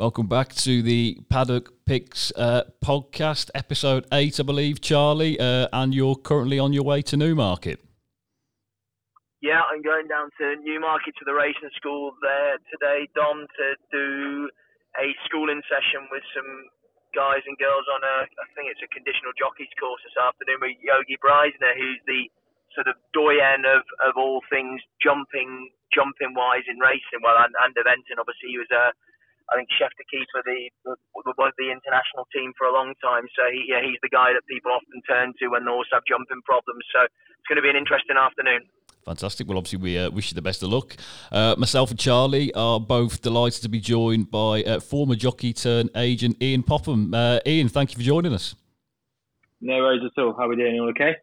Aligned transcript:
Welcome 0.00 0.32
back 0.32 0.56
to 0.64 0.80
the 0.80 1.20
Paddock 1.28 1.84
Picks 1.84 2.32
uh, 2.32 2.72
podcast, 2.80 3.52
episode 3.52 4.08
eight, 4.16 4.40
I 4.40 4.48
believe, 4.48 4.80
Charlie. 4.80 5.36
Uh, 5.36 5.68
and 5.76 5.92
you're 5.92 6.16
currently 6.16 6.56
on 6.56 6.72
your 6.72 6.88
way 6.88 7.04
to 7.04 7.20
Newmarket. 7.20 7.84
Yeah, 9.44 9.60
I'm 9.60 9.84
going 9.84 10.08
down 10.08 10.32
to 10.40 10.56
Newmarket 10.64 11.20
to 11.20 11.28
the 11.28 11.36
racing 11.36 11.68
school 11.76 12.16
there 12.24 12.56
today, 12.72 13.12
Dom, 13.12 13.44
to 13.44 13.66
do 13.92 14.48
a 14.96 15.12
schooling 15.28 15.60
session 15.68 16.08
with 16.08 16.24
some 16.32 16.48
guys 17.12 17.44
and 17.44 17.60
girls 17.60 17.84
on 17.92 18.00
a, 18.00 18.24
I 18.24 18.48
think 18.56 18.72
it's 18.72 18.80
a 18.80 18.88
conditional 18.88 19.36
jockeys 19.36 19.68
course 19.76 20.00
this 20.00 20.16
afternoon 20.16 20.64
with 20.64 20.80
Yogi 20.80 21.20
Breisner, 21.20 21.76
who's 21.76 22.00
the 22.08 22.32
sort 22.72 22.88
of 22.88 22.96
doyen 23.12 23.68
of, 23.68 23.84
of 24.00 24.16
all 24.16 24.40
things 24.48 24.80
jumping 24.96 25.68
jumping 25.92 26.32
wise 26.32 26.64
in 26.72 26.80
racing. 26.80 27.20
Well, 27.20 27.36
and, 27.36 27.52
and 27.52 27.76
eventing, 27.76 28.16
obviously, 28.16 28.56
he 28.56 28.56
was 28.56 28.72
a 28.72 28.96
I 29.50 29.58
think 29.58 29.68
chef 29.74 29.90
d'equipe 29.98 30.30
the, 30.46 30.70
the 30.86 30.94
was 31.36 31.52
the 31.58 31.70
international 31.70 32.26
team 32.32 32.52
for 32.56 32.66
a 32.66 32.72
long 32.72 32.94
time. 33.02 33.26
So 33.34 33.42
he, 33.50 33.66
yeah, 33.66 33.82
he's 33.82 33.98
the 34.02 34.08
guy 34.08 34.32
that 34.32 34.46
people 34.46 34.70
often 34.70 35.02
turn 35.08 35.34
to 35.38 35.48
when 35.48 35.64
they 35.64 35.70
also 35.70 35.98
have 35.98 36.06
jumping 36.06 36.42
problems. 36.46 36.84
So 36.94 37.04
it's 37.04 37.48
going 37.48 37.56
to 37.56 37.62
be 37.62 37.70
an 37.70 37.76
interesting 37.76 38.16
afternoon. 38.16 38.62
Fantastic. 39.04 39.48
Well, 39.48 39.58
obviously, 39.58 39.78
we 39.78 39.98
uh, 39.98 40.10
wish 40.10 40.30
you 40.30 40.34
the 40.34 40.42
best 40.42 40.62
of 40.62 40.68
luck. 40.70 40.96
Uh, 41.32 41.54
myself 41.58 41.90
and 41.90 41.98
Charlie 41.98 42.52
are 42.54 42.78
both 42.78 43.22
delighted 43.22 43.62
to 43.62 43.68
be 43.68 43.80
joined 43.80 44.30
by 44.30 44.62
uh, 44.62 44.78
former 44.78 45.14
jockey 45.14 45.52
turn 45.52 45.88
agent 45.96 46.36
Ian 46.42 46.62
Popham. 46.62 47.12
Uh, 47.14 47.40
Ian, 47.46 47.68
thank 47.68 47.90
you 47.92 47.96
for 47.96 48.04
joining 48.04 48.32
us. 48.34 48.54
No 49.60 49.76
worries 49.76 50.02
at 50.04 50.22
all. 50.22 50.34
How 50.38 50.44
are 50.44 50.48
we 50.48 50.56
doing? 50.56 50.78
All 50.78 50.90
okay? 50.90 51.16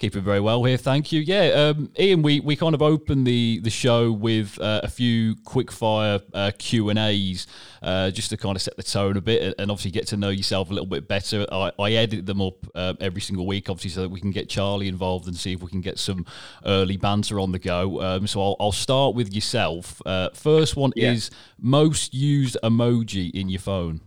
Keeping 0.00 0.22
very 0.22 0.40
well 0.40 0.64
here, 0.64 0.76
thank 0.76 1.12
you. 1.12 1.20
Yeah, 1.20 1.50
um, 1.50 1.88
Ian, 1.96 2.22
we, 2.22 2.40
we 2.40 2.56
kind 2.56 2.74
of 2.74 2.82
opened 2.82 3.28
the 3.28 3.60
the 3.62 3.70
show 3.70 4.10
with 4.10 4.60
uh, 4.60 4.80
a 4.82 4.88
few 4.88 5.36
quick 5.44 5.70
fire 5.70 6.18
uh, 6.32 6.50
Q 6.58 6.88
and 6.90 6.98
A's 6.98 7.46
uh, 7.80 8.10
just 8.10 8.30
to 8.30 8.36
kind 8.36 8.56
of 8.56 8.62
set 8.62 8.76
the 8.76 8.82
tone 8.82 9.16
a 9.16 9.20
bit 9.20 9.54
and 9.56 9.70
obviously 9.70 9.92
get 9.92 10.08
to 10.08 10.16
know 10.16 10.30
yourself 10.30 10.70
a 10.70 10.72
little 10.72 10.88
bit 10.88 11.06
better. 11.06 11.46
I, 11.52 11.70
I 11.78 11.92
edit 11.92 12.26
them 12.26 12.42
up 12.42 12.54
uh, 12.74 12.94
every 13.00 13.20
single 13.20 13.46
week, 13.46 13.70
obviously, 13.70 13.90
so 13.90 14.02
that 14.02 14.08
we 14.08 14.20
can 14.20 14.32
get 14.32 14.48
Charlie 14.48 14.88
involved 14.88 15.28
and 15.28 15.36
see 15.36 15.52
if 15.52 15.62
we 15.62 15.70
can 15.70 15.80
get 15.80 16.00
some 16.00 16.26
early 16.66 16.96
banter 16.96 17.38
on 17.38 17.52
the 17.52 17.60
go. 17.60 18.00
Um, 18.02 18.26
so 18.26 18.42
I'll, 18.42 18.56
I'll 18.58 18.72
start 18.72 19.14
with 19.14 19.32
yourself. 19.32 20.02
Uh, 20.04 20.30
first 20.34 20.74
one 20.74 20.92
yeah. 20.96 21.12
is 21.12 21.30
most 21.60 22.12
used 22.12 22.56
emoji 22.64 23.30
in 23.30 23.48
your 23.48 23.60
phone. 23.60 24.00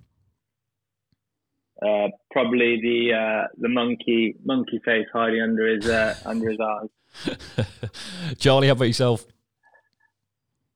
Uh, 1.82 2.10
probably 2.32 2.82
the 2.82 3.14
uh, 3.14 3.48
the 3.60 3.70
monkey 3.70 4.36
monkey 4.44 4.82
face 4.84 5.06
hiding 5.14 5.42
under 5.42 5.68
his 5.68 5.88
uh, 5.88 6.16
under 6.26 6.50
his 6.50 6.60
eyes. 6.60 7.38
Charlie, 8.40 8.68
how 8.68 8.74
about 8.74 8.86
yourself? 8.86 9.26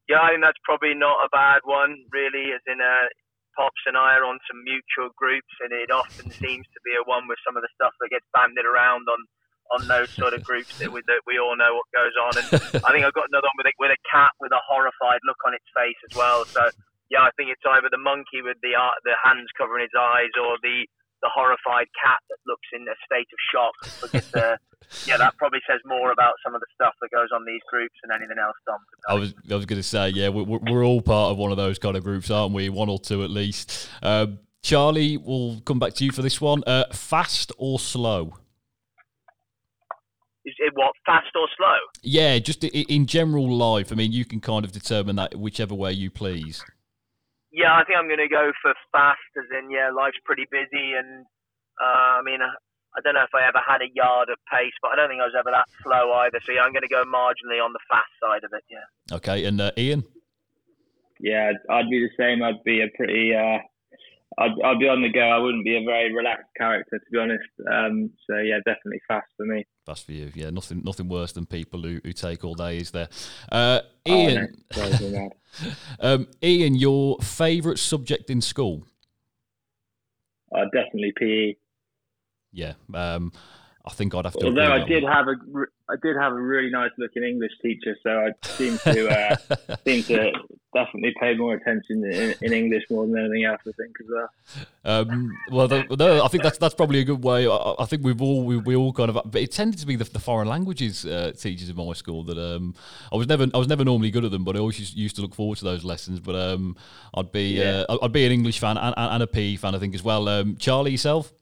Yeah, 0.08 0.22
I 0.22 0.30
think 0.30 0.44
that's 0.44 0.62
probably 0.64 0.94
not 0.94 1.24
a 1.24 1.30
bad 1.32 1.62
one, 1.64 1.96
really. 2.12 2.52
As 2.54 2.62
in, 2.68 2.82
uh, 2.84 3.08
Pops 3.56 3.82
and 3.88 3.98
I 3.98 4.20
are 4.20 4.26
on 4.26 4.40
some 4.46 4.62
mutual 4.64 5.10
groups, 5.18 5.50
and 5.64 5.72
it 5.74 5.90
often 5.90 6.30
seems 6.44 6.68
to 6.70 6.80
be 6.84 6.94
a 7.00 7.04
one 7.08 7.28
with 7.28 7.40
some 7.48 7.58
of 7.58 7.64
the 7.64 7.72
stuff 7.74 7.94
that 8.00 8.10
gets 8.12 8.26
banded 8.34 8.66
around 8.66 9.08
on 9.10 9.22
on 9.72 9.88
those 9.88 10.12
sort 10.12 10.34
of 10.36 10.44
groups 10.44 10.78
that 10.80 10.92
we, 10.92 11.00
that 11.08 11.24
we 11.26 11.40
all 11.40 11.56
know 11.56 11.72
what 11.80 11.88
goes 11.96 12.12
on. 12.20 12.36
And 12.36 12.48
I 12.86 12.92
think 12.92 13.08
I've 13.08 13.16
got 13.16 13.32
another 13.32 13.48
one 13.48 13.64
with 13.64 13.72
a, 13.72 13.74
with 13.80 13.92
a 13.96 14.02
cat 14.04 14.36
with 14.40 14.52
a 14.52 14.60
horrified 14.68 15.24
look 15.24 15.40
on 15.48 15.56
its 15.56 15.64
face 15.72 15.96
as 16.04 16.16
well. 16.16 16.44
So 16.46 16.68
yeah, 17.12 17.28
I 17.28 17.32
think 17.36 17.52
it's 17.52 17.62
either 17.68 17.92
the 17.92 18.00
monkey 18.00 18.40
with 18.40 18.56
the 18.64 18.80
uh, 18.80 18.96
the 19.04 19.20
hands 19.20 19.52
covering 19.60 19.84
his 19.84 19.94
eyes 20.00 20.32
or 20.40 20.56
the 20.64 20.88
the 21.22 21.30
horrified 21.30 21.88
cat 21.94 22.18
that 22.30 22.40
looks 22.48 22.66
in 22.74 22.82
a 22.88 22.98
state 23.06 23.28
of 23.30 23.40
shock. 23.54 23.76
Because, 24.02 24.34
uh, 24.34 24.58
yeah, 25.06 25.18
that 25.18 25.38
probably 25.38 25.60
says 25.70 25.80
more 25.86 26.12
about 26.12 26.34
some 26.44 26.56
of 26.56 26.62
the 26.62 26.68
stuff 26.74 26.94
that 27.02 27.12
goes 27.12 27.30
on 27.34 27.46
these 27.46 27.62
groups 27.70 27.94
than 28.02 28.16
anything 28.16 28.38
else, 28.42 28.56
Dom. 28.66 28.80
I 29.08 29.14
was 29.14 29.36
I 29.52 29.56
was 29.56 29.66
going 29.66 29.80
to 29.80 29.88
say, 29.88 30.10
yeah, 30.10 30.30
we're, 30.30 30.60
we're 30.60 30.84
all 30.84 31.02
part 31.02 31.32
of 31.32 31.38
one 31.38 31.52
of 31.52 31.58
those 31.58 31.78
kind 31.78 31.96
of 31.96 32.04
groups, 32.04 32.32
aren't 32.32 32.54
we? 32.54 32.70
One 32.70 32.90
or 32.90 32.98
two 32.98 33.24
at 33.24 33.30
least. 33.30 33.90
Um, 34.02 34.40
Charlie, 34.64 35.18
we'll 35.18 35.62
come 35.62 35.80
back 35.80 35.94
to 35.96 36.06
you 36.06 36.12
for 36.12 36.22
this 36.22 36.40
one. 36.40 36.64
Uh, 36.66 36.86
fast 36.94 37.52
or 37.58 37.80
slow? 37.80 38.38
Is 40.46 40.56
it 40.58 40.74
what 40.76 40.94
fast 41.06 41.30
or 41.36 41.48
slow? 41.58 41.78
Yeah, 42.02 42.40
just 42.40 42.64
in 42.64 43.06
general 43.06 43.52
life. 43.52 43.92
I 43.92 43.96
mean, 43.96 44.12
you 44.12 44.26
can 44.26 44.40
kind 44.40 44.66
of 44.66 44.72
determine 44.72 45.16
that 45.18 45.36
whichever 45.36 45.76
way 45.76 45.92
you 45.92 46.10
please. 46.10 46.64
Yeah, 47.52 47.76
I 47.76 47.84
think 47.84 48.00
I'm 48.00 48.08
going 48.08 48.24
to 48.24 48.32
go 48.32 48.52
for 48.62 48.74
fast, 48.92 49.20
as 49.38 49.46
in, 49.52 49.70
yeah, 49.70 49.92
life's 49.92 50.20
pretty 50.24 50.48
busy, 50.50 50.96
and 50.96 51.26
uh, 51.82 52.20
I 52.20 52.22
mean, 52.24 52.42
uh, 52.42 52.56
I 52.96 53.00
don't 53.04 53.16
know 53.16 53.24
if 53.24 53.36
I 53.36 53.48
ever 53.48 53.60
had 53.60 53.82
a 53.82 53.92
yard 53.94 54.30
of 54.30 54.38
pace, 54.52 54.76
but 54.82 54.92
I 54.92 54.96
don't 54.96 55.10
think 55.10 55.22
I 55.22 55.26
was 55.26 55.36
ever 55.38 55.52
that 55.52 55.68
slow 55.84 56.12
either. 56.24 56.40
So 56.44 56.52
yeah, 56.52 56.62
I'm 56.62 56.72
going 56.72 56.88
to 56.88 56.92
go 56.92 57.04
marginally 57.04 57.64
on 57.64 57.72
the 57.72 57.84
fast 57.88 58.12
side 58.20 58.44
of 58.44 58.52
it. 58.52 58.64
Yeah. 58.70 59.16
Okay, 59.16 59.46
and 59.46 59.60
uh, 59.60 59.72
Ian. 59.78 60.04
Yeah, 61.20 61.52
I'd 61.70 61.90
be 61.90 62.00
the 62.00 62.12
same. 62.18 62.44
I'd 62.44 62.64
be 62.64 62.82
a 62.82 62.90
pretty 62.98 63.34
uh, 63.36 63.60
I'd, 64.42 64.62
I'd 64.64 64.80
be 64.80 64.88
on 64.88 65.02
the 65.02 65.10
go. 65.10 65.22
I 65.22 65.38
wouldn't 65.38 65.64
be 65.64 65.78
a 65.78 65.84
very 65.84 66.14
relaxed 66.14 66.50
character, 66.58 66.98
to 66.98 67.06
be 67.12 67.20
honest. 67.20 67.44
Um, 67.72 68.10
so 68.30 68.38
yeah, 68.38 68.58
definitely 68.66 69.02
fast 69.08 69.28
for 69.38 69.46
me. 69.46 69.66
Fast 69.86 70.06
for 70.06 70.14
you, 70.14 70.32
yeah. 70.34 70.50
Nothing, 70.50 70.82
nothing 70.84 71.08
worse 71.08 71.32
than 71.32 71.46
people 71.46 71.82
who, 71.82 72.00
who 72.04 72.12
take 72.14 72.44
all 72.44 72.56
day, 72.56 72.78
is 72.78 72.92
there? 72.92 73.10
Uh, 73.52 73.82
Ian, 74.08 74.64
oh, 74.76 75.30
um, 76.00 76.28
Ian, 76.44 76.76
your 76.76 77.18
favourite 77.20 77.78
subject 77.78 78.30
in 78.30 78.42
school? 78.42 78.86
Uh, 80.54 80.66
definitely 80.74 81.14
PE. 81.18 81.56
Yeah, 82.52 82.74
um, 82.94 83.32
I 83.86 83.92
think 83.92 84.14
I'd 84.14 84.26
have 84.26 84.34
to. 84.34 84.46
Although 84.46 84.72
I 84.72 84.84
did 84.84 85.04
one. 85.04 85.12
have 85.12 85.28
a, 85.28 85.36
I 85.90 85.96
did 86.02 86.16
have 86.16 86.34
a 86.34 86.42
really 86.42 86.70
nice 86.70 86.92
looking 86.98 87.24
English 87.24 87.54
teacher, 87.62 87.98
so 88.04 88.10
I 88.12 88.48
seem 88.48 88.78
to 88.80 89.10
uh, 89.10 89.36
seem 89.86 90.04
to 90.04 90.32
definitely 90.74 91.14
pay 91.20 91.34
more 91.36 91.56
attention 91.56 92.06
in, 92.06 92.36
in, 92.42 92.54
English 92.54 92.84
more 92.90 93.06
than 93.08 93.18
anything 93.18 93.44
else. 93.46 93.62
I 93.68 93.72
think 93.72 93.96
as 94.00 94.08
well. 94.10 94.30
Um, 94.86 95.38
well, 95.50 95.68
the, 95.68 95.84
no, 95.98 96.24
I 96.24 96.28
think 96.28 96.44
that's 96.44 96.60
that's 96.60 96.76
probably 96.76 97.00
a 97.00 97.04
good 97.04 97.24
way. 97.24 97.48
I, 97.48 97.76
I 97.80 97.86
think 97.86 98.04
we've 98.04 98.22
all 98.22 98.44
we, 98.44 98.58
we, 98.58 98.76
all 98.76 98.94
kind 98.94 99.10
of, 99.10 99.20
but 99.26 99.42
it 99.42 99.52
tended 99.52 99.80
to 99.80 99.88
be 99.88 99.96
the, 99.96 100.04
the 100.04 100.20
foreign 100.20 100.48
languages 100.48 101.06
uh, 101.06 101.32
teachers 101.36 101.70
in 101.70 101.76
my 101.76 101.94
school 101.94 102.24
that 102.26 102.38
um, 102.38 102.76
I 103.12 103.16
was 103.16 103.28
never 103.28 103.48
I 103.52 103.58
was 103.58 103.68
never 103.68 103.84
normally 103.84 104.12
good 104.12 104.26
at 104.26 104.32
them, 104.32 104.44
but 104.44 104.56
I 104.56 104.60
always 104.60 104.96
used 104.96 105.16
to 105.16 105.24
look 105.24 105.34
forward 105.34 105.58
to 105.58 105.66
those 105.66 105.84
lessons. 105.84 106.20
But 106.20 106.36
um, 106.36 106.76
I'd 107.16 107.32
be 107.32 107.58
yeah. 107.60 107.86
uh, 107.90 107.98
I'd 108.04 108.12
be 108.12 108.26
an 108.26 108.32
English 108.32 108.60
fan 108.60 108.78
and, 108.78 108.94
and, 108.96 109.24
a 109.24 109.28
PE 109.28 109.56
fan, 109.56 109.74
I 109.74 109.80
think 109.80 109.96
as 109.96 110.04
well. 110.04 110.28
Um, 110.28 110.56
Charlie, 110.58 110.92
yourself 110.92 111.34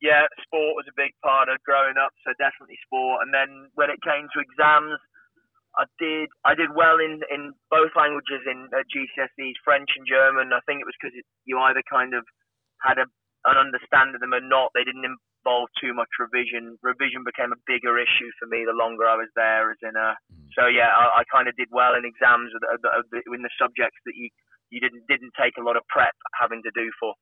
yeah, 0.00 0.28
sport 0.44 0.76
was 0.76 0.88
a 0.88 0.96
big 0.96 1.16
part 1.24 1.48
of 1.48 1.62
growing 1.64 1.96
up, 1.96 2.12
so 2.20 2.36
definitely 2.36 2.76
sport. 2.84 3.24
And 3.24 3.32
then 3.32 3.72
when 3.74 3.88
it 3.88 4.00
came 4.04 4.28
to 4.28 4.44
exams, 4.44 5.00
I 5.76 5.84
did 6.00 6.28
I 6.44 6.56
did 6.56 6.72
well 6.72 6.96
in, 7.00 7.20
in 7.28 7.52
both 7.68 7.92
languages 7.96 8.44
in 8.48 8.68
uh, 8.72 8.84
GCSEs, 8.88 9.60
French 9.64 9.92
and 9.96 10.08
German. 10.08 10.56
I 10.56 10.64
think 10.64 10.80
it 10.80 10.88
was 10.88 10.96
because 10.96 11.16
you 11.44 11.60
either 11.60 11.84
kind 11.84 12.16
of 12.16 12.24
had 12.80 12.96
a, 12.96 13.06
an 13.44 13.56
understanding 13.60 14.16
of 14.16 14.24
them 14.24 14.36
or 14.36 14.40
not. 14.40 14.72
They 14.72 14.88
didn't 14.88 15.04
involve 15.04 15.68
too 15.76 15.92
much 15.92 16.08
revision. 16.16 16.80
Revision 16.80 17.28
became 17.28 17.52
a 17.52 17.60
bigger 17.68 18.00
issue 18.00 18.32
for 18.40 18.48
me 18.48 18.64
the 18.64 18.76
longer 18.76 19.04
I 19.04 19.20
was 19.20 19.28
there. 19.36 19.68
As 19.68 19.80
in, 19.84 19.96
uh, 19.96 20.16
mm. 20.32 20.48
so 20.56 20.64
yeah, 20.68 20.92
I, 20.92 21.20
I 21.20 21.22
kind 21.28 21.48
of 21.48 21.56
did 21.60 21.68
well 21.68 21.92
in 21.92 22.08
exams 22.08 22.56
of 22.56 22.60
the, 22.80 22.90
of 22.96 23.04
the, 23.12 23.20
in 23.32 23.44
the 23.44 23.52
subjects 23.60 24.00
that 24.08 24.16
you 24.16 24.32
you 24.72 24.80
didn't 24.80 25.04
didn't 25.08 25.36
take 25.36 25.60
a 25.60 25.64
lot 25.64 25.76
of 25.76 25.84
prep 25.92 26.16
having 26.32 26.64
to 26.64 26.72
do 26.72 26.88
for. 27.00 27.12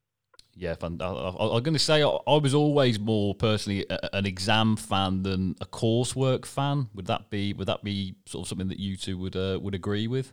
Yeah, 0.56 0.76
I, 0.80 0.86
I, 0.86 1.56
am 1.56 1.62
going 1.62 1.74
to 1.74 1.78
say 1.78 2.02
I, 2.02 2.08
I, 2.08 2.36
was 2.38 2.54
always 2.54 3.00
more 3.00 3.34
personally 3.34 3.86
a, 3.90 4.14
an 4.14 4.24
exam 4.24 4.76
fan 4.76 5.24
than 5.24 5.56
a 5.60 5.66
coursework 5.66 6.46
fan. 6.46 6.88
Would 6.94 7.06
that 7.06 7.28
be 7.28 7.52
would 7.52 7.66
that 7.66 7.82
be 7.82 8.14
sort 8.26 8.44
of 8.44 8.48
something 8.48 8.68
that 8.68 8.78
you 8.78 8.96
two 8.96 9.18
would 9.18 9.34
uh, 9.34 9.58
would 9.60 9.74
agree 9.74 10.06
with? 10.06 10.32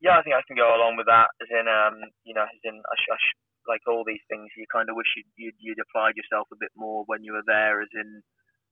Yeah, 0.00 0.18
I 0.18 0.22
think 0.26 0.34
I 0.34 0.42
can 0.48 0.56
go 0.56 0.74
along 0.74 0.96
with 0.96 1.06
that. 1.06 1.30
As 1.38 1.46
in, 1.52 1.68
um, 1.68 2.02
you 2.24 2.34
know, 2.34 2.42
as 2.42 2.62
in, 2.64 2.74
I 2.74 2.96
sh- 2.98 3.12
I 3.12 3.18
sh- 3.20 3.38
like 3.68 3.86
all 3.86 4.02
these 4.02 4.24
things, 4.26 4.50
you 4.58 4.66
kind 4.66 4.90
of 4.90 4.98
wish 4.98 5.06
you'd, 5.14 5.30
you'd, 5.38 5.58
you'd 5.62 5.78
applied 5.78 6.18
yourself 6.18 6.50
a 6.50 6.58
bit 6.58 6.74
more 6.74 7.04
when 7.06 7.22
you 7.22 7.32
were 7.36 7.46
there. 7.46 7.82
As 7.82 7.92
in, 7.94 8.24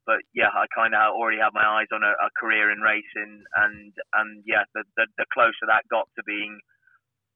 but 0.07 0.27
yeah, 0.35 0.51
I 0.51 0.67
kind 0.75 0.91
of 0.91 1.15
already 1.15 1.39
had 1.39 1.55
my 1.55 1.63
eyes 1.63 1.93
on 1.93 2.03
a, 2.03 2.17
a 2.19 2.35
career 2.35 2.73
in 2.73 2.81
racing, 2.81 3.45
and 3.61 3.93
and 4.17 4.43
yeah, 4.43 4.65
the, 4.75 4.83
the 4.97 5.07
the 5.23 5.29
closer 5.31 5.69
that 5.69 5.87
got 5.87 6.09
to 6.17 6.25
being 6.25 6.59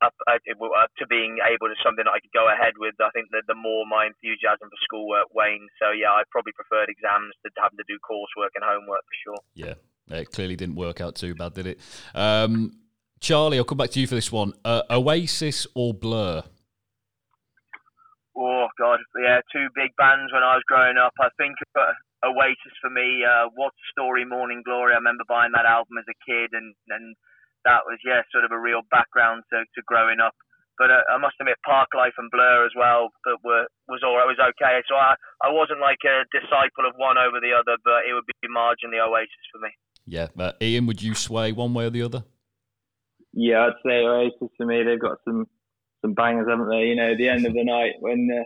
up, 0.05 0.13
uh, 0.29 0.37
uh, 0.37 0.89
to 1.01 1.05
being 1.09 1.41
able 1.41 1.73
to 1.73 1.77
something 1.81 2.05
that 2.05 2.13
I 2.13 2.21
could 2.21 2.37
go 2.37 2.53
ahead 2.53 2.77
with. 2.77 2.95
I 3.01 3.09
think 3.17 3.33
that 3.33 3.49
the 3.49 3.57
more 3.57 3.89
my 3.89 4.07
enthusiasm 4.07 4.69
for 4.69 4.81
schoolwork 4.85 5.33
waned. 5.33 5.73
So 5.81 5.97
yeah, 5.97 6.13
I 6.13 6.29
probably 6.29 6.53
preferred 6.53 6.93
exams 6.93 7.33
to 7.43 7.51
having 7.57 7.81
to 7.81 7.89
do 7.89 7.97
coursework 8.05 8.53
and 8.55 8.63
homework 8.63 9.03
for 9.09 9.17
sure. 9.25 9.41
Yeah, 9.57 9.81
it 10.13 10.31
clearly 10.31 10.57
didn't 10.57 10.77
work 10.77 11.01
out 11.01 11.17
too 11.17 11.35
bad, 11.35 11.55
did 11.57 11.67
it? 11.67 11.81
Um, 12.15 12.85
Charlie, 13.25 13.57
I'll 13.57 13.65
come 13.65 13.81
back 13.81 13.91
to 13.97 14.01
you 14.01 14.07
for 14.07 14.15
this 14.15 14.31
one. 14.31 14.53
Uh, 14.65 14.83
Oasis 14.91 15.67
or 15.75 15.95
Blur? 15.95 16.45
Oh 18.37 18.67
God, 18.79 18.99
yeah, 19.17 19.41
two 19.55 19.71
big 19.75 19.95
bands 19.97 20.33
when 20.35 20.43
I 20.43 20.59
was 20.59 20.67
growing 20.67 20.99
up. 20.99 21.15
I 21.21 21.31
think 21.39 21.55
uh, 21.79 21.95
Oasis 22.27 22.75
for 22.83 22.91
me. 22.91 23.23
Uh, 23.23 23.47
What's 23.55 23.79
the 23.79 23.93
story? 23.95 24.25
Morning 24.25 24.63
Glory. 24.65 24.93
I 24.93 24.99
remember 24.99 25.25
buying 25.29 25.53
that 25.55 25.71
album 25.71 25.97
as 25.99 26.09
a 26.11 26.19
kid, 26.27 26.51
and 26.53 26.75
and 26.91 27.15
that 27.65 27.85
was 27.85 27.99
yeah 28.05 28.23
sort 28.33 28.45
of 28.45 28.53
a 28.53 28.61
real 28.61 28.83
background 28.91 29.43
to, 29.51 29.65
to 29.65 29.81
growing 29.87 30.21
up. 30.21 30.35
But 30.77 30.91
uh, 30.91 31.07
I 31.07 31.19
must 31.19 31.39
admit, 31.39 31.55
Parklife 31.63 32.19
and 32.19 32.31
Blur 32.31 32.67
as 32.67 32.75
well 32.77 33.11
that 33.25 33.39
were 33.45 33.67
was 33.89 34.03
all 34.03 34.19
it 34.19 34.27
was 34.27 34.41
okay. 34.41 34.83
So 34.89 34.95
I 34.97 35.15
I 35.43 35.51
wasn't 35.51 35.81
like 35.81 36.03
a 36.05 36.27
disciple 36.35 36.87
of 36.89 36.95
one 36.97 37.19
over 37.19 37.39
the 37.41 37.55
other, 37.55 37.79
but 37.85 38.07
it 38.09 38.15
would 38.15 38.27
be 38.27 38.49
marginally 38.49 38.99
Oasis 38.99 39.47
for 39.53 39.61
me. 39.63 39.71
Yeah, 40.07 40.29
uh, 40.39 40.53
Ian, 40.61 40.87
would 40.87 41.03
you 41.03 41.15
sway 41.15 41.53
one 41.53 41.73
way 41.75 41.87
or 41.87 41.91
the 41.91 42.03
other? 42.03 42.25
Yeah, 43.33 43.67
I'd 43.67 43.81
say 43.87 44.05
Oasis 44.05 44.51
for 44.57 44.67
me. 44.67 44.83
They've 44.83 45.01
got 45.01 45.19
some 45.25 45.47
some 46.03 46.15
bangers, 46.15 46.49
haven't 46.49 46.69
they? 46.69 46.87
You 46.91 46.97
know, 46.97 47.17
the 47.17 47.29
end 47.29 47.47
of 47.47 47.55
the 47.55 47.65
night 47.65 47.95
when 48.01 48.27
the 48.27 48.45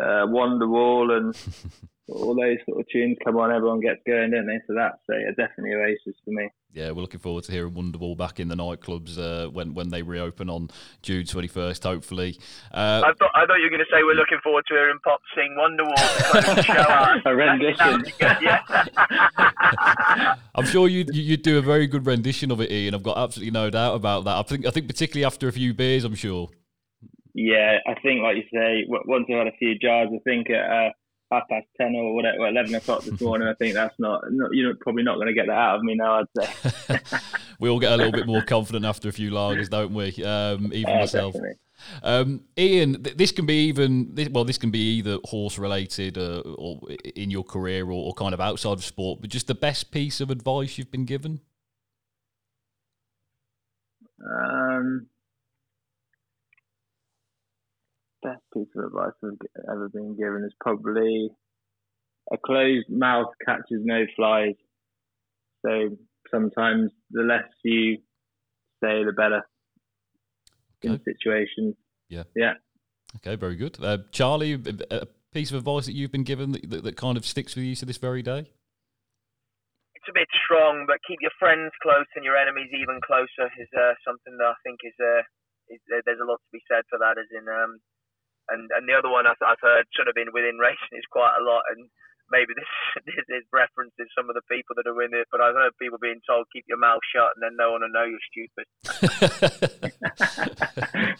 uh, 0.00 0.26
Wonderwall 0.26 1.12
and 1.16 1.36
all 2.08 2.34
those 2.34 2.58
sort 2.66 2.80
of 2.80 2.88
tunes 2.88 3.18
come 3.24 3.36
on, 3.36 3.52
everyone 3.52 3.80
gets 3.80 4.00
going, 4.06 4.30
don't 4.30 4.46
they? 4.46 4.60
So 4.66 4.74
that's 4.74 4.98
uh, 5.08 5.30
definitely 5.36 5.74
Oasis 5.74 6.16
for 6.24 6.30
me. 6.30 6.48
Yeah, 6.74 6.90
we're 6.90 7.02
looking 7.02 7.20
forward 7.20 7.44
to 7.44 7.52
hearing 7.52 7.72
Wonderwall 7.72 8.16
back 8.16 8.40
in 8.40 8.48
the 8.48 8.56
nightclubs 8.56 9.16
uh, 9.16 9.48
when 9.48 9.74
when 9.74 9.90
they 9.90 10.02
reopen 10.02 10.50
on 10.50 10.70
June 11.02 11.24
twenty 11.24 11.46
first, 11.46 11.84
hopefully. 11.84 12.36
Uh, 12.72 13.00
I 13.04 13.12
thought 13.16 13.30
I 13.32 13.46
thought 13.46 13.58
you 13.58 13.70
were 13.70 13.70
going 13.70 13.78
to 13.78 13.86
say 13.92 14.02
we're 14.02 14.14
looking 14.14 14.40
forward 14.42 14.64
to 14.66 14.74
hearing 14.74 14.98
Pop 15.04 15.20
sing 15.36 15.56
Wonderwall. 15.56 16.64
Kind 16.64 17.20
of 17.20 17.26
a 17.26 17.36
rendition. 17.36 18.04
I'm 20.56 20.66
sure 20.66 20.88
you 20.88 21.04
you'd 21.12 21.42
do 21.42 21.58
a 21.58 21.62
very 21.62 21.86
good 21.86 22.06
rendition 22.06 22.50
of 22.50 22.60
it, 22.60 22.72
Ian. 22.72 22.96
I've 22.96 23.04
got 23.04 23.18
absolutely 23.18 23.52
no 23.52 23.70
doubt 23.70 23.94
about 23.94 24.24
that. 24.24 24.36
I 24.36 24.42
think 24.42 24.66
I 24.66 24.70
think 24.70 24.88
particularly 24.88 25.24
after 25.24 25.46
a 25.46 25.52
few 25.52 25.74
beers, 25.74 26.02
I'm 26.02 26.16
sure. 26.16 26.48
Yeah, 27.34 27.78
I 27.86 27.94
think 28.00 28.20
like 28.22 28.36
you 28.36 28.44
say, 28.52 28.84
once 28.88 29.26
I've 29.30 29.38
had 29.38 29.46
a 29.46 29.56
few 29.58 29.78
jars, 29.78 30.08
I 30.12 30.18
think. 30.24 30.48
Uh, 30.50 30.90
half 31.34 31.48
past 31.48 31.66
ten 31.76 31.94
or 31.94 32.14
whatever, 32.14 32.46
eleven 32.46 32.74
o'clock 32.74 33.04
this 33.04 33.20
morning. 33.20 33.48
I 33.48 33.54
think 33.54 33.74
that's 33.74 33.98
not, 33.98 34.22
not 34.30 34.50
you're 34.52 34.74
probably 34.76 35.02
not 35.02 35.16
going 35.16 35.28
to 35.28 35.34
get 35.34 35.46
that 35.46 35.52
out 35.52 35.76
of 35.76 35.82
me 35.82 35.94
now. 35.94 36.20
I'd 36.20 36.44
say. 36.44 36.98
we 37.60 37.68
all 37.68 37.78
get 37.78 37.92
a 37.92 37.96
little 37.96 38.12
bit 38.12 38.26
more 38.26 38.42
confident 38.42 38.84
after 38.84 39.08
a 39.08 39.12
few 39.12 39.30
lagers, 39.30 39.68
don't 39.68 39.94
we? 39.94 40.22
Um, 40.24 40.72
even 40.72 40.94
myself. 40.94 41.34
Um, 42.02 42.42
Ian, 42.58 43.02
th- 43.02 43.16
this 43.16 43.32
can 43.32 43.46
be 43.46 43.66
even 43.66 44.14
this, 44.14 44.28
well, 44.28 44.44
this 44.44 44.58
can 44.58 44.70
be 44.70 44.98
either 44.98 45.18
horse 45.24 45.58
related 45.58 46.16
uh, 46.16 46.40
or 46.40 46.80
in 47.14 47.30
your 47.30 47.44
career 47.44 47.84
or, 47.86 48.06
or 48.06 48.14
kind 48.14 48.32
of 48.32 48.40
outside 48.40 48.72
of 48.72 48.84
sport, 48.84 49.20
but 49.20 49.30
just 49.30 49.46
the 49.46 49.54
best 49.54 49.90
piece 49.90 50.20
of 50.20 50.30
advice 50.30 50.78
you've 50.78 50.90
been 50.90 51.04
given. 51.04 51.40
Um, 54.24 55.06
best 58.24 58.42
piece 58.52 58.68
of 58.76 58.86
advice 58.86 59.12
I've 59.22 59.70
ever 59.70 59.88
been 59.88 60.16
given 60.16 60.42
is 60.44 60.54
probably 60.60 61.30
a 62.32 62.36
closed 62.44 62.88
mouth 62.88 63.32
catches 63.44 63.82
no 63.84 64.04
flies. 64.16 64.54
So 65.64 65.96
sometimes 66.30 66.90
the 67.10 67.22
less 67.22 67.44
you 67.62 67.98
say, 68.82 69.04
the 69.04 69.12
better 69.12 69.42
okay. 70.84 70.94
in 70.94 71.00
situations. 71.04 71.74
Yeah. 72.08 72.24
Yeah. 72.34 72.54
Okay, 73.16 73.36
very 73.36 73.56
good. 73.56 73.78
Uh, 73.82 73.98
Charlie, 74.10 74.58
a 74.90 75.06
piece 75.32 75.50
of 75.50 75.58
advice 75.58 75.86
that 75.86 75.94
you've 75.94 76.12
been 76.12 76.24
given 76.24 76.52
that, 76.52 76.68
that, 76.70 76.82
that, 76.82 76.96
kind 76.96 77.16
of 77.16 77.24
sticks 77.24 77.54
with 77.54 77.64
you 77.64 77.74
to 77.76 77.86
this 77.86 77.98
very 77.98 78.22
day? 78.22 78.50
It's 79.94 80.10
a 80.10 80.14
bit 80.14 80.28
strong, 80.44 80.84
but 80.86 80.98
keep 81.06 81.18
your 81.22 81.34
friends 81.38 81.70
close 81.80 82.10
and 82.16 82.24
your 82.24 82.36
enemies 82.36 82.68
even 82.74 83.00
closer 83.06 83.48
is 83.56 83.70
uh, 83.72 83.94
something 84.04 84.36
that 84.36 84.50
I 84.50 84.58
think 84.66 84.80
is, 84.84 84.96
uh, 84.98 85.22
is 85.70 85.80
uh, 85.94 86.02
there's 86.04 86.20
a 86.20 86.28
lot 86.28 86.42
to 86.42 86.50
be 86.52 86.60
said 86.68 86.82
for 86.90 86.98
that. 86.98 87.16
As 87.16 87.30
in, 87.30 87.46
um, 87.48 87.78
and 88.50 88.70
and 88.76 88.88
the 88.88 88.96
other 88.96 89.10
one 89.10 89.26
I've, 89.26 89.40
I've 89.44 89.60
heard 89.62 89.86
sort 89.94 90.08
of 90.08 90.14
been 90.14 90.32
within 90.32 90.58
racing 90.58 90.98
is 90.98 91.06
quite 91.10 91.36
a 91.38 91.44
lot, 91.44 91.62
and 91.74 91.88
maybe 92.30 92.52
this 92.56 92.68
this 93.08 93.26
is 93.28 93.44
references 93.52 94.08
some 94.16 94.28
of 94.28 94.34
the 94.34 94.46
people 94.50 94.74
that 94.76 94.88
are 94.88 95.02
in 95.02 95.14
it, 95.14 95.28
but 95.30 95.40
I've 95.40 95.56
heard 95.56 95.76
people 95.80 95.98
being 96.00 96.20
told 96.28 96.46
keep 96.52 96.64
your 96.68 96.78
mouth 96.78 97.02
shut, 97.14 97.32
and 97.36 97.42
then 97.42 97.56
no 97.56 97.72
one 97.72 97.82
will 97.82 97.92
know 97.92 98.06
you're 98.06 98.20
stupid. 98.30 98.66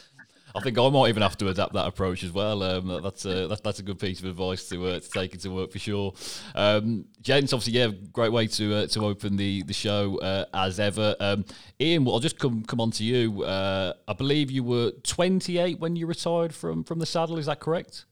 I 0.57 0.61
think 0.61 0.79
I 0.79 0.89
might 0.89 1.09
even 1.09 1.23
have 1.23 1.37
to 1.39 1.49
adapt 1.49 1.73
that 1.73 1.87
approach 1.87 2.23
as 2.23 2.31
well. 2.31 2.63
Um, 2.63 3.01
that's 3.03 3.25
a 3.25 3.49
that's, 3.49 3.61
that's 3.61 3.81
a 3.81 3.83
good 3.83 3.99
piece 3.99 4.21
of 4.21 4.27
advice 4.27 4.69
to 4.69 4.87
uh, 4.87 5.01
to 5.01 5.11
take 5.11 5.35
into 5.35 5.51
work 5.51 5.73
for 5.73 5.81
sure. 5.81 6.15
Um, 6.55 7.07
James, 7.21 7.53
obviously, 7.53 7.81
yeah, 7.81 7.89
great 8.13 8.31
way 8.31 8.47
to 8.47 8.75
uh, 8.75 8.87
to 8.89 9.05
open 9.05 9.37
the 9.37 9.63
the 9.65 9.73
show 9.73 10.19
uh, 10.19 10.45
as 10.55 10.79
ever. 10.79 11.17
Um, 11.19 11.45
Ian, 11.81 12.05
well, 12.05 12.15
I'll 12.15 12.21
just 12.21 12.39
come 12.39 12.63
come 12.65 12.81
on 12.81 12.93
to 12.93 13.05
you. 13.05 13.43
Uh, 13.43 13.95
I 14.07 14.13
believe 14.13 14.51
you 14.51 14.63
were 14.63 14.93
28 15.03 15.81
when 15.81 15.97
you 15.97 16.07
retired 16.07 16.55
from 16.55 16.85
from 16.85 17.01
the 17.01 17.07
saddle. 17.07 17.37
Is 17.39 17.47
that 17.47 17.59
correct? 17.59 18.05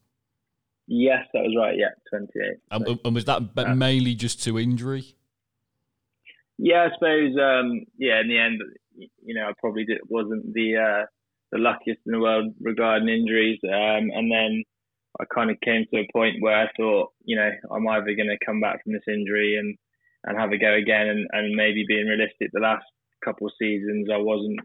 Yes, 0.87 1.25
that 1.33 1.43
was 1.43 1.55
right. 1.57 1.77
Yeah, 1.77 1.89
28. 2.09 2.57
And, 2.71 2.99
and 3.05 3.15
was 3.15 3.23
that 3.25 3.75
mainly 3.77 4.15
just 4.15 4.43
to 4.43 4.59
injury? 4.59 5.15
Yeah, 6.57 6.89
I 6.89 6.93
suppose. 6.93 7.37
Um, 7.37 7.85
yeah, 7.97 8.19
in 8.19 8.27
the 8.27 8.37
end, 8.37 8.61
you 8.95 9.33
know, 9.33 9.47
I 9.47 9.53
probably 9.59 9.85
did, 9.85 9.99
wasn't 10.09 10.53
the 10.53 10.75
uh, 10.77 11.05
the 11.53 11.59
luckiest 11.59 12.01
in 12.05 12.11
the 12.11 12.19
world 12.19 12.53
regarding 12.59 13.07
injuries. 13.07 13.59
Um, 13.63 14.09
and 14.09 14.31
then 14.31 14.63
I 15.21 15.25
kind 15.33 15.51
of 15.51 15.61
came 15.61 15.85
to 15.93 15.99
a 15.99 16.11
point 16.11 16.37
where 16.41 16.57
I 16.57 16.67
thought, 16.75 17.11
you 17.23 17.35
know, 17.35 17.49
I'm 17.71 17.87
either 17.87 18.15
going 18.15 18.33
to 18.33 18.45
come 18.45 18.59
back 18.59 18.83
from 18.83 18.93
this 18.93 19.07
injury 19.07 19.57
and, 19.57 19.77
and 20.25 20.39
have 20.39 20.51
a 20.51 20.57
go 20.57 20.73
again. 20.73 21.07
And, 21.07 21.27
and 21.31 21.55
maybe 21.55 21.85
being 21.87 22.07
realistic, 22.07 22.49
the 22.51 22.59
last 22.59 22.85
couple 23.23 23.47
of 23.47 23.53
seasons 23.59 24.09
I 24.11 24.17
wasn't 24.17 24.59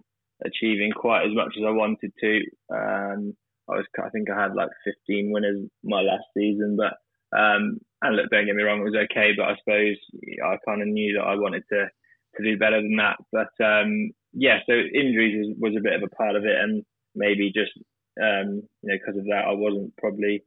achieving 0.44 0.90
quite 0.92 1.26
as 1.26 1.34
much 1.34 1.52
as 1.58 1.64
I 1.66 1.70
wanted 1.70 2.10
to. 2.20 2.36
Um, 2.72 3.34
I 3.68 3.76
was, 3.76 3.86
I 4.02 4.08
think 4.08 4.30
I 4.30 4.40
had 4.40 4.54
like 4.54 4.70
15 5.06 5.30
winners 5.30 5.68
my 5.84 6.00
last 6.00 6.24
season, 6.34 6.78
but 6.78 6.94
um, 7.36 7.78
and 8.00 8.16
look, 8.16 8.30
don't 8.30 8.46
get 8.46 8.56
me 8.56 8.62
wrong, 8.62 8.80
it 8.80 8.84
was 8.84 9.06
okay, 9.10 9.32
but 9.36 9.44
I 9.44 9.56
suppose 9.58 9.96
I 10.42 10.56
kind 10.66 10.80
of 10.80 10.88
knew 10.88 11.18
that 11.18 11.26
I 11.26 11.34
wanted 11.34 11.64
to 11.70 11.88
to 12.36 12.42
do 12.42 12.58
better 12.58 12.80
than 12.80 12.96
that. 12.96 13.16
But 13.30 13.52
um, 13.62 14.10
yeah, 14.32 14.58
so 14.66 14.72
injuries 14.72 15.54
was, 15.58 15.72
was 15.72 15.76
a 15.78 15.82
bit 15.82 15.94
of 15.94 16.02
a 16.02 16.14
part 16.14 16.36
of 16.36 16.44
it, 16.44 16.56
and 16.56 16.84
maybe 17.14 17.52
just 17.52 17.72
um, 18.20 18.62
you 18.82 18.90
know 18.90 18.98
because 18.98 19.18
of 19.18 19.26
that, 19.26 19.44
I 19.48 19.52
wasn't 19.52 19.96
probably 19.96 20.42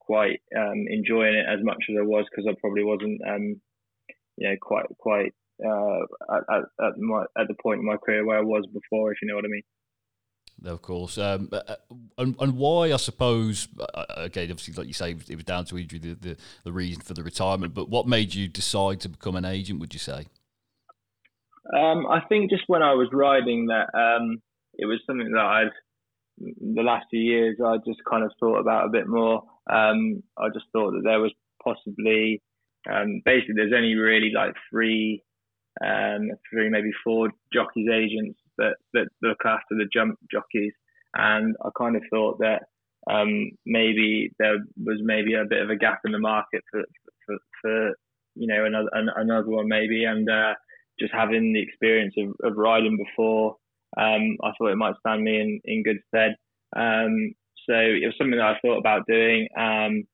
quite 0.00 0.40
um, 0.56 0.86
enjoying 0.88 1.34
it 1.34 1.46
as 1.48 1.64
much 1.64 1.84
as 1.90 1.96
I 1.98 2.04
was 2.04 2.26
because 2.30 2.46
I 2.48 2.54
probably 2.60 2.84
wasn't 2.84 3.20
um, 3.28 3.60
you 4.36 4.48
know 4.48 4.56
quite 4.60 4.86
quite 4.98 5.32
uh, 5.64 6.00
at, 6.34 6.62
at, 6.80 6.98
my 6.98 7.24
at 7.38 7.48
the 7.48 7.54
point 7.62 7.80
in 7.80 7.86
my 7.86 7.96
career 7.96 8.24
where 8.24 8.38
I 8.38 8.42
was 8.42 8.66
before, 8.72 9.12
if 9.12 9.18
you 9.22 9.28
know 9.28 9.36
what 9.36 9.44
I 9.44 9.48
mean. 9.48 9.62
Of 10.64 10.80
course, 10.80 11.18
um, 11.18 11.50
uh, 11.52 11.60
uh, 11.68 11.76
and, 12.16 12.34
and 12.40 12.56
why 12.56 12.92
I 12.92 12.96
suppose 12.96 13.68
uh, 13.78 14.04
again, 14.16 14.50
obviously, 14.50 14.72
like 14.74 14.86
you 14.86 14.94
say, 14.94 15.10
it 15.10 15.34
was 15.34 15.44
down 15.44 15.66
to 15.66 15.78
injury 15.78 15.98
the, 15.98 16.14
the, 16.14 16.36
the 16.64 16.72
reason 16.72 17.02
for 17.02 17.12
the 17.12 17.22
retirement. 17.22 17.74
But 17.74 17.90
what 17.90 18.08
made 18.08 18.34
you 18.34 18.48
decide 18.48 19.00
to 19.00 19.10
become 19.10 19.36
an 19.36 19.44
agent? 19.44 19.80
Would 19.80 19.92
you 19.92 20.00
say? 20.00 20.26
Um, 21.74 22.06
I 22.06 22.20
think 22.28 22.50
just 22.50 22.64
when 22.66 22.82
I 22.82 22.94
was 22.94 23.08
riding 23.12 23.66
that, 23.66 23.88
um, 23.94 24.38
it 24.74 24.86
was 24.86 25.00
something 25.06 25.32
that 25.32 25.40
I've 25.40 25.72
the 26.38 26.82
last 26.82 27.06
few 27.10 27.20
years 27.20 27.56
I 27.64 27.76
just 27.78 28.00
kind 28.08 28.22
of 28.22 28.30
thought 28.38 28.58
about 28.58 28.86
a 28.86 28.90
bit 28.90 29.08
more. 29.08 29.42
Um, 29.70 30.22
I 30.38 30.48
just 30.52 30.66
thought 30.72 30.92
that 30.92 31.02
there 31.02 31.20
was 31.20 31.32
possibly 31.64 32.42
um, 32.90 33.20
basically 33.24 33.54
there's 33.56 33.72
only 33.74 33.94
really 33.94 34.30
like 34.34 34.54
three, 34.70 35.22
um, 35.84 36.28
three 36.50 36.68
maybe 36.68 36.90
four 37.02 37.30
jockeys 37.52 37.88
agents 37.92 38.38
that 38.58 38.76
that 38.92 39.08
look 39.22 39.38
after 39.44 39.70
the 39.74 39.86
jump 39.92 40.18
jockeys, 40.30 40.72
and 41.14 41.56
I 41.64 41.70
kind 41.76 41.96
of 41.96 42.02
thought 42.10 42.38
that 42.38 42.62
um, 43.10 43.50
maybe 43.64 44.30
there 44.38 44.58
was 44.84 44.98
maybe 45.02 45.34
a 45.34 45.44
bit 45.48 45.62
of 45.62 45.70
a 45.70 45.76
gap 45.76 46.00
in 46.04 46.12
the 46.12 46.18
market 46.18 46.62
for 46.70 46.82
for, 47.26 47.36
for 47.62 47.88
you 48.34 48.46
know 48.46 48.64
another 48.64 48.88
another 49.16 49.48
one 49.48 49.68
maybe, 49.68 50.04
and 50.04 50.28
uh, 50.30 50.54
just 50.98 51.12
having 51.12 51.52
the 51.52 51.62
experience 51.62 52.14
of, 52.18 52.34
of 52.42 52.56
riding 52.56 52.96
before, 52.96 53.56
um, 53.96 54.36
I 54.42 54.52
thought 54.56 54.72
it 54.72 54.76
might 54.76 54.94
stand 55.00 55.22
me 55.22 55.40
in, 55.40 55.60
in 55.64 55.82
good 55.82 55.98
stead. 56.08 56.36
Um, 56.76 57.32
so 57.68 57.74
it 57.74 58.06
was 58.06 58.14
something 58.18 58.38
that 58.38 58.46
I 58.46 58.58
thought 58.60 58.78
about 58.78 59.06
doing. 59.06 59.48
Um, 59.56 60.04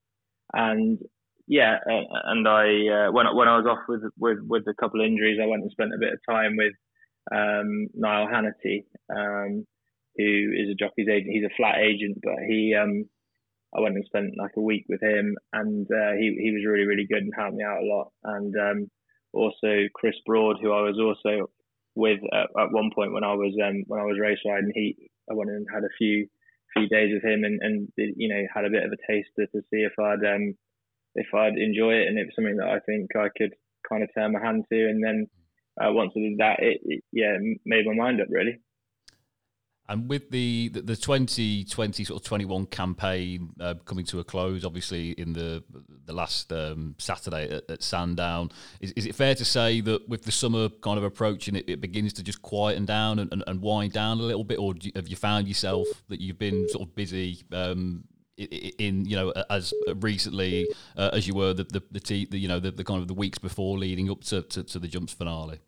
and 0.52 0.98
yeah, 1.46 1.78
and 1.86 2.46
I 2.48 3.08
uh, 3.08 3.12
when 3.12 3.26
when 3.34 3.48
I 3.48 3.56
was 3.56 3.66
off 3.68 3.84
with 3.88 4.02
with 4.18 4.38
with 4.46 4.62
a 4.68 4.74
couple 4.74 5.00
of 5.00 5.06
injuries, 5.06 5.38
I 5.42 5.46
went 5.46 5.62
and 5.62 5.70
spent 5.72 5.94
a 5.94 5.98
bit 5.98 6.12
of 6.12 6.20
time 6.28 6.56
with 6.56 6.72
um, 7.30 7.88
Niall 7.94 8.28
Hannity, 8.28 8.84
um, 9.14 9.66
who 10.16 10.52
is 10.56 10.70
a 10.70 10.74
jockey's 10.74 11.08
agent. 11.08 11.32
He's 11.32 11.44
a 11.44 11.56
flat 11.56 11.78
agent, 11.78 12.18
but 12.22 12.36
he 12.48 12.74
um, 12.74 13.04
I 13.74 13.80
went 13.80 13.96
and 13.96 14.04
spent 14.04 14.38
like 14.38 14.52
a 14.56 14.60
week 14.60 14.84
with 14.88 15.02
him, 15.02 15.36
and 15.52 15.86
uh, 15.90 16.12
he 16.12 16.36
he 16.40 16.52
was 16.52 16.64
really 16.66 16.86
really 16.86 17.06
good 17.06 17.22
and 17.22 17.32
helped 17.36 17.56
me 17.56 17.64
out 17.64 17.82
a 17.82 17.86
lot. 17.86 18.12
And 18.24 18.54
um, 18.56 18.90
also 19.32 19.88
Chris 19.94 20.16
Broad, 20.26 20.58
who 20.60 20.72
I 20.72 20.82
was 20.82 20.98
also 20.98 21.50
with 21.94 22.20
at, 22.32 22.48
at 22.58 22.72
one 22.72 22.90
point 22.94 23.12
when 23.12 23.24
I 23.24 23.34
was 23.34 23.54
um, 23.64 23.84
when 23.86 24.00
I 24.00 24.04
was 24.04 24.18
race 24.20 24.38
riding. 24.46 24.72
He 24.74 25.10
I 25.30 25.34
went 25.34 25.50
and 25.50 25.66
had 25.72 25.84
a 25.84 25.96
few 25.98 26.26
few 26.76 26.88
days 26.88 27.10
with 27.12 27.24
him 27.24 27.44
and 27.44 27.60
and 27.62 27.88
you 27.96 28.28
know 28.28 28.42
had 28.54 28.64
a 28.64 28.70
bit 28.70 28.84
of 28.84 28.92
a 28.92 28.96
taster 29.06 29.46
to 29.46 29.60
see 29.70 29.84
if 29.84 29.92
I'd 29.98 30.24
um 30.24 30.54
if 31.14 31.26
I'd 31.34 31.58
enjoy 31.58 31.92
it 31.92 32.08
and 32.08 32.18
it 32.18 32.26
was 32.26 32.34
something 32.34 32.56
that 32.56 32.68
I 32.68 32.80
think 32.80 33.14
I 33.16 33.28
could 33.36 33.52
kind 33.88 34.02
of 34.02 34.08
turn 34.14 34.32
my 34.32 34.40
hand 34.40 34.64
to. 34.72 34.88
And 34.88 35.04
then 35.04 35.26
uh, 35.80 35.92
once 35.92 36.12
I 36.16 36.20
did 36.20 36.38
that, 36.38 36.60
it, 36.60 36.80
it 36.84 37.04
yeah 37.12 37.36
made 37.64 37.86
my 37.86 37.94
mind 37.94 38.20
up 38.20 38.28
really. 38.30 38.58
And 39.92 40.08
with 40.08 40.30
the, 40.30 40.70
the, 40.72 40.80
the 40.80 40.96
2020 40.96 42.04
sort 42.04 42.18
of 42.18 42.26
21 42.26 42.64
campaign 42.66 43.50
uh, 43.60 43.74
coming 43.84 44.06
to 44.06 44.20
a 44.20 44.24
close, 44.24 44.64
obviously 44.64 45.10
in 45.10 45.34
the 45.34 45.62
the 46.06 46.14
last 46.14 46.50
um, 46.50 46.94
Saturday 46.96 47.44
at, 47.54 47.70
at 47.70 47.82
Sandown, 47.82 48.50
is, 48.80 48.92
is 48.92 49.04
it 49.04 49.14
fair 49.14 49.34
to 49.34 49.44
say 49.44 49.82
that 49.82 50.08
with 50.08 50.22
the 50.22 50.32
summer 50.32 50.70
kind 50.80 50.96
of 50.96 51.04
approaching, 51.04 51.56
it, 51.56 51.68
it 51.68 51.82
begins 51.82 52.14
to 52.14 52.22
just 52.22 52.40
quieten 52.40 52.86
down 52.86 53.18
and, 53.18 53.30
and, 53.34 53.44
and 53.46 53.60
wind 53.60 53.92
down 53.92 54.18
a 54.18 54.22
little 54.22 54.44
bit, 54.44 54.58
or 54.58 54.72
have 54.96 55.08
you 55.08 55.16
found 55.16 55.46
yourself 55.46 55.86
that 56.08 56.22
you've 56.22 56.38
been 56.38 56.66
sort 56.70 56.88
of 56.88 56.94
busy 56.94 57.42
um, 57.52 58.04
in 58.38 59.04
you 59.04 59.14
know 59.14 59.30
as 59.50 59.74
recently 59.96 60.66
uh, 60.96 61.10
as 61.12 61.28
you 61.28 61.34
were 61.34 61.52
the 61.52 61.64
the, 61.64 61.82
the, 61.92 62.26
the 62.30 62.38
you 62.38 62.48
know 62.48 62.58
the, 62.58 62.70
the, 62.70 62.82
kind 62.82 63.02
of 63.02 63.08
the 63.08 63.14
weeks 63.14 63.36
before 63.36 63.76
leading 63.76 64.08
up 64.10 64.24
to, 64.24 64.40
to, 64.40 64.62
to 64.62 64.78
the 64.78 64.88
jumps 64.88 65.12
finale? 65.12 65.60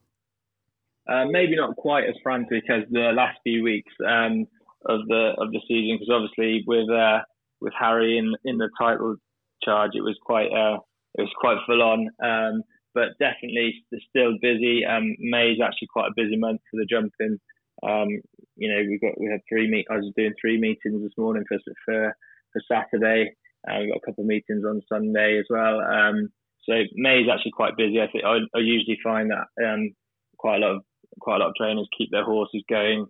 Uh, 1.10 1.26
maybe 1.26 1.54
not 1.56 1.76
quite 1.76 2.04
as 2.04 2.14
frantic 2.22 2.64
as 2.70 2.82
the 2.90 3.12
last 3.14 3.38
few 3.42 3.62
weeks 3.62 3.92
um, 4.08 4.46
of 4.86 5.00
the 5.08 5.32
of 5.38 5.50
the 5.52 5.60
season, 5.68 5.98
because 5.98 6.12
obviously 6.12 6.64
with 6.66 6.88
uh, 6.90 7.20
with 7.60 7.72
Harry 7.78 8.18
in 8.18 8.34
in 8.44 8.58
the 8.58 8.70
title 8.78 9.16
charge, 9.62 9.92
it 9.94 10.02
was 10.02 10.16
quite 10.24 10.48
uh, 10.48 10.78
it 11.18 11.22
was 11.22 11.32
quite 11.40 11.58
full 11.66 11.82
on. 11.82 12.08
Um, 12.22 12.62
but 12.94 13.18
definitely 13.18 13.84
still 14.08 14.38
busy. 14.40 14.86
Um, 14.86 15.16
May 15.18 15.50
is 15.50 15.60
actually 15.62 15.88
quite 15.92 16.08
a 16.08 16.14
busy 16.16 16.36
month 16.36 16.60
for 16.70 16.78
the 16.78 16.86
jumping. 16.86 17.38
Um, 17.82 18.08
you 18.56 18.70
know, 18.70 18.80
we 18.80 18.98
got 19.02 19.20
we 19.20 19.26
had 19.30 19.40
three 19.48 19.68
meet. 19.68 19.86
I 19.90 19.96
was 19.96 20.12
doing 20.16 20.32
three 20.40 20.58
meetings 20.58 21.02
this 21.02 21.18
morning 21.18 21.44
for 21.48 21.58
for 21.84 22.16
for 22.52 22.62
Saturday. 22.70 23.34
Uh, 23.68 23.80
we 23.80 23.88
got 23.88 23.96
a 23.96 24.06
couple 24.06 24.22
of 24.22 24.28
meetings 24.28 24.64
on 24.64 24.80
Sunday 24.88 25.38
as 25.38 25.46
well. 25.50 25.80
Um, 25.80 26.28
so 26.68 26.74
May 26.94 27.20
is 27.20 27.28
actually 27.32 27.52
quite 27.52 27.76
busy. 27.76 28.00
I 28.00 28.06
think 28.10 28.24
I, 28.24 28.38
I 28.54 28.60
usually 28.60 28.98
find 29.02 29.30
that 29.30 29.46
um, 29.66 29.90
quite 30.38 30.56
a 30.56 30.66
lot 30.66 30.76
of 30.76 30.82
quite 31.20 31.36
a 31.36 31.38
lot 31.38 31.48
of 31.48 31.54
trainers 31.54 31.88
keep 31.96 32.10
their 32.10 32.24
horses 32.24 32.62
going. 32.68 33.06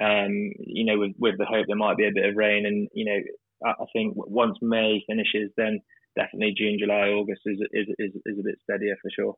Um, 0.00 0.52
you 0.58 0.84
know, 0.84 0.98
with 0.98 1.12
with 1.18 1.38
the 1.38 1.46
hope 1.46 1.66
there 1.66 1.76
might 1.76 1.96
be 1.96 2.06
a 2.06 2.14
bit 2.14 2.28
of 2.28 2.36
rain, 2.36 2.66
and 2.66 2.88
you 2.92 3.04
know, 3.04 3.20
I, 3.64 3.82
I 3.82 3.86
think 3.92 4.14
once 4.16 4.58
May 4.60 5.02
finishes, 5.08 5.50
then 5.56 5.80
definitely 6.16 6.54
June, 6.56 6.76
July, 6.78 7.08
August 7.12 7.40
is 7.46 7.60
is 7.72 7.88
is, 7.98 8.12
is 8.26 8.38
a 8.38 8.44
bit 8.44 8.60
steadier 8.62 8.96
for 9.00 9.10
sure. 9.10 9.34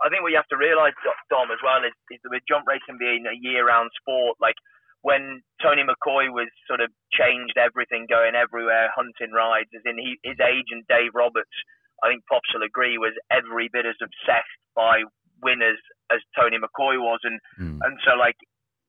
I 0.00 0.08
think 0.08 0.24
what 0.24 0.32
you 0.32 0.40
have 0.40 0.48
to 0.48 0.56
realise, 0.56 0.96
Dom, 1.28 1.52
as 1.52 1.60
well, 1.60 1.84
is, 1.84 1.92
is 2.08 2.24
with 2.24 2.40
jump 2.48 2.64
racing 2.64 2.96
being 2.96 3.28
a 3.28 3.36
year-round 3.36 3.92
sport, 4.00 4.40
like 4.40 4.56
when 5.04 5.44
Tony 5.60 5.84
McCoy 5.84 6.32
was 6.32 6.48
sort 6.64 6.80
of 6.80 6.88
changed 7.12 7.60
everything, 7.60 8.08
going 8.08 8.32
everywhere, 8.32 8.88
hunting 8.96 9.32
rides, 9.32 9.68
as 9.76 9.84
in 9.84 10.00
he, 10.00 10.16
his 10.24 10.40
agent 10.40 10.88
Dave 10.88 11.12
Roberts, 11.12 11.52
I 12.00 12.08
think 12.08 12.24
Pops 12.28 12.48
will 12.52 12.64
agree, 12.64 12.96
was 12.96 13.12
every 13.28 13.68
bit 13.68 13.84
as 13.84 14.00
obsessed 14.00 14.60
by 14.72 15.04
winners 15.44 15.80
as 16.12 16.20
Tony 16.38 16.58
McCoy 16.58 16.98
was, 16.98 17.20
and 17.24 17.38
mm. 17.58 17.78
and 17.82 17.98
so 18.04 18.18
like 18.18 18.36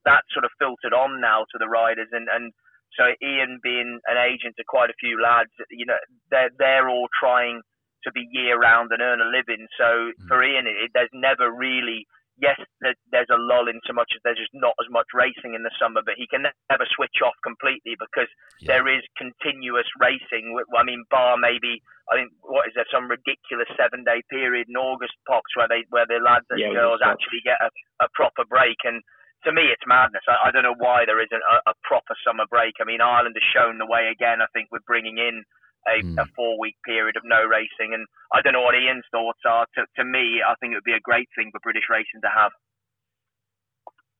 that 0.05 0.25
sort 0.33 0.45
of 0.45 0.51
filtered 0.57 0.93
on 0.93 1.21
now 1.21 1.45
to 1.51 1.57
the 1.57 1.69
riders, 1.69 2.09
and 2.11 2.27
and 2.27 2.51
so 2.97 3.07
Ian 3.23 3.59
being 3.63 3.99
an 4.07 4.17
agent 4.17 4.55
to 4.57 4.63
quite 4.67 4.89
a 4.89 4.99
few 4.99 5.21
lads, 5.21 5.51
you 5.69 5.85
know, 5.85 5.99
they're 6.29 6.51
they're 6.57 6.89
all 6.89 7.07
trying 7.19 7.61
to 8.03 8.11
be 8.11 8.27
year 8.31 8.57
round 8.57 8.89
and 8.91 9.01
earn 9.01 9.21
a 9.21 9.29
living. 9.29 9.67
So 9.77 9.85
mm. 9.85 10.27
for 10.27 10.43
Ian, 10.43 10.67
it, 10.67 10.91
there's 10.93 11.13
never 11.13 11.51
really 11.51 12.05
yes, 12.41 12.57
there's 12.81 13.29
a 13.29 13.37
lull 13.37 13.69
in 13.69 13.77
so 13.85 13.93
much 13.93 14.09
as 14.17 14.21
there's 14.25 14.41
just 14.41 14.51
not 14.57 14.73
as 14.81 14.89
much 14.89 15.13
racing 15.13 15.53
in 15.53 15.61
the 15.61 15.71
summer, 15.77 16.01
but 16.01 16.17
he 16.17 16.25
can 16.25 16.43
never 16.43 16.89
switch 16.89 17.21
off 17.21 17.37
completely 17.45 17.93
because 18.01 18.27
yeah. 18.59 18.75
there 18.75 18.89
is 18.89 19.05
continuous 19.15 19.87
racing. 20.01 20.57
I 20.73 20.83
mean, 20.83 21.05
bar 21.13 21.37
maybe 21.37 21.85
I 22.09 22.17
think 22.17 22.33
what 22.41 22.67
is 22.67 22.73
there 22.73 22.89
some 22.89 23.07
ridiculous 23.07 23.69
seven 23.77 24.03
day 24.03 24.25
period 24.27 24.67
in 24.67 24.75
August 24.75 25.13
pops 25.29 25.53
where 25.53 25.69
they 25.69 25.85
where 25.93 26.09
the 26.09 26.17
lads 26.17 26.49
and 26.49 26.59
yeah, 26.59 26.73
girls 26.73 27.05
actually 27.05 27.45
get 27.45 27.61
a, 27.61 27.69
a 28.03 28.09
proper 28.17 28.43
break 28.49 28.81
and. 28.83 29.05
To 29.41 29.49
me, 29.49 29.73
it's 29.73 29.81
madness. 29.89 30.21
I, 30.29 30.37
I 30.37 30.51
don't 30.53 30.61
know 30.61 30.77
why 30.77 31.01
there 31.09 31.17
isn't 31.17 31.41
a, 31.41 31.73
a 31.73 31.73
proper 31.81 32.13
summer 32.21 32.45
break. 32.45 32.77
I 32.77 32.85
mean, 32.85 33.01
Ireland 33.01 33.33
has 33.33 33.49
shown 33.49 33.81
the 33.81 33.89
way 33.89 34.13
again. 34.13 34.37
I 34.37 34.45
think 34.53 34.69
we're 34.69 34.85
bringing 34.85 35.17
in 35.17 35.41
a, 35.87 36.03
mm. 36.03 36.17
a 36.17 36.25
four 36.35 36.59
week 36.59 36.75
period 36.85 37.17
of 37.17 37.23
no 37.25 37.43
racing. 37.43 37.93
And 37.93 38.05
I 38.33 38.41
don't 38.41 38.53
know 38.53 38.61
what 38.61 38.75
Ian's 38.75 39.05
thoughts 39.11 39.41
are. 39.45 39.65
To, 39.75 39.85
to 39.97 40.03
me, 40.05 40.41
I 40.45 40.55
think 40.59 40.73
it 40.73 40.77
would 40.77 40.87
be 40.87 40.97
a 40.97 41.03
great 41.03 41.27
thing 41.35 41.49
for 41.51 41.59
British 41.63 41.89
racing 41.89 42.21
to 42.21 42.31
have. 42.31 42.51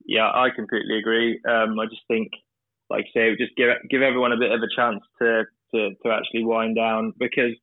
Yeah, 0.06 0.30
I 0.30 0.50
completely 0.56 0.98
agree. 0.98 1.40
Um, 1.48 1.80
I 1.80 1.86
just 1.86 2.02
think, 2.08 2.30
like 2.90 3.06
I 3.10 3.14
say, 3.14 3.36
just 3.38 3.56
give 3.56 3.70
give 3.90 4.02
everyone 4.02 4.32
a 4.34 4.40
bit 4.40 4.52
of 4.52 4.62
a 4.62 4.76
chance 4.76 5.02
to 5.22 5.46
to, 5.74 5.90
to 6.04 6.08
actually 6.12 6.44
wind 6.44 6.76
down 6.76 7.14
because 7.20 7.54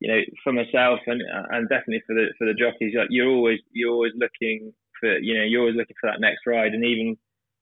you 0.00 0.12
know 0.12 0.20
for 0.44 0.52
myself 0.52 1.00
and 1.06 1.22
and 1.50 1.68
definitely 1.68 2.02
for 2.06 2.14
the 2.14 2.26
for 2.38 2.46
the 2.46 2.54
jockeys, 2.54 2.94
like 2.96 3.08
you're 3.10 3.30
always 3.30 3.60
you're 3.72 3.92
always 3.92 4.12
looking 4.16 4.72
for 5.00 5.18
you 5.18 5.38
know 5.38 5.44
you're 5.44 5.62
always 5.62 5.76
looking 5.76 5.96
for 6.00 6.10
that 6.10 6.20
next 6.20 6.46
ride, 6.46 6.72
and 6.72 6.84
even 6.84 7.16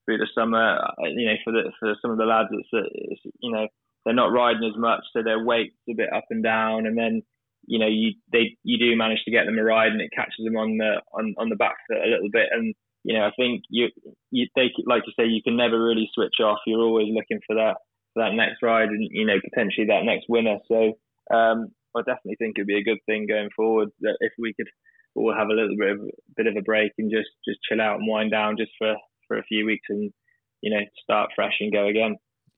through 0.05 0.19
the 0.19 0.29
summer, 0.35 0.79
uh, 0.83 1.09
you 1.15 1.27
know 1.27 1.39
for 1.45 1.53
the 1.53 1.71
for 1.79 1.95
some 2.03 2.11
of 2.11 2.19
the 2.19 2.25
lads, 2.25 2.49
it's, 2.53 2.69
it's 2.73 3.21
you 3.41 3.53
know 3.53 3.69
they're 4.05 4.15
not 4.15 4.33
riding 4.33 4.69
as 4.69 4.79
much, 4.79 5.01
so 5.13 5.23
their 5.23 5.45
weight's 5.45 5.77
a 5.89 5.95
bit 5.95 6.13
up 6.13 6.25
and 6.31 6.43
down, 6.43 6.87
and 6.87 6.97
then 6.97 7.23
you 7.67 7.79
know 7.79 7.87
you 7.89 8.13
they 8.33 8.57
you 8.63 8.79
do 8.79 8.97
manage 8.97 9.23
to 9.25 9.31
get 9.31 9.47
them 9.47 9.59
a 9.59 9.65
ride, 9.65 9.93
and 9.93 10.01
it 10.01 10.11
catches 10.15 10.45
them 10.45 10.57
on 10.57 10.79
the 10.79 11.01
on, 11.13 11.35
on 11.39 11.49
the 11.49 11.57
back 11.57 11.77
foot 11.89 12.05
a 12.05 12.11
little 12.11 12.31
bit, 12.31 12.49
and 12.53 12.75
you 13.05 13.15
know 13.17 13.25
I 13.25 13.31
think 13.37 13.63
you 13.71 13.89
you 14.31 14.47
they 14.55 14.71
like 14.87 15.03
you 15.07 15.13
say 15.19 15.29
you 15.29 15.43
can 15.43 15.57
never 15.57 15.83
really 15.83 16.11
switch 16.15 16.41
off. 16.43 16.59
You're 16.67 16.83
always 16.83 17.09
looking 17.13 17.41
for 17.47 17.57
that 17.57 17.77
for 18.13 18.23
that 18.23 18.35
next 18.35 18.63
ride, 18.63 18.89
and 18.89 19.09
you 19.11 19.27
know 19.27 19.41
potentially 19.43 19.87
that 19.89 20.05
next 20.05 20.27
winner. 20.29 20.59
So 20.69 20.95
um, 21.35 21.69
I 21.97 22.01
definitely 22.01 22.37
think 22.39 22.57
it'd 22.57 22.67
be 22.67 22.79
a 22.79 22.85
good 22.85 23.01
thing 23.07 23.27
going 23.27 23.51
forward 23.57 23.89
that 24.01 24.17
if 24.21 24.33
we 24.39 24.55
could 24.55 24.69
all 25.15 25.35
have 25.37 25.49
a 25.49 25.55
little 25.55 25.77
bit 25.79 25.91
of 25.93 26.01
bit 26.37 26.47
of 26.47 26.57
a 26.57 26.63
break 26.63 26.93
and 26.99 27.11
just 27.11 27.31
just 27.47 27.61
chill 27.69 27.81
out 27.81 28.01
and 28.01 28.09
wind 28.09 28.31
down 28.31 28.57
just 28.57 28.73
for 28.79 28.95
for 29.29 29.39
a 29.39 29.45
few 29.45 29.65
weeks 29.65 29.87
and 29.89 30.13
you 30.61 30.71
know 30.71 30.85
start 31.03 31.31
fresh 31.35 31.55
and 31.61 31.73
go 31.73 31.87
again. 31.87 32.17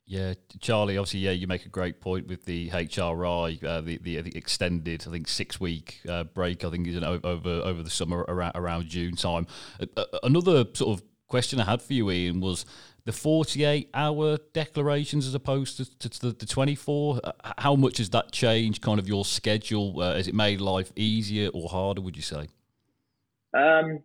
Yeah, 0.08 0.34
Charlie. 0.60 0.96
Obviously, 0.98 1.20
yeah, 1.20 1.32
you 1.32 1.48
make 1.48 1.66
a 1.66 1.68
great 1.68 2.00
point 2.00 2.28
with 2.28 2.44
the 2.44 2.70
HRI, 2.70 3.62
uh, 3.64 3.80
the, 3.80 3.98
the, 3.98 4.20
the 4.20 4.36
extended, 4.36 5.04
I 5.06 5.10
think 5.10 5.26
six 5.26 5.58
week 5.58 6.00
uh, 6.08 6.22
break. 6.22 6.64
I 6.64 6.70
think 6.70 6.86
is 6.86 7.02
over 7.02 7.48
over 7.48 7.82
the 7.82 7.90
summer 7.90 8.25
around 8.28 8.52
around 8.54 8.86
June 8.86 9.16
time. 9.16 9.48
Uh, 9.96 10.04
another 10.22 10.64
sort 10.75 10.96
of 10.96 11.04
question 11.26 11.60
I 11.60 11.64
had 11.64 11.82
for 11.82 11.92
you, 11.92 12.08
Ian, 12.12 12.40
was 12.40 12.64
the 13.04 13.10
forty 13.10 13.64
eight 13.64 13.90
hour 13.94 14.38
declarations 14.52 15.26
as 15.26 15.34
opposed 15.34 15.76
to, 15.78 16.08
to, 16.08 16.20
the, 16.20 16.32
the 16.32 16.46
twenty 16.46 16.76
four. 16.76 17.20
Uh, 17.25 17.32
how 17.58 17.75
much 17.75 17.98
has 17.98 18.10
that 18.10 18.30
changed? 18.30 18.82
Kind 18.82 19.00
of 19.00 19.08
your 19.08 19.25
schedule? 19.25 20.00
Uh, 20.00 20.14
has 20.14 20.28
it 20.28 20.36
made 20.36 20.60
life 20.60 20.92
easier 20.94 21.48
or 21.48 21.68
harder? 21.68 22.00
Would 22.00 22.14
you 22.14 22.22
say? 22.22 22.46
Um, 23.54 24.04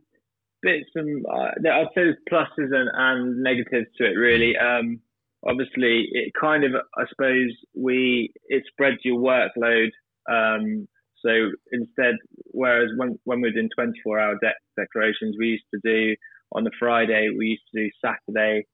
bits 0.63 0.89
uh, 0.97 1.69
I'd 1.69 1.87
say 1.93 2.05
there's 2.05 2.17
pluses 2.31 2.73
and, 2.73 2.89
and 2.91 3.43
negatives 3.43 3.85
to 3.99 4.05
it. 4.05 4.15
Really. 4.15 4.57
Um, 4.57 4.99
obviously 5.47 6.07
it 6.11 6.33
kind 6.39 6.63
of 6.63 6.71
I 6.97 7.03
suppose 7.09 7.51
we 7.75 8.31
it 8.47 8.63
spreads 8.67 8.99
your 9.03 9.19
workload. 9.19 9.89
Um, 10.29 10.87
so 11.25 11.51
instead, 11.71 12.15
whereas 12.45 12.89
when 12.97 13.19
when 13.25 13.41
we 13.41 13.49
were 13.49 13.53
doing 13.53 13.69
24 13.75 14.19
hour 14.19 14.37
de- 14.41 14.81
declarations, 14.81 15.35
we 15.37 15.47
used 15.47 15.65
to 15.73 15.79
do 15.83 16.15
on 16.53 16.63
the 16.63 16.71
Friday 16.79 17.29
we 17.37 17.47
used 17.47 17.63
to 17.73 17.83
do 17.83 17.89
Saturday 18.03 18.65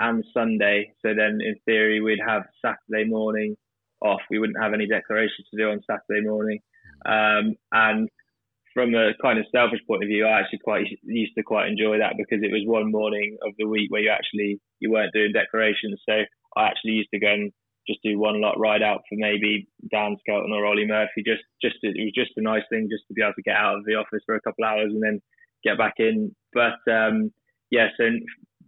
and 0.00 0.24
Sunday. 0.32 0.92
So 1.04 1.14
then 1.14 1.40
in 1.42 1.56
theory 1.64 2.00
we'd 2.00 2.20
have 2.26 2.44
Saturday 2.64 3.08
morning 3.08 3.56
off. 4.00 4.20
We 4.30 4.38
wouldn't 4.38 4.62
have 4.62 4.74
any 4.74 4.86
declarations 4.86 5.46
to 5.50 5.60
do 5.60 5.70
on 5.70 5.80
Saturday 5.88 6.26
morning. 6.26 6.60
Um, 7.06 7.56
and 7.72 8.08
from 8.78 8.94
a 8.94 9.10
kind 9.20 9.40
of 9.40 9.46
selfish 9.50 9.82
point 9.88 10.04
of 10.04 10.08
view, 10.08 10.24
I 10.24 10.38
actually 10.38 10.62
quite 10.62 10.86
used 11.02 11.34
to 11.36 11.42
quite 11.42 11.66
enjoy 11.66 11.98
that 11.98 12.14
because 12.14 12.46
it 12.46 12.54
was 12.54 12.62
one 12.62 12.92
morning 12.92 13.36
of 13.42 13.50
the 13.58 13.66
week 13.66 13.90
where 13.90 14.02
you 14.02 14.10
actually 14.14 14.60
you 14.78 14.92
weren't 14.92 15.12
doing 15.12 15.34
declarations. 15.34 15.98
So 16.08 16.22
I 16.56 16.70
actually 16.70 17.02
used 17.02 17.10
to 17.12 17.18
go 17.18 17.26
and 17.26 17.50
just 17.88 17.98
do 18.04 18.20
one 18.20 18.40
lot 18.40 18.54
ride 18.54 18.82
out 18.82 19.02
for 19.08 19.18
maybe 19.18 19.66
Dan 19.90 20.14
Skelton 20.22 20.52
or 20.54 20.64
Olly 20.64 20.86
Murphy. 20.86 21.26
Just 21.26 21.42
just 21.60 21.82
it 21.82 21.98
was 21.98 22.14
just 22.14 22.38
a 22.38 22.40
nice 22.40 22.62
thing 22.70 22.86
just 22.86 23.02
to 23.08 23.14
be 23.14 23.22
able 23.22 23.34
to 23.34 23.42
get 23.42 23.58
out 23.58 23.78
of 23.78 23.84
the 23.84 23.98
office 23.98 24.22
for 24.24 24.36
a 24.36 24.40
couple 24.46 24.62
of 24.62 24.70
hours 24.70 24.94
and 24.94 25.02
then 25.02 25.18
get 25.66 25.76
back 25.76 25.98
in. 25.98 26.30
But 26.54 26.78
um, 26.86 27.34
yeah, 27.74 27.90
so 27.98 28.14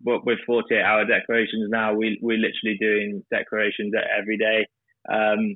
with 0.02 0.42
48 0.44 0.82
hour 0.82 1.06
declarations 1.06 1.70
now, 1.70 1.94
we 1.94 2.18
we're 2.20 2.42
literally 2.42 2.74
doing 2.82 3.22
declarations 3.30 3.94
every 3.94 4.38
day. 4.38 4.66
Um, 5.06 5.54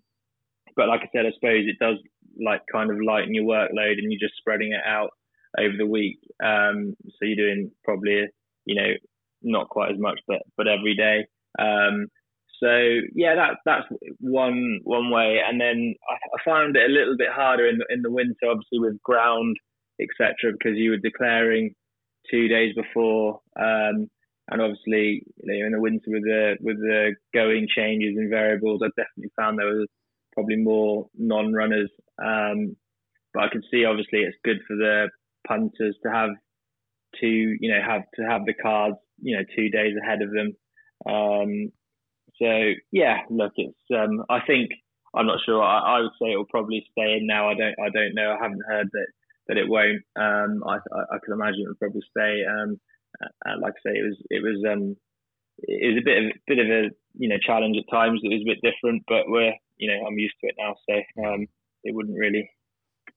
but 0.76 0.88
like 0.88 1.02
I 1.02 1.10
said, 1.10 1.26
I 1.26 1.34
suppose 1.34 1.66
it 1.66 1.82
does 1.82 1.98
like 2.42 2.62
kind 2.70 2.90
of 2.90 2.98
lighten 3.04 3.34
your 3.34 3.44
workload 3.44 3.98
and 3.98 4.10
you're 4.10 4.28
just 4.28 4.38
spreading 4.38 4.72
it 4.72 4.82
out 4.86 5.10
over 5.58 5.74
the 5.76 5.86
week. 5.86 6.18
Um, 6.42 6.94
so 7.08 7.22
you're 7.22 7.36
doing 7.36 7.70
probably, 7.84 8.26
you 8.64 8.74
know, 8.74 8.90
not 9.42 9.68
quite 9.68 9.92
as 9.92 9.98
much, 9.98 10.18
but 10.26 10.42
but 10.56 10.68
every 10.68 10.94
day. 10.96 11.26
Um, 11.58 12.08
so 12.62 12.68
yeah, 13.14 13.34
that 13.34 13.58
that's 13.64 13.86
one 14.20 14.80
one 14.84 15.10
way. 15.10 15.40
And 15.46 15.60
then 15.60 15.94
I, 16.08 16.14
I 16.14 16.44
found 16.44 16.76
it 16.76 16.90
a 16.90 16.92
little 16.92 17.16
bit 17.16 17.30
harder 17.30 17.68
in 17.68 17.78
the 17.78 17.86
in 17.90 18.02
the 18.02 18.10
winter, 18.10 18.46
obviously 18.48 18.78
with 18.78 19.02
ground, 19.02 19.56
etc., 20.00 20.52
because 20.52 20.76
you 20.76 20.90
were 20.90 20.96
declaring 20.98 21.74
two 22.30 22.48
days 22.48 22.74
before. 22.74 23.40
Um, 23.58 24.08
and 24.50 24.60
obviously, 24.60 25.24
you 25.36 25.60
know, 25.60 25.66
in 25.66 25.72
the 25.72 25.80
winter 25.80 26.04
with 26.08 26.22
the 26.22 26.56
with 26.60 26.76
the 26.78 27.14
going 27.32 27.66
changes 27.74 28.16
and 28.16 28.30
variables, 28.30 28.82
I 28.82 28.88
definitely 28.88 29.32
found 29.36 29.58
there 29.58 29.66
was 29.66 29.88
probably 30.34 30.56
more 30.56 31.08
non-runners. 31.16 31.90
Um, 32.22 32.76
but 33.32 33.44
I 33.44 33.48
can 33.48 33.62
see 33.70 33.84
obviously 33.84 34.20
it's 34.20 34.36
good 34.44 34.58
for 34.66 34.76
the 34.76 35.08
punters 35.46 35.96
to 36.02 36.10
have 36.10 36.30
to 37.20 37.26
you 37.26 37.70
know 37.70 37.80
have 37.86 38.02
to 38.16 38.22
have 38.22 38.44
the 38.44 38.54
cards 38.54 38.96
you 39.20 39.36
know 39.36 39.42
two 39.56 39.68
days 39.68 39.94
ahead 40.00 40.22
of 40.22 40.30
them. 40.30 40.52
Um, 41.06 41.72
so 42.40 42.72
yeah, 42.92 43.18
look, 43.30 43.52
it's 43.56 43.78
um, 43.94 44.24
I 44.28 44.40
think 44.46 44.70
I'm 45.14 45.26
not 45.26 45.38
sure. 45.44 45.62
I, 45.62 45.98
I, 45.98 46.00
would 46.00 46.10
say 46.20 46.32
it 46.32 46.36
will 46.36 46.46
probably 46.46 46.84
stay 46.90 47.16
in 47.16 47.26
now. 47.26 47.48
I 47.48 47.54
don't 47.54 47.76
I 47.78 47.90
don't 47.90 48.14
know. 48.14 48.32
I 48.32 48.42
haven't 48.42 48.62
heard 48.68 48.88
that 48.92 49.06
that 49.48 49.56
it 49.58 49.68
won't. 49.68 50.02
Um, 50.16 50.62
I, 50.66 50.76
I, 50.76 51.00
I 51.14 51.18
can 51.24 51.34
imagine 51.34 51.62
it 51.64 51.68
will 51.68 51.80
probably 51.80 52.02
stay. 52.10 52.42
Um, 52.48 52.80
uh, 53.22 53.60
like 53.60 53.74
I 53.78 53.90
say, 53.90 53.98
it 53.98 54.04
was 54.04 54.16
it 54.30 54.42
was 54.42 54.64
um, 54.70 54.96
it 55.58 55.94
was 55.94 56.02
a 56.02 56.04
bit 56.04 56.24
of 56.24 56.32
bit 56.46 56.58
of 56.58 56.66
a 56.66 56.90
you 57.18 57.28
know 57.28 57.38
challenge 57.44 57.76
at 57.78 57.92
times. 57.92 58.20
It 58.22 58.32
was 58.32 58.42
a 58.42 58.52
bit 58.54 58.62
different, 58.62 59.04
but 59.06 59.28
we're 59.28 59.54
you 59.76 59.90
know, 59.90 60.06
I'm 60.06 60.18
used 60.18 60.34
to 60.40 60.48
it 60.48 60.54
now, 60.58 60.74
so 60.88 61.24
um, 61.26 61.46
it 61.82 61.94
wouldn't 61.94 62.18
really 62.18 62.50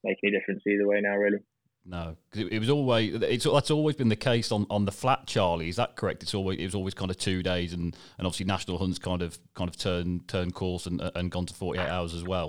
make 0.03 0.17
any 0.23 0.31
difference 0.31 0.63
either 0.67 0.87
way 0.87 1.01
now, 1.01 1.15
really. 1.15 1.39
No, 1.87 2.17
because 2.29 2.45
it, 2.45 2.53
it, 2.53 2.59
was 2.59 2.69
always 2.69 3.15
it's 3.15 3.45
that's 3.45 3.71
always 3.71 3.95
been 3.95 4.09
the 4.09 4.17
case 4.17 4.51
on, 4.51 4.67
on 4.69 4.83
the 4.83 4.91
flat. 4.91 5.25
Charlie, 5.25 5.69
is 5.69 5.77
that 5.77 5.95
correct? 5.95 6.21
It's 6.21 6.33
always 6.33 6.59
it 6.59 6.65
was 6.65 6.75
always 6.75 6.93
kind 6.93 7.09
of 7.09 7.15
two 7.15 7.41
days, 7.41 7.71
and, 7.71 7.95
and 8.17 8.27
obviously 8.27 8.45
national 8.45 8.77
hunts 8.77 8.99
kind 8.99 9.21
of 9.21 9.39
kind 9.55 9.69
of 9.69 9.77
turned 9.77 10.27
turn 10.27 10.51
course 10.51 10.85
and 10.85 10.99
and 11.15 11.31
gone 11.31 11.45
to 11.45 11.53
forty 11.53 11.79
eight 11.79 11.87
hours 11.87 12.13
as 12.13 12.25
well. 12.25 12.47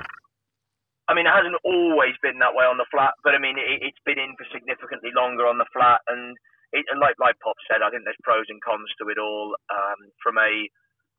I 1.07 1.15
mean, 1.15 1.25
it 1.25 1.33
hasn't 1.33 1.57
always 1.65 2.19
been 2.21 2.37
that 2.43 2.53
way 2.53 2.67
on 2.67 2.77
the 2.77 2.91
flat, 2.91 3.15
but 3.23 3.33
I 3.33 3.39
mean, 3.39 3.57
it, 3.57 3.81
has 3.81 3.97
been 4.05 4.19
in 4.19 4.35
for 4.37 4.45
significantly 4.53 5.09
longer 5.15 5.47
on 5.47 5.57
the 5.57 5.71
flat, 5.73 6.03
and 6.11 6.37
it, 6.73 6.85
like 6.99 7.15
like 7.23 7.39
Pop 7.39 7.57
said, 7.71 7.79
I 7.81 7.95
think 7.95 8.03
there's 8.05 8.19
pros 8.27 8.51
and 8.51 8.61
cons 8.61 8.91
to 8.99 9.07
it 9.09 9.23
all. 9.23 9.55
Um, 9.71 10.11
from 10.19 10.37
a 10.37 10.67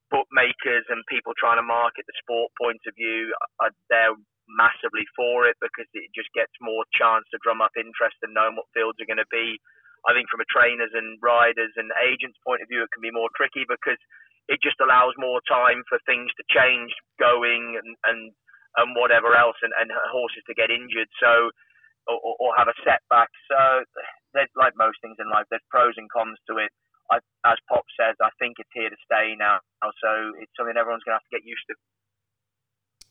bookmakers 0.10 0.86
and 0.90 1.06
people 1.08 1.34
trying 1.38 1.62
to 1.62 1.66
market 1.66 2.06
the 2.06 2.18
sport 2.22 2.52
point 2.58 2.82
of 2.90 2.94
view, 2.98 3.34
uh, 3.62 3.74
they're 3.90 4.18
massively 4.50 5.06
for 5.14 5.46
it 5.46 5.58
because 5.62 5.86
it 5.94 6.10
just 6.18 6.30
gets 6.34 6.54
more 6.58 6.82
chance 6.98 7.26
to 7.30 7.42
drum 7.46 7.62
up 7.62 7.74
interest 7.78 8.18
and 8.26 8.34
knowing 8.34 8.58
what 8.58 8.70
fields 8.74 8.98
are 8.98 9.10
going 9.10 9.22
to 9.22 9.30
be. 9.30 9.62
I 10.08 10.16
think 10.16 10.32
from 10.32 10.42
a 10.42 10.50
trainers 10.50 10.90
and 10.96 11.20
riders 11.22 11.76
and 11.78 11.92
agents 12.02 12.40
point 12.42 12.64
of 12.64 12.72
view, 12.72 12.82
it 12.82 12.92
can 12.94 13.04
be 13.04 13.14
more 13.14 13.30
tricky 13.38 13.68
because 13.68 14.00
it 14.50 14.58
just 14.64 14.82
allows 14.82 15.14
more 15.22 15.44
time 15.46 15.86
for 15.86 16.02
things 16.10 16.34
to 16.40 16.44
change, 16.50 16.90
going 17.22 17.78
and 17.78 17.94
and, 18.10 18.34
and 18.80 18.96
whatever 18.98 19.36
else, 19.38 19.60
and, 19.62 19.76
and 19.78 19.92
horses 20.10 20.44
to 20.50 20.58
get 20.58 20.74
injured. 20.74 21.10
So. 21.22 21.52
Or, 22.10 22.34
or 22.42 22.58
have 22.58 22.66
a 22.66 22.74
setback. 22.82 23.30
So, 23.46 23.86
there's 24.34 24.50
like 24.58 24.74
most 24.74 24.98
things 24.98 25.22
in 25.22 25.30
life, 25.30 25.46
there's 25.54 25.62
pros 25.70 25.94
and 25.94 26.10
cons 26.10 26.42
to 26.50 26.58
it. 26.58 26.74
I, 27.12 27.18
as 27.46 27.58
Pop 27.68 27.86
says, 28.00 28.16
I 28.22 28.30
think 28.40 28.58
it's 28.60 28.70
here 28.74 28.90
to 28.90 28.96
stay 29.06 29.36
now. 29.38 29.60
So 29.82 30.34
it's 30.40 30.52
something 30.58 30.76
everyone's 30.78 31.04
going 31.04 31.18
to 31.18 31.22
have 31.22 31.30
to 31.30 31.38
get 31.38 31.46
used 31.46 31.64
to. 31.70 31.76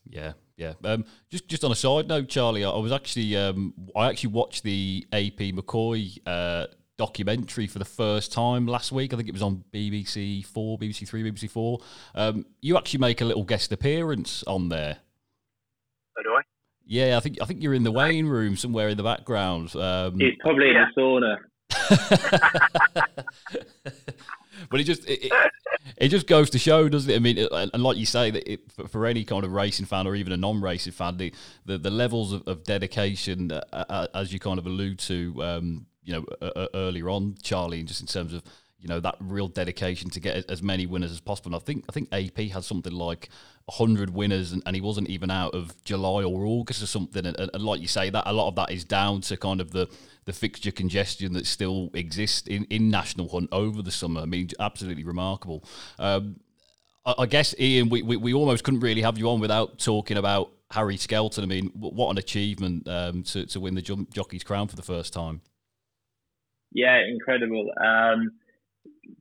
Yeah, 0.05 0.33
yeah. 0.57 0.73
Um, 0.83 1.05
just 1.29 1.47
just 1.47 1.63
on 1.63 1.71
a 1.71 1.75
side 1.75 2.07
note, 2.07 2.29
Charlie, 2.29 2.65
I 2.65 2.77
was 2.77 2.91
actually 2.91 3.35
um, 3.37 3.73
I 3.95 4.09
actually 4.09 4.31
watched 4.31 4.63
the 4.63 5.05
AP 5.11 5.53
McCoy 5.53 6.17
uh, 6.25 6.67
documentary 6.97 7.67
for 7.67 7.79
the 7.79 7.85
first 7.85 8.31
time 8.31 8.65
last 8.65 8.91
week. 8.91 9.13
I 9.13 9.17
think 9.17 9.29
it 9.29 9.33
was 9.33 9.41
on 9.41 9.63
BBC 9.73 10.45
Four, 10.45 10.79
BBC 10.79 11.07
Three, 11.07 11.29
BBC 11.29 11.49
Four. 11.49 11.79
Um, 12.15 12.45
you 12.61 12.77
actually 12.77 12.99
make 12.99 13.21
a 13.21 13.25
little 13.25 13.43
guest 13.43 13.71
appearance 13.71 14.43
on 14.43 14.69
there. 14.69 14.97
Oh, 16.17 16.23
do 16.23 16.29
I? 16.29 16.41
Yeah, 16.85 17.17
I 17.17 17.19
think 17.19 17.37
I 17.41 17.45
think 17.45 17.61
you're 17.61 17.75
in 17.75 17.83
the 17.83 17.91
weighing 17.91 18.27
room 18.27 18.57
somewhere 18.57 18.89
in 18.89 18.97
the 18.97 19.03
background. 19.03 19.75
Um, 19.75 20.19
it's 20.19 20.37
probably 20.41 20.71
yeah. 20.71 20.83
in 20.83 20.87
the 20.95 21.01
sauna. 21.01 21.37
But 24.69 24.79
it 24.79 24.83
just 24.83 25.07
it, 25.07 25.31
it, 25.97 26.09
just 26.09 26.27
goes 26.27 26.49
to 26.51 26.59
show, 26.59 26.89
doesn't 26.89 27.09
it? 27.11 27.15
I 27.15 27.19
mean, 27.19 27.37
and 27.51 27.83
like 27.83 27.97
you 27.97 28.05
say, 28.05 28.31
that 28.31 28.51
it, 28.51 28.71
for, 28.71 28.87
for, 28.87 29.05
any 29.05 29.23
kind 29.23 29.43
of 29.43 29.53
racing 29.53 29.85
fan 29.85 30.07
or 30.07 30.15
even 30.15 30.33
a 30.33 30.37
non-racing 30.37 30.93
fan, 30.93 31.17
the 31.17 31.33
the, 31.65 31.77
the 31.77 31.89
levels 31.89 32.33
of, 32.33 32.47
of 32.47 32.63
dedication, 32.63 33.51
uh, 33.51 33.61
uh, 33.71 34.07
as 34.13 34.31
you 34.31 34.39
kind 34.39 34.59
of 34.59 34.65
allude 34.65 34.99
to, 34.99 35.33
um, 35.43 35.85
you 36.03 36.13
know, 36.13 36.25
uh, 36.41 36.67
earlier 36.73 37.09
on, 37.09 37.35
Charlie, 37.41 37.83
just 37.83 38.01
in 38.01 38.07
terms 38.07 38.33
of 38.33 38.43
you 38.79 38.87
know 38.87 38.99
that 38.99 39.15
real 39.19 39.47
dedication 39.47 40.09
to 40.11 40.19
get 40.19 40.49
as 40.49 40.63
many 40.63 40.85
winners 40.85 41.11
as 41.11 41.19
possible. 41.19 41.49
And 41.49 41.55
I 41.55 41.59
think 41.59 41.85
I 41.89 41.91
think 41.91 42.09
AP 42.11 42.51
had 42.53 42.63
something 42.63 42.93
like 42.93 43.29
hundred 43.69 44.09
winners, 44.11 44.51
and, 44.51 44.63
and, 44.65 44.75
he 44.75 44.81
wasn't 44.81 45.09
even 45.09 45.29
out 45.29 45.53
of 45.53 45.83
July 45.83 46.23
or 46.23 46.45
August 46.45 46.81
or 46.81 46.87
something. 46.87 47.25
And, 47.25 47.37
and, 47.37 47.63
like 47.63 47.81
you 47.81 47.87
say, 47.87 48.09
that 48.09 48.23
a 48.25 48.33
lot 48.33 48.47
of 48.47 48.55
that 48.55 48.71
is 48.71 48.83
down 48.83 49.21
to 49.21 49.37
kind 49.37 49.61
of 49.61 49.71
the 49.71 49.87
the 50.25 50.33
fixture 50.33 50.71
congestion 50.71 51.33
that 51.33 51.45
still 51.45 51.89
exists 51.93 52.47
in, 52.47 52.65
in 52.65 52.89
National 52.89 53.27
Hunt 53.29 53.49
over 53.51 53.81
the 53.81 53.91
summer. 53.91 54.21
I 54.21 54.25
mean, 54.25 54.49
absolutely 54.59 55.03
remarkable. 55.03 55.63
Um, 55.97 56.39
I, 57.05 57.15
I, 57.19 57.25
guess 57.25 57.55
Ian, 57.59 57.89
we, 57.89 58.01
we, 58.01 58.17
we 58.17 58.33
almost 58.33 58.63
couldn't 58.63 58.81
really 58.81 59.01
have 59.01 59.17
you 59.17 59.29
on 59.29 59.39
without 59.39 59.79
talking 59.79 60.17
about 60.17 60.51
Harry 60.71 60.97
Skelton. 60.97 61.43
I 61.43 61.47
mean, 61.47 61.67
what 61.73 62.09
an 62.11 62.17
achievement 62.17 62.87
um, 62.87 63.23
to 63.23 63.45
to 63.47 63.59
win 63.59 63.75
the 63.75 63.81
jockey's 63.81 64.43
crown 64.43 64.67
for 64.67 64.75
the 64.75 64.83
first 64.83 65.13
time. 65.13 65.41
Yeah, 66.71 66.99
incredible. 67.07 67.71
Um, 67.83 68.31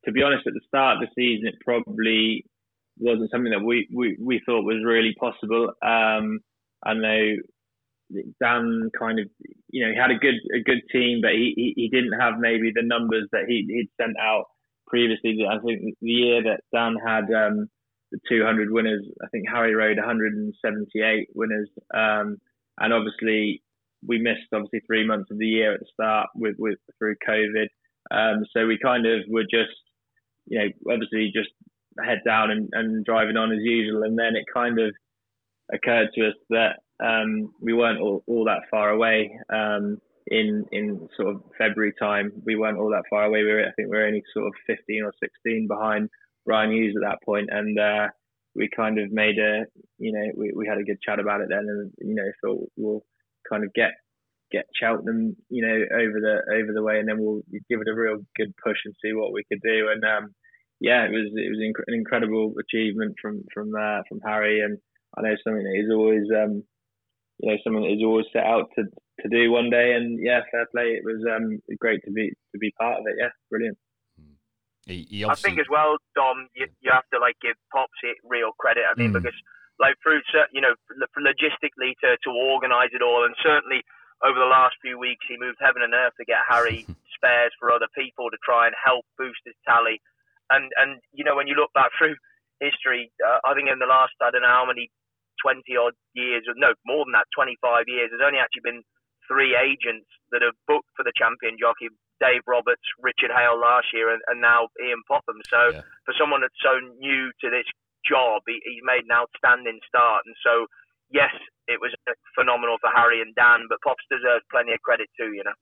to 0.04 0.12
be 0.12 0.22
honest, 0.22 0.46
at 0.46 0.54
the 0.54 0.60
start 0.66 0.98
of 0.98 1.08
the 1.08 1.14
season, 1.14 1.48
it 1.48 1.54
probably 1.64 2.44
wasn't 2.98 3.30
something 3.30 3.52
that 3.52 3.64
we, 3.64 3.88
we, 3.94 4.16
we 4.20 4.40
thought 4.44 4.64
was 4.64 4.82
really 4.84 5.14
possible. 5.18 5.72
Um, 5.82 6.40
I 6.84 6.94
know 6.94 7.36
Dan 8.40 8.90
kind 8.98 9.18
of, 9.18 9.26
you 9.70 9.84
know, 9.84 9.92
he 9.92 9.98
had 9.98 10.10
a 10.10 10.18
good 10.18 10.36
a 10.54 10.62
good 10.62 10.82
team, 10.90 11.20
but 11.22 11.32
he, 11.32 11.52
he, 11.56 11.72
he 11.76 11.88
didn't 11.88 12.18
have 12.18 12.38
maybe 12.38 12.72
the 12.74 12.82
numbers 12.82 13.28
that 13.32 13.44
he, 13.48 13.66
he'd 13.68 13.90
sent 14.00 14.16
out 14.18 14.46
previously. 14.86 15.44
I 15.48 15.58
think 15.58 15.94
the 16.00 16.10
year 16.10 16.42
that 16.44 16.60
Dan 16.72 16.96
had 17.04 17.24
um, 17.24 17.68
the 18.10 18.18
200 18.28 18.70
winners, 18.70 19.04
I 19.22 19.26
think 19.28 19.44
Harry 19.48 19.74
rode 19.74 19.98
178 19.98 21.28
winners, 21.34 21.68
um, 21.94 22.38
and 22.80 22.92
obviously 22.92 23.62
we 24.06 24.18
missed 24.18 24.48
obviously 24.52 24.80
three 24.86 25.06
months 25.06 25.30
of 25.30 25.38
the 25.38 25.46
year 25.46 25.74
at 25.74 25.80
the 25.80 25.86
start 25.92 26.28
with, 26.34 26.56
with 26.58 26.78
through 26.98 27.16
COVID. 27.28 27.66
Um, 28.10 28.44
so 28.52 28.66
we 28.66 28.78
kind 28.82 29.06
of 29.06 29.20
were 29.28 29.42
just, 29.42 29.74
you 30.48 30.58
know, 30.58 30.92
obviously 30.92 31.30
just 31.34 31.50
head 32.04 32.20
down 32.24 32.50
and, 32.50 32.68
and 32.72 33.04
driving 33.04 33.36
on 33.36 33.52
as 33.52 33.58
usual. 33.60 34.02
And 34.02 34.18
then 34.18 34.36
it 34.36 34.44
kind 34.52 34.78
of 34.78 34.94
occurred 35.72 36.08
to 36.14 36.28
us 36.28 36.34
that 36.50 36.78
um, 37.04 37.52
we 37.60 37.72
weren't 37.72 38.00
all, 38.00 38.22
all, 38.26 38.44
that 38.44 38.62
far 38.70 38.90
away 38.90 39.38
um, 39.52 39.98
in 40.26 40.64
in 40.72 41.08
sort 41.16 41.34
of 41.34 41.42
February 41.56 41.92
time. 41.98 42.32
We 42.44 42.56
weren't 42.56 42.78
all 42.78 42.90
that 42.90 43.04
far 43.08 43.24
away. 43.24 43.42
We 43.42 43.52
were, 43.52 43.60
I 43.60 43.72
think 43.76 43.90
we 43.90 43.96
were 43.96 44.06
only 44.06 44.22
sort 44.34 44.46
of 44.46 44.52
15 44.66 45.02
or 45.04 45.12
16 45.22 45.68
behind 45.68 46.08
Brian 46.44 46.72
Hughes 46.72 46.96
at 46.96 47.08
that 47.08 47.22
point, 47.24 47.48
and 47.52 47.78
uh, 47.78 48.08
we 48.54 48.68
kind 48.74 48.98
of 48.98 49.12
made 49.12 49.38
a, 49.38 49.64
you 49.98 50.12
know, 50.12 50.24
we, 50.36 50.52
we 50.56 50.66
had 50.66 50.78
a 50.78 50.84
good 50.84 51.00
chat 51.00 51.20
about 51.20 51.40
it 51.40 51.48
then, 51.50 51.66
and 51.68 51.92
you 51.98 52.14
know, 52.14 52.30
so 52.42 52.66
we'll 52.76 53.04
kind 53.48 53.64
of 53.64 53.72
get 53.74 53.92
get 54.50 54.66
Cheltenham, 54.74 55.36
you 55.48 55.62
know, 55.64 55.74
over 55.74 56.18
the 56.20 56.36
over 56.54 56.72
the 56.72 56.82
way, 56.82 56.98
and 56.98 57.08
then 57.08 57.18
we'll 57.18 57.42
give 57.68 57.80
it 57.80 57.88
a 57.88 57.94
real 57.94 58.18
good 58.36 58.54
push 58.62 58.78
and 58.84 58.94
see 59.02 59.12
what 59.12 59.32
we 59.32 59.44
could 59.44 59.60
do. 59.62 59.88
And 59.92 60.04
um, 60.04 60.34
yeah, 60.80 61.04
it 61.04 61.10
was 61.10 61.30
it 61.34 61.50
was 61.50 61.60
an 61.86 61.94
incredible 61.94 62.54
achievement 62.58 63.16
from 63.20 63.44
from 63.52 63.74
uh, 63.74 64.02
from 64.08 64.20
Harry, 64.24 64.60
and 64.60 64.78
I 65.16 65.22
know 65.22 65.36
something 65.44 65.62
that 65.62 65.76
he's 65.76 65.92
always 65.92 66.26
um, 66.30 66.62
you 67.38 67.50
know 67.50 67.58
something 67.64 67.82
that 67.82 67.90
he's 67.90 68.04
always 68.04 68.26
set 68.32 68.44
out 68.44 68.68
to 68.76 68.84
to 68.84 69.28
do 69.28 69.50
one 69.50 69.70
day. 69.70 69.94
And 69.94 70.18
yeah, 70.22 70.40
fair 70.50 70.66
play. 70.72 70.96
It 70.96 71.04
was 71.04 71.24
um, 71.28 71.60
great 71.78 72.00
to 72.04 72.12
be 72.12 72.30
to 72.52 72.58
be 72.58 72.72
part 72.78 73.00
of 73.00 73.04
it. 73.06 73.16
Yeah, 73.18 73.30
brilliant. 73.50 73.78
He, 74.86 75.06
he 75.10 75.24
I 75.24 75.34
think 75.34 75.60
as 75.60 75.68
well, 75.68 76.00
Dom, 76.16 76.48
you, 76.56 76.64
you 76.80 76.90
have 76.90 77.04
to 77.12 77.20
like 77.20 77.36
give 77.44 77.60
Pops 77.70 78.00
it 78.02 78.16
real 78.24 78.56
credit. 78.56 78.88
I 78.88 78.96
mean, 78.96 79.12
mm. 79.12 79.20
because 79.20 79.36
like 79.78 79.94
through 80.02 80.24
you 80.52 80.60
know 80.60 80.74
logistically 81.18 81.92
to 82.00 82.16
to 82.16 82.30
organise 82.30 82.90
it 82.94 83.02
all, 83.02 83.24
and 83.24 83.34
certainly 83.42 83.84
over 84.24 84.38
the 84.38 84.50
last 84.50 84.76
few 84.82 84.98
weeks, 84.98 85.24
he 85.28 85.38
moved 85.38 85.62
heaven 85.62 85.82
and 85.82 85.94
earth 85.94 86.14
to 86.18 86.26
get 86.26 86.42
Harry 86.48 86.86
spares 87.14 87.54
for 87.58 87.70
other 87.70 87.90
people 87.94 88.30
to 88.30 88.38
try 88.42 88.66
and 88.66 88.74
help 88.74 89.06
boost 89.16 89.42
his 89.44 89.58
tally. 89.66 90.02
And 90.50 90.72
and 90.80 90.98
you 91.12 91.24
know 91.24 91.36
when 91.36 91.46
you 91.46 91.54
look 91.54 91.72
back 91.74 91.92
through 91.96 92.16
history, 92.58 93.12
uh, 93.20 93.38
I 93.44 93.54
think 93.54 93.68
in 93.68 93.78
the 93.78 93.90
last 93.90 94.16
I 94.22 94.30
don't 94.32 94.42
know 94.42 94.50
how 94.50 94.66
many 94.66 94.90
twenty 95.42 95.76
odd 95.76 95.94
years, 96.14 96.48
or 96.48 96.56
no 96.56 96.74
more 96.88 97.04
than 97.04 97.14
that, 97.14 97.28
twenty 97.36 97.60
five 97.60 97.84
years, 97.86 98.10
there's 98.10 98.24
only 98.24 98.40
actually 98.40 98.64
been 98.64 98.82
three 99.28 99.52
agents 99.52 100.08
that 100.32 100.40
have 100.40 100.56
booked 100.66 100.88
for 100.96 101.04
the 101.04 101.12
champion 101.14 101.60
jockey. 101.60 101.92
Dave 102.18 102.42
Roberts, 102.50 102.82
Richard 102.98 103.30
Hale 103.30 103.60
last 103.60 103.94
year, 103.94 104.10
and, 104.10 104.18
and 104.26 104.42
now 104.42 104.66
Ian 104.82 105.06
Popham. 105.06 105.38
So 105.46 105.70
yeah. 105.70 105.86
for 106.02 106.16
someone 106.18 106.42
that's 106.42 106.58
so 106.58 106.74
new 106.98 107.30
to 107.44 107.46
this 107.46 107.68
job, 108.02 108.42
he, 108.48 108.58
he's 108.66 108.82
made 108.82 109.06
an 109.06 109.14
outstanding 109.14 109.78
start. 109.86 110.26
And 110.26 110.34
so 110.42 110.66
yes, 111.10 111.32
it 111.66 111.80
was 111.80 111.94
phenomenal 112.34 112.76
for 112.80 112.90
Harry 112.94 113.20
and 113.20 113.34
Dan, 113.34 113.66
but 113.68 113.78
Pops 113.84 114.04
deserves 114.10 114.44
plenty 114.50 114.72
of 114.72 114.80
credit 114.80 115.08
too, 115.18 115.32
you 115.32 115.42
know. 115.44 115.54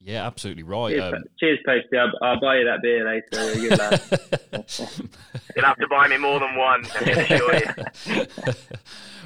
Yeah, 0.00 0.26
absolutely 0.26 0.64
right. 0.64 0.94
Cheers, 0.94 1.14
um, 1.14 1.24
cheers 1.40 1.58
Posty. 1.64 1.96
I'll, 1.96 2.12
I'll, 2.20 2.38
buy 2.38 2.58
you 2.58 2.64
that 2.66 2.82
beer 2.82 3.06
later. 3.06 3.58
You're 3.58 3.70
good 3.70 4.00
You'll 5.56 5.64
have 5.64 5.78
to 5.78 5.88
buy 5.88 6.08
me 6.08 6.18
more 6.18 6.40
than 6.40 6.56
one. 6.56 6.84
well, 7.06 8.26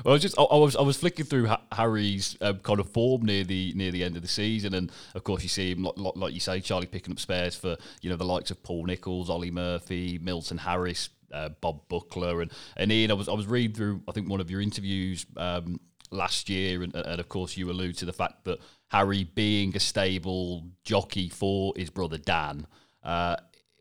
I 0.06 0.10
was 0.10 0.22
just 0.22 0.38
I, 0.38 0.42
I, 0.44 0.56
was 0.56 0.76
I 0.76 0.82
was 0.82 0.96
flicking 0.96 1.24
through 1.24 1.48
Harry's 1.72 2.36
um, 2.40 2.58
kind 2.60 2.78
of 2.78 2.88
form 2.90 3.24
near 3.24 3.42
the 3.42 3.72
near 3.74 3.90
the 3.90 4.04
end 4.04 4.14
of 4.14 4.22
the 4.22 4.28
season, 4.28 4.72
and 4.72 4.92
of 5.16 5.24
course 5.24 5.42
you 5.42 5.48
see 5.48 5.72
him 5.72 5.82
like, 5.82 6.14
like 6.14 6.32
you 6.32 6.40
say, 6.40 6.60
Charlie 6.60 6.86
picking 6.86 7.12
up 7.12 7.18
spares 7.18 7.56
for 7.56 7.76
you 8.00 8.08
know 8.08 8.16
the 8.16 8.24
likes 8.24 8.52
of 8.52 8.62
Paul 8.62 8.84
Nicholls, 8.84 9.28
Olly 9.28 9.50
Murphy, 9.50 10.20
Milton 10.22 10.58
Harris, 10.58 11.08
uh, 11.32 11.50
Bob 11.60 11.88
Buckler, 11.88 12.42
and 12.42 12.50
and 12.76 12.92
Ian. 12.92 13.10
I 13.10 13.14
was 13.14 13.28
I 13.28 13.32
was 13.32 13.46
reading 13.46 13.74
through 13.74 14.02
I 14.08 14.12
think 14.12 14.28
one 14.28 14.40
of 14.40 14.50
your 14.50 14.60
interviews 14.60 15.26
um, 15.36 15.80
last 16.10 16.48
year, 16.48 16.82
and, 16.82 16.94
and, 16.94 17.20
of 17.20 17.28
course 17.28 17.56
you 17.56 17.70
allude 17.70 17.96
to 17.98 18.04
the 18.04 18.12
fact 18.12 18.44
that 18.44 18.58
Harry 18.88 19.24
being 19.24 19.76
a 19.76 19.80
stable 19.80 20.64
jockey 20.84 21.28
for 21.28 21.72
his 21.76 21.90
brother 21.90 22.18
Dan. 22.18 22.66
Uh, 23.02 23.36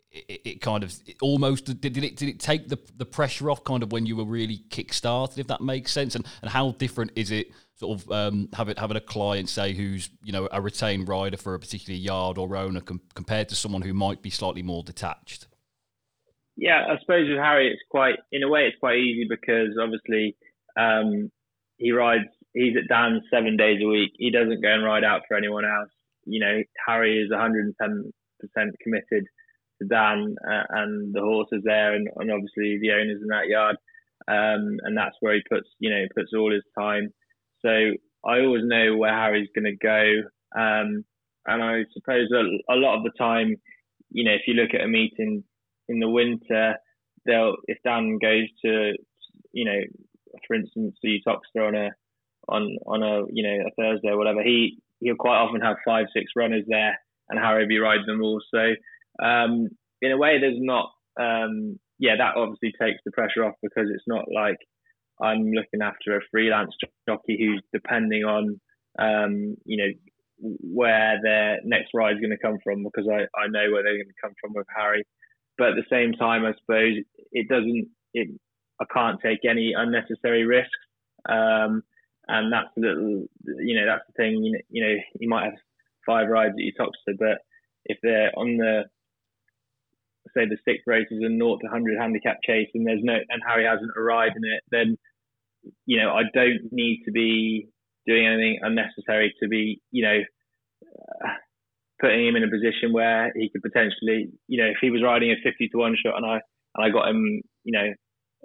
it, 0.10 0.42
it, 0.46 0.62
kind 0.62 0.84
of 0.84 0.94
it 1.06 1.18
almost 1.22 1.66
did, 1.66 1.82
did 1.82 1.98
it 1.98 2.16
did 2.16 2.30
it 2.30 2.40
take 2.40 2.70
the 2.70 2.80
the 2.96 3.06
pressure 3.06 3.52
off 3.52 3.64
kind 3.64 3.84
of 3.84 3.92
when 3.92 4.06
you 4.06 4.16
were 4.16 4.26
really 4.26 4.64
kick 4.70 4.94
started 4.94 5.38
if 5.38 5.48
that 5.48 5.62
makes 5.62 5.92
sense 5.92 6.16
and 6.16 6.26
and 6.42 6.50
how 6.50 6.72
different 6.72 7.12
is 7.16 7.30
it 7.30 7.52
sort 7.76 8.02
of 8.02 8.12
um, 8.12 8.50
having 8.54 8.76
having 8.78 8.98
a 8.98 9.02
client 9.02 9.50
say 9.50 9.74
who's 9.74 10.10
you 10.24 10.32
know 10.32 10.48
a 10.52 10.62
retained 10.62 11.08
rider 11.08 11.38
for 11.38 11.54
a 11.54 11.60
particular 11.60 11.98
yard 11.98 12.38
or 12.38 12.56
owner 12.56 12.82
com- 12.82 13.02
compared 13.14 13.50
to 13.50 13.56
someone 13.56 13.82
who 13.82 13.94
might 13.94 14.22
be 14.22 14.30
slightly 14.30 14.64
more 14.64 14.82
detached 14.82 15.48
yeah, 16.58 16.86
I 16.90 17.00
suppose 17.00 17.30
with 17.30 17.38
Harry, 17.38 17.72
it's 17.72 17.82
quite 17.90 18.16
in 18.32 18.44
a 18.44 18.50
way 18.50 18.68
it's 18.68 18.80
quite 18.80 18.98
easy 18.98 19.28
because 19.30 19.78
obviously 19.82 20.36
um, 20.78 21.32
he 21.78 21.92
rides. 21.92 22.26
He's 22.54 22.76
at 22.76 22.90
Dan 22.90 23.22
seven 23.32 23.56
days 23.56 23.80
a 23.84 23.88
week. 23.88 24.14
He 24.18 24.32
doesn't 24.32 24.64
go 24.64 24.74
and 24.74 24.84
ride 24.84 25.04
out 25.04 25.22
for 25.28 25.38
anyone 25.38 25.66
else. 25.66 25.92
you 26.26 26.40
know, 26.40 26.64
Harry 26.88 27.22
is 27.22 27.32
110% 27.32 27.72
committed 28.82 29.26
to 29.80 29.88
Dan 29.88 30.36
uh, 30.50 30.64
and 30.70 31.14
the 31.14 31.22
horses 31.22 31.62
there, 31.64 31.94
and, 31.94 32.08
and, 32.16 32.32
obviously 32.32 32.80
the 32.82 32.92
owners 32.94 33.22
in 33.22 33.28
that 33.28 33.48
yard. 33.48 33.76
Um, 34.28 34.80
and 34.84 34.98
that's 34.98 35.16
where 35.20 35.36
he 35.36 35.42
puts, 35.48 35.68
you 35.80 35.92
know, 35.92 36.06
puts 36.16 36.32
all 36.36 36.52
his 36.52 36.64
time. 36.78 37.14
So 37.62 37.70
I 38.26 38.40
always 38.40 38.64
know 38.66 38.98
where 38.98 39.14
Harry's 39.14 39.50
going 39.56 39.66
to 39.66 39.78
go. 39.78 40.60
Um, 40.60 41.06
and 41.46 41.64
I 41.64 41.84
suppose 41.94 42.30
a, 42.34 42.74
a, 42.74 42.76
lot 42.76 42.98
of 42.98 43.04
the 43.04 43.12
time, 43.18 43.56
you 44.10 44.24
know, 44.24 44.34
if 44.34 44.42
you 44.48 44.56
look 44.56 44.74
at 44.74 44.82
a 44.82 44.88
meeting 44.88 45.44
in 45.88 46.00
the 46.00 46.10
winter, 46.10 46.76
they'll 47.26 47.56
if 47.68 47.78
Dan 47.84 48.18
goes 48.22 48.48
to, 48.66 48.94
you 49.52 49.66
know, 49.66 49.80
for 50.48 50.56
instance, 50.56 50.96
the 51.02 51.20
Uttoxeter 51.26 51.68
on 51.68 51.76
a 51.76 51.90
on 52.48 52.78
on 52.86 53.04
a 53.04 53.26
you 53.32 53.44
know 53.44 53.66
a 53.66 53.72
Thursday 53.82 54.10
or 54.10 54.18
whatever, 54.18 54.42
he 54.44 54.80
he'll 55.00 55.16
quite 55.16 55.38
often 55.38 55.62
have 55.62 55.78
five 55.86 56.08
six 56.14 56.32
runners 56.36 56.66
there, 56.68 56.98
and 57.30 57.40
Harry 57.40 57.64
will 57.64 57.70
be 57.70 57.80
riding 57.80 58.06
them 58.06 58.22
all. 58.22 58.42
So 58.54 58.74
um, 59.24 59.70
in 60.02 60.12
a 60.12 60.18
way, 60.18 60.40
there's 60.40 60.60
not 60.60 60.92
um, 61.20 61.80
yeah 62.00 62.16
that 62.18 62.36
obviously 62.38 62.74
takes 62.80 63.02
the 63.06 63.12
pressure 63.12 63.46
off 63.46 63.56
because 63.62 63.88
it's 63.94 64.08
not 64.08 64.26
like 64.34 64.58
I'm 65.22 65.52
looking 65.52 65.82
after 65.82 66.16
a 66.16 66.22
freelance 66.32 66.76
jockey 67.08 67.38
who's 67.40 67.64
depending 67.74 68.24
on 68.24 68.60
um, 69.00 69.56
you 69.66 69.78
know 69.78 69.92
where 70.40 71.20
their 71.24 71.58
next 71.64 71.90
ride 71.94 72.16
is 72.16 72.22
going 72.22 72.30
to 72.30 72.38
come 72.38 72.58
from 72.64 72.84
because 72.84 73.10
I, 73.10 73.26
I 73.38 73.48
know 73.48 73.72
where 73.72 73.84
they're 73.84 73.98
going 73.98 74.08
to 74.08 74.22
come 74.22 74.34
from 74.40 74.54
with 74.54 74.68
Harry. 74.76 75.04
But 75.58 75.70
at 75.70 75.76
the 75.76 75.90
same 75.90 76.14
time, 76.14 76.46
I 76.46 76.54
suppose 76.60 76.98
it 77.32 77.50
doesn't. 77.50 77.88
It 78.14 78.30
I 78.80 78.86
can't 78.94 79.20
take 79.22 79.40
any 79.50 79.74
unnecessary 79.76 80.46
risks. 80.46 80.70
Um, 81.28 81.84
and 82.28 82.52
that's 82.52 82.70
the 82.76 82.88
little, 82.88 83.26
you 83.64 83.80
know, 83.80 83.86
that's 83.86 84.04
the 84.08 84.14
thing. 84.22 84.54
You 84.70 84.84
know, 84.84 84.96
you 85.20 85.30
might 85.30 85.46
have 85.46 85.54
five 86.06 86.28
rides 86.28 86.54
at 86.54 86.64
your 86.64 86.74
Uttoxeter, 86.74 87.18
but 87.18 87.40
if 87.86 87.98
they're 88.04 88.32
on 88.38 88.58
the 88.58 88.84
say 90.36 90.46
the 90.46 90.58
six 90.66 90.84
races 90.86 91.20
and 91.22 91.40
naught 91.40 91.62
to 91.62 91.70
hundred 91.70 91.98
handicap 92.00 92.38
chase, 92.46 92.70
and 92.74 92.86
there's 92.86 93.04
no 93.04 93.16
and 93.30 93.42
Harry 93.48 93.66
hasn't 93.66 93.92
arrived 93.98 94.36
in 94.36 94.44
it, 94.44 94.62
then 94.72 94.98
you 95.86 95.98
know 95.98 96.12
I 96.12 96.24
don't 96.34 96.72
need 96.72 97.04
to 97.06 97.12
be 97.12 97.70
doing 98.06 98.26
anything 98.26 98.60
unnecessary 98.62 99.34
to 99.42 99.48
be, 99.48 99.82
you 99.92 100.04
know, 100.04 100.20
putting 102.00 102.28
him 102.28 102.36
in 102.36 102.44
a 102.44 102.52
position 102.52 102.94
where 102.94 103.32
he 103.36 103.50
could 103.50 103.64
potentially, 103.64 104.30
you 104.48 104.62
know, 104.62 104.70
if 104.70 104.78
he 104.82 104.90
was 104.90 105.04
riding 105.04 105.32
a 105.32 105.36
50 105.44 105.70
to 105.70 105.78
one 105.78 105.96
shot 105.96 106.18
and 106.18 106.26
I 106.26 106.40
and 106.76 106.86
I 106.86 106.90
got 106.90 107.10
him, 107.10 107.42
you 107.64 107.74
know, 107.74 107.90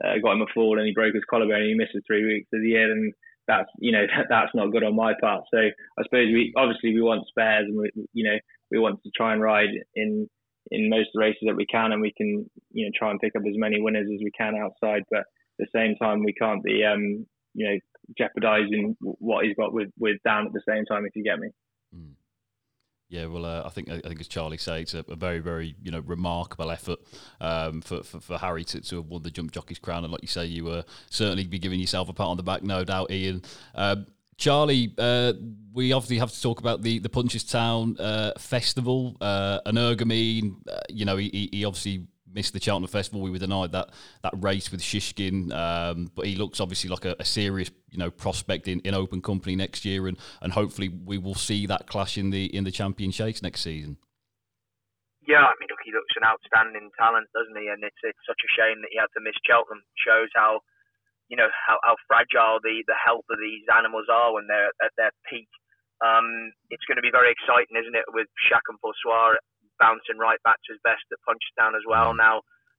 uh, 0.05 0.19
got 0.23 0.33
him 0.33 0.43
a 0.43 0.53
fall 0.55 0.79
and 0.79 0.87
he 0.87 0.95
broke 0.95 1.15
his 1.15 1.25
collarbone 1.29 1.61
and 1.61 1.69
he 1.69 1.75
misses 1.75 2.03
three 2.07 2.25
weeks 2.25 2.49
of 2.53 2.62
the 2.62 2.69
year, 2.69 2.88
then 2.88 3.12
that's 3.49 3.69
you 3.79 3.93
know 3.93 4.07
that, 4.17 4.27
that's 4.29 4.55
not 4.55 4.73
good 4.73 4.85
on 4.85 4.97
my 4.97 5.12
part. 5.21 5.45
So 5.53 5.59
I 5.59 6.03
suppose 6.05 6.29
we 6.33 6.53
obviously 6.57 6.95
we 6.95 7.03
want 7.03 7.27
spares 7.29 7.67
and 7.69 7.79
we 7.79 7.91
you 8.12 8.25
know 8.25 8.38
we 8.71 8.79
want 8.79 9.03
to 9.03 9.11
try 9.17 9.33
and 9.33 9.43
ride 9.43 9.71
in 9.95 10.29
in 10.71 10.88
most 10.88 11.09
of 11.09 11.15
the 11.15 11.21
races 11.21 11.43
that 11.47 11.57
we 11.57 11.67
can 11.67 11.93
and 11.93 12.01
we 12.01 12.12
can 12.17 12.49
you 12.71 12.87
know 12.87 12.93
try 12.97 13.11
and 13.11 13.21
pick 13.21 13.33
up 13.37 13.43
as 13.47 13.57
many 13.57 13.81
winners 13.81 14.09
as 14.12 14.21
we 14.23 14.31
can 14.37 14.55
outside. 14.57 15.03
But 15.11 15.21
at 15.21 15.27
the 15.59 15.67
same 15.75 15.97
time 15.97 16.25
we 16.25 16.33
can't 16.33 16.62
be 16.62 16.85
um 16.85 17.27
you 17.55 17.69
know 17.69 17.79
jeopardising 18.19 18.97
what 19.01 19.45
he's 19.45 19.57
got 19.57 19.73
with 19.73 19.91
with 19.99 20.17
Dan 20.25 20.47
at 20.47 20.53
the 20.53 20.62
same 20.69 20.85
time. 20.85 21.05
If 21.05 21.15
you 21.15 21.25
get 21.25 21.38
me. 21.38 21.49
Yeah, 23.12 23.27
well, 23.27 23.44
uh, 23.44 23.62
I 23.62 23.68
think 23.68 23.90
I 23.90 24.01
think 24.01 24.20
as 24.22 24.27
Charlie 24.27 24.57
said, 24.57 24.81
it's 24.81 24.94
a, 24.94 25.05
a 25.07 25.16
very, 25.16 25.38
very 25.40 25.77
you 25.83 25.90
know 25.90 26.01
remarkable 26.01 26.70
effort 26.70 26.98
um, 27.42 27.83
for, 27.83 28.03
for, 28.03 28.20
for 28.20 28.38
Harry 28.38 28.64
to, 28.64 28.81
to 28.81 28.96
have 28.96 29.05
won 29.05 29.22
the 29.22 29.31
jump 29.31 29.53
jockey's 29.53 29.79
crown, 29.79 30.05
and 30.05 30.11
like 30.11 30.22
you 30.22 30.29
say, 30.29 30.46
you 30.46 30.64
were 30.64 30.83
certainly 31.11 31.46
be 31.46 31.59
giving 31.59 31.79
yourself 31.79 32.09
a 32.09 32.14
pat 32.14 32.27
on 32.27 32.38
the 32.38 32.42
back, 32.42 32.62
no 32.62 32.85
doubt, 32.85 33.11
Ian. 33.11 33.42
Um, 33.75 34.07
Charlie, 34.38 34.94
uh, 34.96 35.35
we 35.75 35.92
obviously 35.92 36.16
have 36.18 36.33
to 36.33 36.40
talk 36.40 36.61
about 36.61 36.81
the 36.81 37.01
the 37.01 37.11
Punchestown 37.11 38.01
uh, 38.01 38.33
festival. 38.38 39.14
Uh, 39.20 39.59
uh, 39.66 40.81
you 40.88 41.05
know, 41.05 41.18
he, 41.18 41.51
he 41.53 41.64
obviously 41.66 42.07
missed 42.35 42.53
the 42.53 42.61
Cheltenham 42.61 42.88
Festival. 42.88 43.21
We 43.21 43.31
were 43.31 43.38
denied 43.38 43.73
that 43.73 43.90
that 44.23 44.35
race 44.37 44.71
with 44.71 44.81
Shishkin, 44.81 45.53
um, 45.53 46.11
but 46.14 46.27
he 46.27 46.37
looks 46.37 46.61
obviously 46.61 46.90
like 46.90 47.05
a, 47.05 47.16
a, 47.18 47.25
serious 47.25 47.71
you 47.90 47.99
know 47.99 48.11
prospect 48.11 48.68
in, 48.68 48.81
in 48.81 48.95
open 48.95 49.23
company 49.23 49.57
next 49.57 49.85
year, 49.85 50.09
and, 50.09 50.18
and 50.40 50.53
hopefully 50.53 50.88
we 50.88 51.18
will 51.18 51.35
see 51.35 51.66
that 51.66 51.87
clash 51.87 52.18
in 52.18 52.31
the 52.31 52.47
in 52.55 52.64
the 52.64 52.71
champion 52.71 53.11
chase 53.11 53.42
next 53.42 53.62
season. 53.62 53.97
Yeah, 55.23 55.47
I 55.47 55.55
mean, 55.62 55.71
look, 55.71 55.79
he 55.87 55.95
looks 55.95 56.18
an 56.18 56.27
outstanding 56.27 56.90
talent, 56.99 57.31
doesn't 57.31 57.55
he? 57.55 57.71
And 57.71 57.85
it's 57.85 58.03
it's 58.03 58.27
such 58.27 58.42
a 58.42 58.51
shame 58.51 58.83
that 58.83 58.90
he 58.90 58.99
had 58.99 59.12
to 59.14 59.23
miss 59.23 59.38
Cheltenham. 59.47 59.83
Shows 59.95 60.31
how 60.35 60.61
you 61.29 61.37
know 61.37 61.49
how, 61.55 61.79
how 61.87 61.95
fragile 62.11 62.59
the 62.59 62.83
the 62.90 62.99
health 62.99 63.27
of 63.31 63.38
these 63.38 63.62
animals 63.71 64.11
are 64.11 64.35
when 64.35 64.51
they're 64.51 64.75
at 64.83 64.90
their 64.99 65.14
peak. 65.31 65.49
Um, 66.03 66.51
it's 66.75 66.83
going 66.90 66.99
to 66.99 67.07
be 67.07 67.14
very 67.14 67.31
exciting, 67.31 67.79
isn't 67.79 67.95
it, 67.95 68.11
with 68.11 68.27
Chacun 68.51 68.75
Pour 68.83 68.90
Soi 68.99 69.38
bouncing 69.83 70.23
right 70.23 70.38
back 70.47 70.62
to 70.62 70.79
his 70.79 70.83
best 70.87 71.03
at 71.11 71.18
Punchestown 71.27 71.75
as 71.75 71.83
well. 71.83 72.14
Mm. 72.14 72.23
Now 72.23 72.37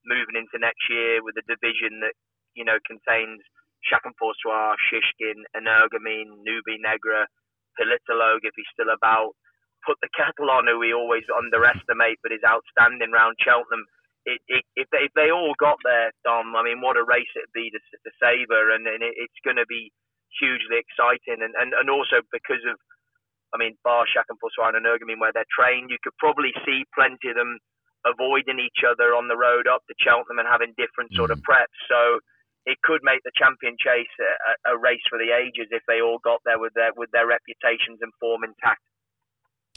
moving 0.08 0.40
into 0.40 0.56
next 0.64 0.88
year 0.88 1.20
with 1.20 1.36
a 1.36 1.44
division 1.44 2.00
that 2.00 2.16
you 2.56 2.64
know 2.64 2.80
contains 2.88 3.44
Chacun 3.84 4.16
Pour 4.16 4.32
Shishkin, 4.40 5.44
Energumene, 5.52 6.40
Nube 6.48 6.80
Negra, 6.80 7.28
Politologue 7.76 8.48
if 8.48 8.56
he's 8.56 8.70
still 8.72 8.92
about. 8.96 9.36
Put 9.84 10.00
the 10.00 10.16
kettle 10.16 10.48
on, 10.48 10.72
who 10.72 10.80
we 10.80 10.96
always 10.96 11.28
underestimate, 11.28 12.24
but 12.24 12.32
is 12.32 12.48
outstanding 12.48 13.12
round 13.12 13.36
Cheltenham. 13.44 13.84
It, 14.24 14.40
it, 14.48 14.64
if, 14.80 14.88
they, 14.96 15.12
if 15.12 15.14
they 15.20 15.36
all 15.36 15.52
got 15.60 15.76
there, 15.84 16.16
Dom, 16.24 16.56
I 16.56 16.64
mean, 16.64 16.80
what 16.80 16.96
a 16.96 17.04
race 17.04 17.28
it'd 17.36 17.52
be 17.52 17.68
to, 17.68 17.80
to 17.84 18.12
savour, 18.24 18.72
and, 18.72 18.88
and 18.88 19.04
it, 19.04 19.20
it's 19.20 19.44
going 19.44 19.60
to 19.60 19.68
be 19.68 19.92
hugely 20.40 20.80
exciting, 20.80 21.44
and, 21.44 21.52
and, 21.60 21.76
and 21.76 21.92
also 21.92 22.24
because 22.32 22.64
of 22.64 22.80
I 23.54 23.62
mean, 23.62 23.78
Barshak 23.86 24.26
and 24.30 24.38
Soi 24.42 24.74
and 24.74 24.82
Energumene, 24.82 25.22
where 25.22 25.32
they're 25.32 25.50
trained, 25.54 25.94
you 25.94 26.02
could 26.02 26.18
probably 26.18 26.52
see 26.66 26.84
plenty 26.98 27.30
of 27.30 27.38
them 27.38 27.62
avoiding 28.04 28.60
each 28.60 28.84
other 28.84 29.16
on 29.16 29.30
the 29.30 29.38
road 29.38 29.70
up 29.70 29.86
to 29.88 29.94
Cheltenham 30.02 30.42
and 30.42 30.50
having 30.50 30.76
different 30.76 31.14
sort 31.16 31.32
of 31.32 31.40
mm. 31.40 31.48
preps. 31.48 31.78
So 31.88 32.20
it 32.66 32.78
could 32.84 33.02
make 33.04 33.24
the 33.24 33.32
champion 33.36 33.76
chase 33.80 34.12
a, 34.20 34.76
a, 34.76 34.78
race 34.78 35.04
for 35.10 35.18
the 35.20 35.32
ages 35.36 35.68
if 35.72 35.84
they 35.88 36.02
all 36.02 36.20
got 36.24 36.40
there 36.46 36.60
with 36.60 36.74
their 36.76 36.92
with 36.96 37.12
their 37.12 37.28
reputations 37.28 38.00
and 38.02 38.12
form 38.20 38.44
intact. 38.44 38.82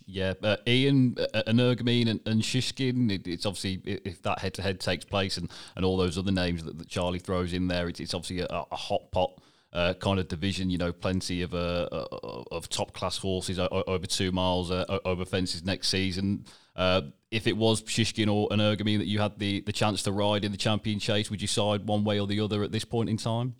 Yeah, 0.06 0.34
uh, 0.42 0.56
Ian, 0.68 1.16
uh, 1.18 1.42
Energumene 1.48 2.08
and, 2.08 2.20
and 2.26 2.42
Shishkin, 2.42 3.10
it, 3.10 3.26
it's 3.26 3.44
obviously, 3.44 3.80
if 3.84 4.22
that 4.22 4.38
head 4.38 4.54
to 4.54 4.62
head 4.62 4.78
takes 4.78 5.04
place 5.04 5.36
and, 5.36 5.50
and 5.74 5.84
all 5.84 5.96
those 5.96 6.16
other 6.16 6.30
names 6.30 6.62
that, 6.62 6.78
that 6.78 6.88
Charlie 6.88 7.18
throws 7.18 7.52
in 7.52 7.66
there, 7.66 7.88
it's, 7.88 7.98
it's 7.98 8.14
obviously 8.14 8.40
a, 8.40 8.46
a 8.70 8.76
hot 8.76 9.10
pot 9.10 9.40
uh, 9.72 9.94
kind 9.94 10.18
of 10.18 10.28
division. 10.28 10.70
You 10.70 10.78
know, 10.78 10.92
plenty 10.92 11.42
of 11.42 11.54
uh, 11.54 11.88
uh 11.92 12.42
of 12.50 12.68
top 12.68 12.92
class 12.92 13.18
horses 13.18 13.58
over 13.58 14.06
two 14.06 14.32
miles 14.32 14.70
uh, 14.70 14.98
over 15.04 15.24
fences 15.24 15.64
next 15.64 15.88
season. 15.88 16.44
Uh, 16.74 17.02
if 17.30 17.46
it 17.46 17.56
was 17.56 17.82
Shishkin 17.82 18.32
or 18.32 18.48
an 18.50 18.60
Energumene 18.60 18.98
that 18.98 19.06
you 19.06 19.18
had 19.18 19.38
the, 19.38 19.60
the 19.62 19.72
chance 19.72 20.02
to 20.02 20.12
ride 20.12 20.44
in 20.44 20.52
the 20.52 20.58
champion 20.58 20.98
chase, 20.98 21.30
would 21.30 21.40
you 21.40 21.48
side 21.48 21.86
one 21.86 22.04
way 22.04 22.20
or 22.20 22.26
the 22.26 22.40
other 22.40 22.62
at 22.62 22.70
this 22.70 22.84
point 22.84 23.08
in 23.08 23.16
time? 23.16 23.54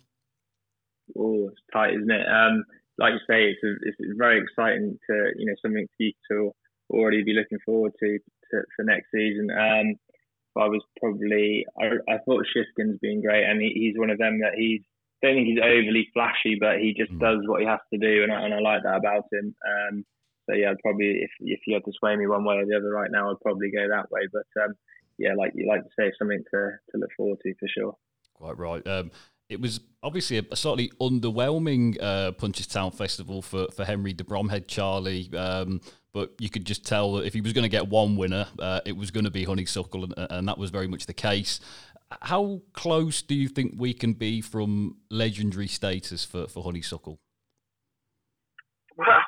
Oh, 1.17 1.49
it's 1.49 1.61
tight, 1.73 1.95
isn't 1.95 2.11
it? 2.11 2.27
Um, 2.27 2.63
like 2.97 3.13
you 3.13 3.19
say, 3.27 3.49
it's, 3.49 3.63
a, 3.63 3.73
it's 3.81 4.17
very 4.17 4.41
exciting 4.41 4.97
to 5.09 5.31
you 5.37 5.45
know 5.45 5.55
something 5.61 5.87
for 5.97 6.03
you 6.03 6.11
to 6.31 6.51
already 6.89 7.23
be 7.23 7.33
looking 7.33 7.59
forward 7.65 7.93
to, 7.99 8.19
to 8.51 8.61
for 8.75 8.83
next 8.83 9.07
season. 9.13 9.49
Um, 9.51 9.95
I 10.57 10.67
was 10.67 10.81
probably 10.99 11.65
I, 11.79 11.85
I 12.11 12.17
thought 12.25 12.45
Shishkin's 12.55 12.99
been 12.99 13.21
great, 13.21 13.43
and 13.43 13.61
he, 13.61 13.71
he's 13.73 13.97
one 13.97 14.09
of 14.09 14.17
them 14.17 14.39
that 14.39 14.55
he's 14.55 14.81
don't 15.21 15.35
think 15.35 15.47
he's 15.47 15.59
overly 15.63 16.07
flashy, 16.13 16.57
but 16.59 16.79
he 16.79 16.93
just 16.97 17.11
mm. 17.11 17.19
does 17.19 17.39
what 17.45 17.61
he 17.61 17.67
has 17.67 17.79
to 17.93 17.99
do, 17.99 18.23
and 18.23 18.31
I, 18.31 18.41
and 18.45 18.53
I 18.53 18.59
like 18.59 18.83
that 18.83 18.97
about 18.97 19.25
him. 19.31 19.55
Um, 19.65 20.05
so 20.47 20.55
yeah, 20.55 20.71
I'd 20.71 20.79
probably 20.79 21.21
if 21.21 21.31
if 21.41 21.59
you 21.67 21.73
had 21.73 21.85
to 21.85 21.91
sway 21.97 22.15
me 22.15 22.27
one 22.27 22.45
way 22.45 22.55
or 22.55 22.65
the 22.65 22.77
other 22.77 22.91
right 22.91 23.11
now, 23.11 23.31
I'd 23.31 23.41
probably 23.41 23.71
go 23.71 23.87
that 23.89 24.11
way. 24.11 24.21
But 24.31 24.63
um, 24.63 24.73
yeah, 25.17 25.33
like 25.35 25.53
you 25.55 25.67
like 25.67 25.83
to 25.83 25.89
say, 25.97 26.11
something 26.17 26.43
to 26.51 26.71
to 26.91 26.97
look 26.97 27.09
forward 27.17 27.39
to 27.43 27.53
for 27.59 27.67
sure. 27.67 27.95
Quite 28.33 28.57
right. 28.57 28.85
Um, 28.87 29.11
it 29.49 29.61
was 29.61 29.79
obviously 30.03 30.37
a, 30.37 30.55
slightly 30.55 30.91
underwhelming 31.01 31.97
uh, 32.01 32.31
Punchestown 32.33 32.93
festival 32.93 33.41
for, 33.41 33.67
for 33.73 33.85
Henry 33.85 34.13
de 34.13 34.23
Bromhead, 34.23 34.67
Charlie. 34.67 35.33
Um, 35.33 35.81
but 36.13 36.33
you 36.39 36.49
could 36.49 36.65
just 36.65 36.85
tell 36.85 37.13
that 37.13 37.25
if 37.25 37.33
he 37.33 37.41
was 37.41 37.53
going 37.53 37.63
to 37.63 37.69
get 37.69 37.87
one 37.87 38.17
winner, 38.17 38.47
uh, 38.59 38.81
it 38.85 38.97
was 38.97 39.11
going 39.11 39.23
to 39.23 39.31
be 39.31 39.45
Honeysuckle, 39.45 40.03
and, 40.03 40.13
and, 40.17 40.47
that 40.47 40.57
was 40.57 40.69
very 40.69 40.87
much 40.87 41.05
the 41.05 41.13
case. 41.13 41.59
How 42.21 42.61
close 42.73 43.21
do 43.21 43.35
you 43.35 43.49
think 43.49 43.75
we 43.77 43.93
can 43.93 44.13
be 44.13 44.41
from 44.41 44.97
legendary 45.09 45.67
status 45.67 46.23
for, 46.23 46.47
for 46.47 46.63
Honeysuckle? 46.63 47.19
Well, 48.97 49.23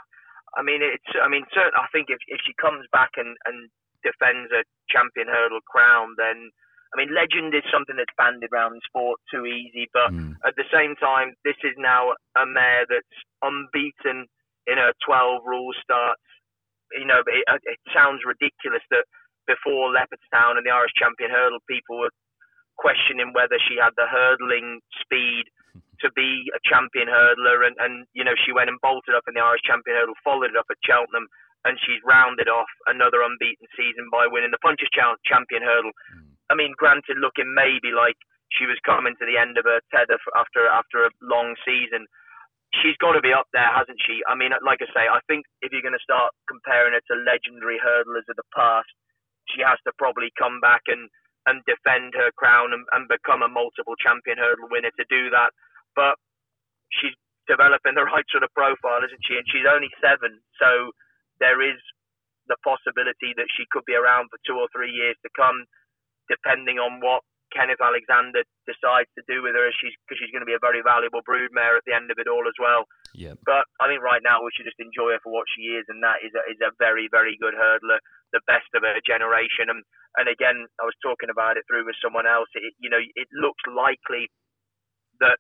I 0.57 0.63
mean, 0.63 0.81
it's. 0.81 1.11
I 1.21 1.27
mean, 1.27 1.43
certainly, 1.53 1.77
I 1.77 1.87
think 1.91 2.07
if, 2.09 2.17
if 2.27 2.39
she 2.47 2.53
comes 2.59 2.87
back 2.91 3.11
and, 3.17 3.35
and 3.45 3.69
defends 4.01 4.49
a 4.55 4.63
champion 4.89 5.27
hurdle 5.27 5.61
crown, 5.67 6.15
then 6.17 6.49
I 6.89 6.97
mean, 6.97 7.13
legend 7.13 7.53
is 7.53 7.67
something 7.69 7.93
that's 7.93 8.13
bandied 8.17 8.49
around 8.49 8.73
in 8.73 8.81
sport 8.81 9.21
too 9.29 9.45
easy. 9.45 9.85
But 9.93 10.09
mm. 10.09 10.33
at 10.41 10.57
the 10.57 10.65
same 10.73 10.97
time, 10.97 11.37
this 11.45 11.59
is 11.61 11.77
now 11.77 12.17
a 12.33 12.45
mare 12.49 12.89
that's 12.89 13.17
unbeaten 13.45 14.25
in 14.65 14.77
her 14.81 14.93
12 15.05 15.45
rule 15.45 15.73
starts. 15.83 16.25
You 16.97 17.05
know, 17.05 17.21
it, 17.21 17.45
it 17.45 17.79
sounds 17.93 18.25
ridiculous 18.25 18.81
that 18.89 19.05
before 19.45 19.93
Leopardstown 19.93 20.57
and 20.57 20.65
the 20.65 20.73
Irish 20.73 20.97
Champion 20.97 21.29
Hurdle, 21.29 21.61
people 21.69 22.01
were 22.01 22.13
questioning 22.79 23.35
whether 23.35 23.59
she 23.59 23.75
had 23.75 23.91
the 23.99 24.07
hurdling 24.07 24.79
speed 25.03 25.51
to 25.99 26.07
be 26.15 26.47
a 26.55 26.63
champion 26.63 27.11
hurdler. 27.11 27.67
And, 27.67 27.75
and, 27.77 28.07
you 28.15 28.23
know, 28.23 28.39
she 28.39 28.55
went 28.55 28.71
and 28.71 28.79
bolted 28.79 29.13
up 29.13 29.27
in 29.27 29.35
the 29.35 29.43
Irish 29.43 29.67
champion 29.67 29.99
hurdle, 29.99 30.15
followed 30.23 30.55
it 30.55 30.59
up 30.59 30.71
at 30.71 30.79
Cheltenham, 30.87 31.27
and 31.67 31.75
she's 31.83 31.99
rounded 32.07 32.47
off 32.47 32.71
another 32.87 33.19
unbeaten 33.19 33.67
season 33.75 34.07
by 34.07 34.31
winning 34.31 34.55
the 34.55 34.63
Punchestown 34.63 35.19
Champion 35.27 35.59
Hurdle. 35.59 35.91
I 36.47 36.55
mean, 36.55 36.71
granted, 36.79 37.19
looking 37.19 37.51
maybe 37.51 37.91
like 37.91 38.15
she 38.55 38.65
was 38.65 38.79
coming 38.87 39.13
to 39.19 39.27
the 39.27 39.37
end 39.37 39.59
of 39.59 39.67
her 39.67 39.83
tether 39.93 40.17
after 40.33 40.65
after 40.71 41.05
a 41.05 41.13
long 41.21 41.53
season. 41.67 42.07
She's 42.79 42.97
got 43.01 43.17
to 43.17 43.21
be 43.21 43.33
up 43.33 43.49
there, 43.51 43.67
hasn't 43.69 43.99
she? 44.05 44.21
I 44.29 44.37
mean, 44.37 44.53
like 44.61 44.79
I 44.79 44.89
say, 44.93 45.05
I 45.09 45.19
think 45.25 45.43
if 45.65 45.73
you're 45.73 45.85
going 45.85 45.97
to 45.97 46.05
start 46.05 46.31
comparing 46.47 46.93
her 46.93 47.01
to 47.01 47.25
legendary 47.25 47.81
hurdlers 47.81 48.29
of 48.29 48.37
the 48.37 48.45
past, 48.53 48.89
she 49.49 49.65
has 49.65 49.81
to 49.83 49.91
probably 49.97 50.29
come 50.37 50.61
back 50.61 50.85
and 50.87 51.09
and 51.47 51.63
defend 51.63 52.13
her 52.15 52.32
crown 52.36 52.73
and, 52.75 52.84
and 52.91 53.08
become 53.08 53.41
a 53.41 53.52
multiple 53.52 53.95
champion 53.99 54.38
hurdle 54.38 54.67
winner 54.67 54.91
to 54.95 55.06
do 55.08 55.30
that. 55.32 55.52
But 55.95 56.19
she's 56.91 57.15
developing 57.47 57.95
the 57.95 58.08
right 58.12 58.28
sort 58.30 58.43
of 58.43 58.54
profile, 58.54 59.04
isn't 59.06 59.23
she? 59.23 59.39
And 59.39 59.47
she's 59.47 59.67
only 59.67 59.89
seven, 60.04 60.39
so 60.60 60.91
there 61.39 61.63
is 61.63 61.80
the 62.52 62.60
possibility 62.65 63.38
that 63.38 63.47
she 63.54 63.69
could 63.69 63.86
be 63.86 63.95
around 63.95 64.28
for 64.34 64.41
two 64.43 64.58
or 64.58 64.67
three 64.73 64.91
years 64.91 65.15
to 65.21 65.30
come, 65.38 65.69
depending 66.28 66.82
on 66.82 66.99
what 66.99 67.21
Kenneth 67.54 67.82
Alexander 67.82 68.45
decides 68.65 69.10
to 69.17 69.23
do 69.25 69.41
with 69.41 69.54
her. 69.54 69.69
She's 69.73 69.93
because 70.06 70.21
she's 70.21 70.34
going 70.34 70.45
to 70.45 70.49
be 70.49 70.58
a 70.58 70.62
very 70.62 70.82
valuable 70.82 71.21
broodmare 71.25 71.78
at 71.78 71.86
the 71.86 71.93
end 71.93 72.10
of 72.10 72.17
it 72.17 72.30
all 72.30 72.45
as 72.45 72.58
well. 72.58 72.86
Yeah. 73.15 73.36
But 73.45 73.65
I 73.82 73.89
think 73.89 74.02
right 74.06 74.22
now 74.22 74.43
we 74.43 74.54
should 74.54 74.69
just 74.69 74.80
enjoy 74.80 75.17
her 75.17 75.24
for 75.24 75.34
what 75.34 75.50
she 75.56 75.74
is, 75.74 75.86
and 75.89 76.04
that 76.06 76.22
is 76.22 76.34
a, 76.36 76.41
is 76.52 76.62
a 76.62 76.76
very 76.78 77.10
very 77.10 77.38
good 77.41 77.58
hurdler, 77.58 78.00
the 78.34 78.43
best 78.45 78.69
of 78.78 78.86
her 78.86 79.02
generation. 79.06 79.69
And 79.69 79.82
and 80.17 80.28
again, 80.30 80.65
I 80.82 80.86
was 80.86 80.98
talking 81.02 81.30
about 81.30 81.58
it 81.58 81.65
through 81.69 81.86
with 81.86 81.98
someone 82.02 82.30
else. 82.30 82.50
It, 82.54 82.74
you 82.78 82.89
know, 82.89 83.02
it 83.02 83.30
looks 83.34 83.62
likely 83.69 84.30
that 85.19 85.38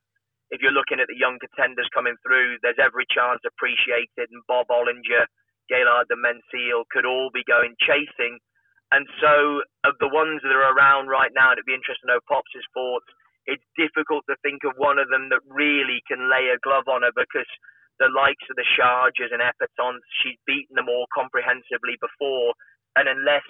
if 0.49 0.61
you're 0.61 0.75
looking 0.75 0.97
at 0.97 1.09
the 1.09 1.17
young 1.17 1.37
contenders 1.37 1.89
coming 1.93 2.17
through, 2.25 2.57
there's 2.61 2.81
every 2.81 3.05
chance 3.09 3.41
Appreciate 3.45 4.09
It 4.17 4.33
and 4.33 4.41
Bob 4.49 4.73
Olinger, 4.73 5.29
Gaillard 5.69 6.09
Du 6.09 6.17
Mesnil 6.17 6.89
could 6.89 7.05
all 7.05 7.29
be 7.29 7.45
going 7.45 7.77
chasing. 7.77 8.41
And 8.89 9.05
so, 9.21 9.61
of 9.85 9.93
the 10.01 10.09
ones 10.09 10.41
that 10.41 10.49
are 10.49 10.73
around 10.73 11.13
right 11.13 11.29
now, 11.37 11.53
it'd 11.53 11.69
be 11.69 11.77
interesting 11.77 12.09
to 12.09 12.17
know 12.17 12.25
Pops' 12.25 12.65
thoughts. 12.73 13.05
It's 13.49 13.65
difficult 13.73 14.29
to 14.29 14.37
think 14.45 14.61
of 14.61 14.77
one 14.77 15.01
of 15.01 15.09
them 15.09 15.33
that 15.33 15.41
really 15.49 16.05
can 16.05 16.29
lay 16.29 16.53
a 16.53 16.61
glove 16.61 16.85
on 16.85 17.01
her 17.01 17.13
because 17.15 17.49
the 17.97 18.13
likes 18.13 18.45
of 18.47 18.55
the 18.55 18.67
Sharjahs 18.77 19.33
and 19.33 19.41
Epatantes, 19.41 20.05
she's 20.21 20.37
beaten 20.45 20.77
them 20.77 20.87
all 20.87 21.09
comprehensively 21.09 21.97
before. 21.97 22.53
And 22.95 23.09
unless 23.09 23.45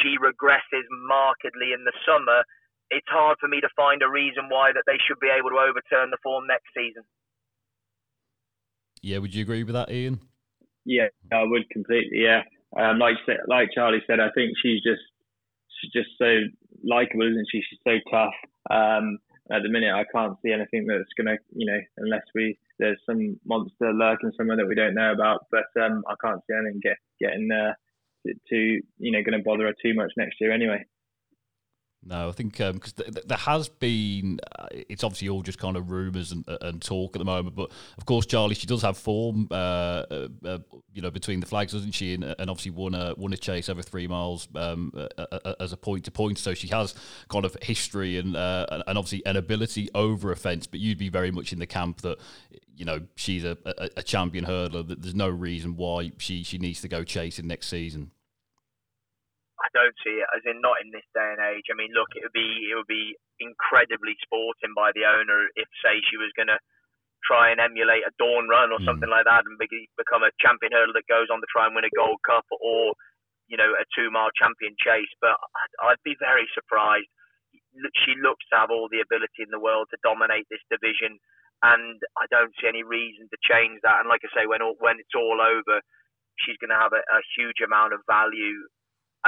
she 0.00 0.16
regresses 0.16 0.86
markedly 1.04 1.74
in 1.74 1.84
the 1.84 1.96
summer, 2.06 2.46
it's 2.90 3.08
hard 3.08 3.36
for 3.40 3.48
me 3.48 3.60
to 3.60 3.68
find 3.76 4.02
a 4.02 4.08
reason 4.08 4.48
why 4.48 4.72
that 4.72 4.84
they 4.86 4.96
should 5.04 5.20
be 5.20 5.28
able 5.28 5.50
to 5.50 5.60
overturn 5.60 6.10
the 6.10 6.22
form 6.22 6.46
next 6.46 6.72
season. 6.72 7.04
Yeah, 9.02 9.18
would 9.18 9.34
you 9.34 9.42
agree 9.42 9.62
with 9.62 9.74
that, 9.74 9.90
Ian? 9.90 10.20
Yeah, 10.84 11.08
I 11.32 11.44
would 11.44 11.68
completely. 11.70 12.24
Yeah, 12.24 12.42
um, 12.76 12.98
like 12.98 13.16
like 13.46 13.68
Charlie 13.74 14.02
said, 14.06 14.20
I 14.20 14.30
think 14.34 14.52
she's 14.62 14.82
just 14.82 15.04
she's 15.78 15.92
just 15.92 16.10
so 16.18 16.48
likable, 16.82 17.28
isn't 17.28 17.46
she? 17.50 17.62
She's 17.68 17.78
so 17.84 17.96
tough. 18.10 18.34
Um, 18.70 19.18
at 19.50 19.62
the 19.62 19.70
minute, 19.70 19.94
I 19.94 20.04
can't 20.12 20.36
see 20.42 20.52
anything 20.52 20.86
that's 20.86 21.12
gonna, 21.16 21.36
you 21.54 21.66
know, 21.70 21.80
unless 21.98 22.24
we 22.34 22.58
there's 22.78 23.00
some 23.06 23.38
monster 23.44 23.92
lurking 23.92 24.32
somewhere 24.36 24.56
that 24.56 24.68
we 24.68 24.74
don't 24.74 24.94
know 24.94 25.12
about. 25.12 25.46
But 25.50 25.66
um, 25.82 26.04
I 26.08 26.14
can't 26.22 26.40
see 26.46 26.54
anything 26.56 26.80
get 26.82 26.96
getting 27.20 27.50
uh, 27.50 27.72
to, 28.26 28.34
to 28.50 28.56
you 28.98 29.12
know 29.12 29.22
going 29.22 29.38
to 29.38 29.44
bother 29.44 29.66
her 29.66 29.74
too 29.82 29.94
much 29.94 30.12
next 30.16 30.36
year 30.40 30.52
anyway. 30.52 30.84
No, 32.04 32.28
I 32.28 32.32
think 32.32 32.52
because 32.52 32.70
um, 32.70 32.80
th- 32.80 33.14
th- 33.14 33.26
there 33.26 33.38
has 33.38 33.68
been. 33.68 34.38
Uh, 34.58 34.68
it's 34.70 35.02
obviously 35.02 35.28
all 35.28 35.42
just 35.42 35.58
kind 35.58 35.76
of 35.76 35.90
rumours 35.90 36.30
and, 36.30 36.48
uh, 36.48 36.56
and, 36.62 36.80
talk 36.80 37.16
at 37.16 37.18
the 37.18 37.24
moment, 37.24 37.56
but 37.56 37.70
of 37.98 38.06
course, 38.06 38.24
Charlie, 38.24 38.54
she 38.54 38.66
does 38.68 38.82
have 38.82 38.96
form. 38.96 39.48
Uh, 39.50 39.54
uh, 39.54 40.28
uh 40.44 40.58
you 40.92 41.02
know, 41.02 41.10
between 41.10 41.40
the 41.40 41.46
flags, 41.46 41.72
doesn't 41.72 41.92
she? 41.92 42.14
And, 42.14 42.24
and, 42.24 42.48
obviously 42.48 42.70
won 42.70 42.94
a 42.94 43.14
won 43.16 43.32
a 43.32 43.36
chase 43.36 43.68
over 43.68 43.82
three 43.82 44.06
miles 44.06 44.48
um, 44.54 44.92
uh, 44.94 45.54
as 45.58 45.72
a 45.72 45.76
point 45.76 46.04
to 46.04 46.10
point. 46.10 46.38
So 46.38 46.54
she 46.54 46.68
has 46.68 46.94
kind 47.28 47.44
of 47.44 47.56
history 47.62 48.16
and 48.16 48.36
and 48.36 48.82
obviously 48.86 49.26
an 49.26 49.36
ability 49.36 49.90
over 49.94 50.30
a 50.30 50.36
fence. 50.36 50.66
But 50.68 50.80
you'd 50.80 50.98
be 50.98 51.08
very 51.08 51.32
much 51.32 51.52
in 51.52 51.58
the 51.58 51.66
camp 51.66 52.02
that 52.02 52.18
you 52.76 52.84
know 52.84 53.00
she's 53.16 53.44
a, 53.44 53.58
a, 53.66 53.90
a 53.98 54.02
champion 54.02 54.44
hurdler. 54.44 54.86
That 54.86 55.02
there's 55.02 55.16
no 55.16 55.28
reason 55.28 55.76
why 55.76 56.12
she 56.18 56.44
she 56.44 56.58
needs 56.58 56.80
to 56.82 56.88
go 56.88 57.02
chasing 57.02 57.48
next 57.48 57.66
season. 57.66 58.12
I 59.58 59.68
don't 59.74 59.96
see 60.06 60.22
it 60.22 60.28
as 60.30 60.46
in 60.46 60.62
not 60.62 60.78
in 60.78 60.94
this 60.94 61.06
day 61.10 61.34
and 61.34 61.42
age. 61.42 61.66
I 61.66 61.74
mean, 61.74 61.90
look, 61.90 62.14
it 62.14 62.22
would 62.22 62.36
be 62.36 62.70
it 62.70 62.74
would 62.78 62.90
be 62.90 63.18
incredibly 63.42 64.14
sporting 64.22 64.74
by 64.74 64.94
the 64.94 65.06
owner 65.06 65.50
if, 65.58 65.66
say, 65.82 65.98
she 66.06 66.18
was 66.18 66.30
going 66.38 66.50
to 66.50 66.58
try 67.26 67.50
and 67.50 67.58
emulate 67.58 68.06
a 68.06 68.14
dawn 68.18 68.46
run 68.46 68.70
or 68.70 68.78
mm. 68.78 68.86
something 68.86 69.10
like 69.10 69.26
that 69.26 69.42
and 69.42 69.58
be, 69.58 69.90
become 69.98 70.22
a 70.22 70.34
champion 70.38 70.70
hurdler 70.70 70.94
that 70.94 71.10
goes 71.10 71.26
on 71.30 71.42
to 71.42 71.50
try 71.50 71.66
and 71.66 71.74
win 71.74 71.86
a 71.86 71.92
Gold 71.98 72.22
Cup 72.22 72.46
or 72.54 72.94
you 73.50 73.58
know 73.58 73.74
a 73.74 73.84
two 73.94 74.14
mile 74.14 74.30
champion 74.38 74.78
chase. 74.78 75.10
But 75.18 75.34
I'd, 75.34 75.74
I'd 75.92 76.04
be 76.06 76.14
very 76.22 76.46
surprised. 76.54 77.10
She 78.06 78.14
looks 78.18 78.46
to 78.50 78.62
have 78.62 78.70
all 78.70 78.86
the 78.90 79.02
ability 79.02 79.42
in 79.42 79.50
the 79.50 79.62
world 79.62 79.90
to 79.90 80.06
dominate 80.06 80.46
this 80.50 80.62
division, 80.70 81.18
and 81.62 81.98
I 82.14 82.30
don't 82.30 82.54
see 82.58 82.70
any 82.70 82.86
reason 82.86 83.26
to 83.30 83.38
change 83.42 83.82
that. 83.82 84.02
And 84.02 84.08
like 84.10 84.22
I 84.22 84.30
say, 84.34 84.46
when 84.46 84.62
all, 84.62 84.78
when 84.78 84.98
it's 85.02 85.14
all 85.14 85.38
over, 85.42 85.82
she's 86.42 86.58
going 86.62 86.74
to 86.74 86.78
have 86.78 86.94
a, 86.94 87.02
a 87.02 87.20
huge 87.38 87.58
amount 87.62 87.94
of 87.94 88.06
value 88.06 88.66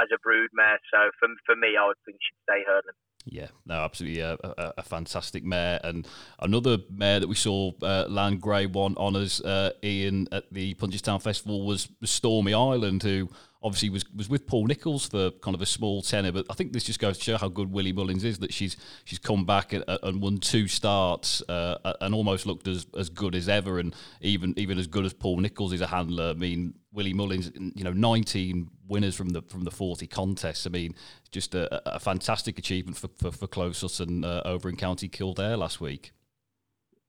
as 0.01 0.09
a 0.11 0.19
broodmare. 0.27 0.77
So 0.91 1.11
for, 1.19 1.29
for 1.45 1.55
me, 1.55 1.77
I 1.79 1.87
would 1.87 1.97
think 2.05 2.17
she'd 2.21 2.43
stay 2.43 2.63
hurdling. 2.65 2.95
Yeah, 3.25 3.47
no, 3.65 3.75
absolutely 3.75 4.21
a, 4.21 4.33
a, 4.43 4.73
a, 4.79 4.83
fantastic 4.83 5.43
mare. 5.43 5.79
And 5.83 6.07
another 6.39 6.79
mare 6.89 7.19
that 7.19 7.27
we 7.27 7.35
saw 7.35 7.71
uh, 7.83 8.05
land 8.09 8.41
Grade 8.41 8.73
1 8.73 8.97
honours, 8.97 9.41
uh, 9.41 9.71
Ian, 9.83 10.27
at 10.31 10.51
the 10.51 10.73
Punchestown 10.75 11.21
Festival 11.21 11.65
was 11.65 11.89
Stormy 12.03 12.53
Island, 12.53 13.03
who 13.03 13.29
obviously 13.63 13.89
was, 13.89 14.05
was 14.15 14.29
with 14.29 14.47
Paul 14.47 14.65
Nicholls 14.65 15.07
for 15.07 15.31
kind 15.31 15.53
of 15.55 15.61
a 15.61 15.65
small 15.65 16.01
tenor. 16.01 16.31
But 16.31 16.45
I 16.49 16.53
think 16.53 16.73
this 16.73 16.83
just 16.83 16.99
goes 16.99 17.17
to 17.17 17.23
show 17.23 17.37
how 17.37 17.47
good 17.47 17.71
Willie 17.71 17.93
Mullins 17.93 18.23
is 18.23 18.39
that 18.39 18.53
she's 18.53 18.77
she's 19.03 19.19
come 19.19 19.45
back 19.45 19.73
and, 19.73 19.83
and 19.87 20.21
won 20.21 20.37
two 20.37 20.67
starts 20.67 21.41
uh, 21.47 21.93
and 22.01 22.13
almost 22.13 22.45
looked 22.45 22.67
as, 22.67 22.87
as 22.97 23.09
good 23.09 23.35
as 23.35 23.47
ever, 23.47 23.79
and 23.79 23.95
even 24.21 24.53
even 24.57 24.77
as 24.77 24.87
good 24.87 25.05
as 25.05 25.13
Paul 25.13 25.37
Nicholls 25.37 25.73
is 25.73 25.81
a 25.81 25.87
handler. 25.87 26.29
I 26.29 26.33
mean, 26.33 26.73
Willie 26.91 27.13
Mullins, 27.13 27.51
you 27.75 27.83
know, 27.83 27.93
19 27.93 28.69
winners 28.87 29.15
from 29.15 29.29
the 29.29 29.41
from 29.43 29.63
the 29.63 29.71
40 29.71 30.07
contests. 30.07 30.65
I 30.65 30.69
mean, 30.69 30.95
just 31.31 31.55
a, 31.55 31.95
a 31.95 31.99
fantastic 31.99 32.57
achievement 32.57 32.97
for 32.97 33.09
for, 33.17 33.31
for 33.31 33.47
Closutton 33.47 34.25
uh, 34.25 34.41
over 34.45 34.69
in 34.69 34.75
County 34.75 35.07
Kildare 35.07 35.57
last 35.57 35.79
week 35.79 36.11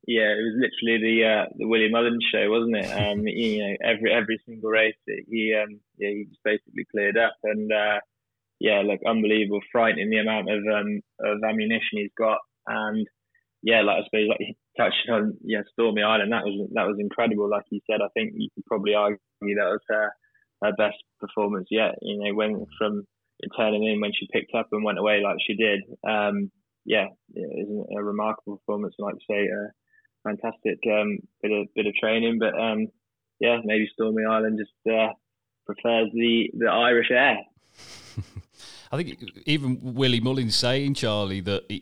yeah, 0.06 0.34
it 0.34 0.42
was 0.42 0.58
literally 0.58 0.98
the 0.98 1.16
uh, 1.24 1.44
the 1.56 1.66
William 1.66 1.92
Mullins 1.92 2.24
show, 2.32 2.50
wasn't 2.50 2.76
it? 2.76 2.90
Um, 2.90 3.22
you 3.26 3.62
know, 3.62 3.76
every 3.84 4.12
every 4.12 4.40
single 4.46 4.70
race, 4.70 4.96
he 5.06 5.54
um, 5.54 5.80
yeah, 5.98 6.10
he 6.10 6.26
was 6.28 6.38
basically 6.44 6.86
cleared 6.90 7.16
up, 7.16 7.34
and 7.44 7.70
uh, 7.72 8.00
yeah, 8.58 8.82
like 8.82 9.00
unbelievable, 9.06 9.60
frightening 9.70 10.10
the 10.10 10.18
amount 10.18 10.50
of 10.50 10.60
um 10.66 11.00
of 11.20 11.38
ammunition 11.48 12.02
he's 12.02 12.16
got, 12.18 12.38
and 12.66 13.06
yeah, 13.62 13.82
like 13.82 14.02
I 14.02 14.04
suppose 14.04 14.28
like 14.28 14.40
he 14.40 14.56
touched 14.76 15.08
on 15.10 15.38
yeah, 15.44 15.62
Stormy 15.72 16.02
Island, 16.02 16.32
that 16.32 16.44
was 16.44 16.68
that 16.74 16.86
was 16.86 16.96
incredible. 16.98 17.48
Like 17.48 17.64
you 17.70 17.80
said, 17.88 18.00
I 18.02 18.08
think 18.14 18.32
you 18.36 18.48
could 18.54 18.66
probably 18.66 18.94
argue 18.94 19.18
that 19.40 19.70
was 19.70 19.80
her 19.88 20.10
her 20.62 20.72
best 20.76 20.98
performance 21.20 21.68
yet. 21.70 21.94
You 22.02 22.18
know, 22.18 22.34
when 22.34 22.66
from 22.78 23.04
turning 23.56 23.84
in 23.84 24.00
when 24.00 24.12
she 24.14 24.28
picked 24.32 24.54
up 24.54 24.68
and 24.72 24.84
went 24.84 24.98
away 24.98 25.20
like 25.22 25.36
she 25.46 25.54
did. 25.54 25.80
Um, 26.08 26.50
yeah, 26.84 27.06
it 27.34 27.68
was 27.68 27.86
a 27.96 28.02
remarkable 28.02 28.58
performance, 28.58 28.94
like 28.98 29.14
I 29.14 29.32
say. 29.32 29.48
Uh, 29.48 29.70
fantastic 30.24 30.78
um, 30.86 31.18
bit 31.42 31.52
of 31.52 31.68
bit 31.74 31.86
of 31.86 31.94
training. 31.94 32.38
But 32.38 32.58
um, 32.58 32.88
yeah, 33.40 33.58
maybe 33.64 33.88
Stormy 33.92 34.24
Island 34.24 34.58
just 34.58 34.94
uh, 34.94 35.12
prefers 35.66 36.10
the 36.12 36.50
the 36.54 36.68
Irish 36.68 37.10
air. 37.10 37.38
I 38.92 38.98
think 38.98 39.24
even 39.46 39.78
Willie 39.80 40.20
Mullins 40.20 40.54
saying 40.54 40.94
Charlie 40.94 41.40
that 41.40 41.64
he, 41.70 41.80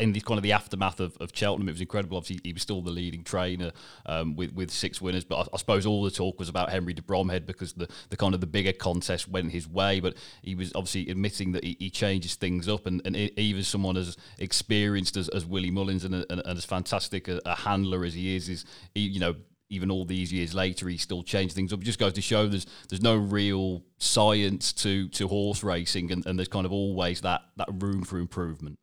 in 0.00 0.12
the 0.12 0.20
kind 0.20 0.38
of 0.38 0.42
the 0.42 0.50
aftermath 0.50 0.98
of, 0.98 1.16
of 1.20 1.30
Cheltenham, 1.32 1.68
it 1.68 1.72
was 1.72 1.80
incredible. 1.80 2.16
Obviously, 2.16 2.40
he 2.42 2.52
was 2.52 2.62
still 2.62 2.82
the 2.82 2.90
leading 2.90 3.22
trainer 3.22 3.70
um, 4.06 4.34
with 4.34 4.52
with 4.52 4.72
six 4.72 5.00
winners, 5.00 5.22
but 5.22 5.36
I, 5.36 5.54
I, 5.54 5.56
suppose 5.58 5.86
all 5.86 6.02
the 6.02 6.10
talk 6.10 6.40
was 6.40 6.48
about 6.48 6.70
Henry 6.70 6.94
de 6.94 7.02
Bromhead 7.02 7.46
because 7.46 7.74
the, 7.74 7.88
the 8.10 8.16
kind 8.16 8.34
of 8.34 8.40
the 8.40 8.48
bigger 8.48 8.72
contest 8.72 9.28
went 9.28 9.52
his 9.52 9.68
way. 9.68 10.00
But 10.00 10.16
he 10.42 10.56
was 10.56 10.72
obviously 10.74 11.08
admitting 11.10 11.52
that 11.52 11.62
he, 11.62 11.76
he 11.78 11.90
changes 11.90 12.34
things 12.34 12.68
up, 12.68 12.86
and, 12.86 13.00
and 13.04 13.16
even 13.16 13.62
someone 13.62 13.96
as 13.96 14.16
experienced 14.40 15.16
as, 15.16 15.28
as 15.28 15.46
Willie 15.46 15.70
Mullins 15.70 16.04
and, 16.04 16.12
and, 16.12 16.42
and 16.44 16.58
as 16.58 16.64
fantastic 16.64 17.28
a, 17.28 17.40
a 17.46 17.54
handler 17.54 18.04
as 18.04 18.14
he 18.14 18.34
is, 18.34 18.48
is 18.48 18.64
he, 18.96 19.02
you 19.02 19.20
know 19.20 19.36
even 19.72 19.90
all 19.90 20.04
these 20.04 20.32
years 20.32 20.52
later, 20.52 20.86
he 20.88 20.98
still 21.00 21.24
changed 21.24 21.56
things 21.56 21.72
up. 21.72 21.80
It 21.80 21.88
just 21.88 21.98
goes 21.98 22.12
to 22.12 22.20
show 22.20 22.46
there's 22.46 22.68
there's 22.88 23.02
no 23.02 23.16
real 23.16 23.82
science 23.96 24.72
to, 24.84 25.08
to 25.16 25.26
horse 25.26 25.64
racing, 25.64 26.12
and, 26.12 26.24
and 26.26 26.38
there's 26.38 26.52
kind 26.52 26.66
of 26.66 26.72
always 26.72 27.22
that, 27.22 27.40
that 27.56 27.72
room 27.80 28.04
for 28.04 28.18
improvement. 28.18 28.78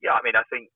Yeah, 0.00 0.14
I 0.14 0.22
mean, 0.22 0.38
I 0.38 0.46
think 0.46 0.70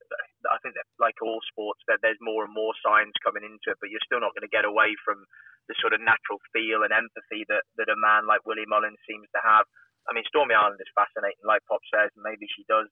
I 0.51 0.59
think 0.67 0.75
that 0.75 0.91
like 0.99 1.15
all 1.23 1.39
sports, 1.47 1.79
that 1.87 2.03
there's 2.03 2.19
more 2.19 2.43
and 2.43 2.51
more 2.51 2.75
science 2.83 3.15
coming 3.23 3.47
into 3.47 3.71
it, 3.71 3.79
but 3.79 3.95
you're 3.95 4.03
still 4.03 4.19
not 4.19 4.35
going 4.35 4.49
to 4.49 4.51
get 4.51 4.67
away 4.67 4.99
from 5.07 5.23
the 5.71 5.79
sort 5.79 5.95
of 5.95 6.03
natural 6.03 6.43
feel 6.51 6.83
and 6.83 6.91
empathy 6.91 7.47
that, 7.47 7.63
that 7.79 7.87
a 7.87 7.95
man 7.95 8.27
like 8.27 8.43
Willie 8.43 8.67
Mullins 8.67 8.99
seems 9.07 9.31
to 9.31 9.41
have. 9.47 9.71
I 10.09 10.17
mean, 10.17 10.27
Stormy 10.27 10.59
Island 10.59 10.83
is 10.83 10.99
fascinating, 10.99 11.47
like 11.47 11.63
Pop 11.71 11.85
says, 11.93 12.11
and 12.19 12.27
maybe 12.27 12.51
she 12.51 12.67
does 12.67 12.91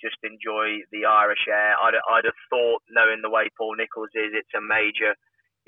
just 0.00 0.18
enjoy 0.22 0.82
the 0.90 1.04
Irish 1.06 1.46
air. 1.50 1.74
I'd, 1.78 1.98
I'd 1.98 2.28
have 2.28 2.40
thought, 2.50 2.82
knowing 2.90 3.22
the 3.22 3.32
way 3.32 3.50
Paul 3.54 3.76
Nicholls 3.76 4.14
is, 4.14 4.34
it's 4.34 4.54
a 4.54 4.62
major 4.62 5.14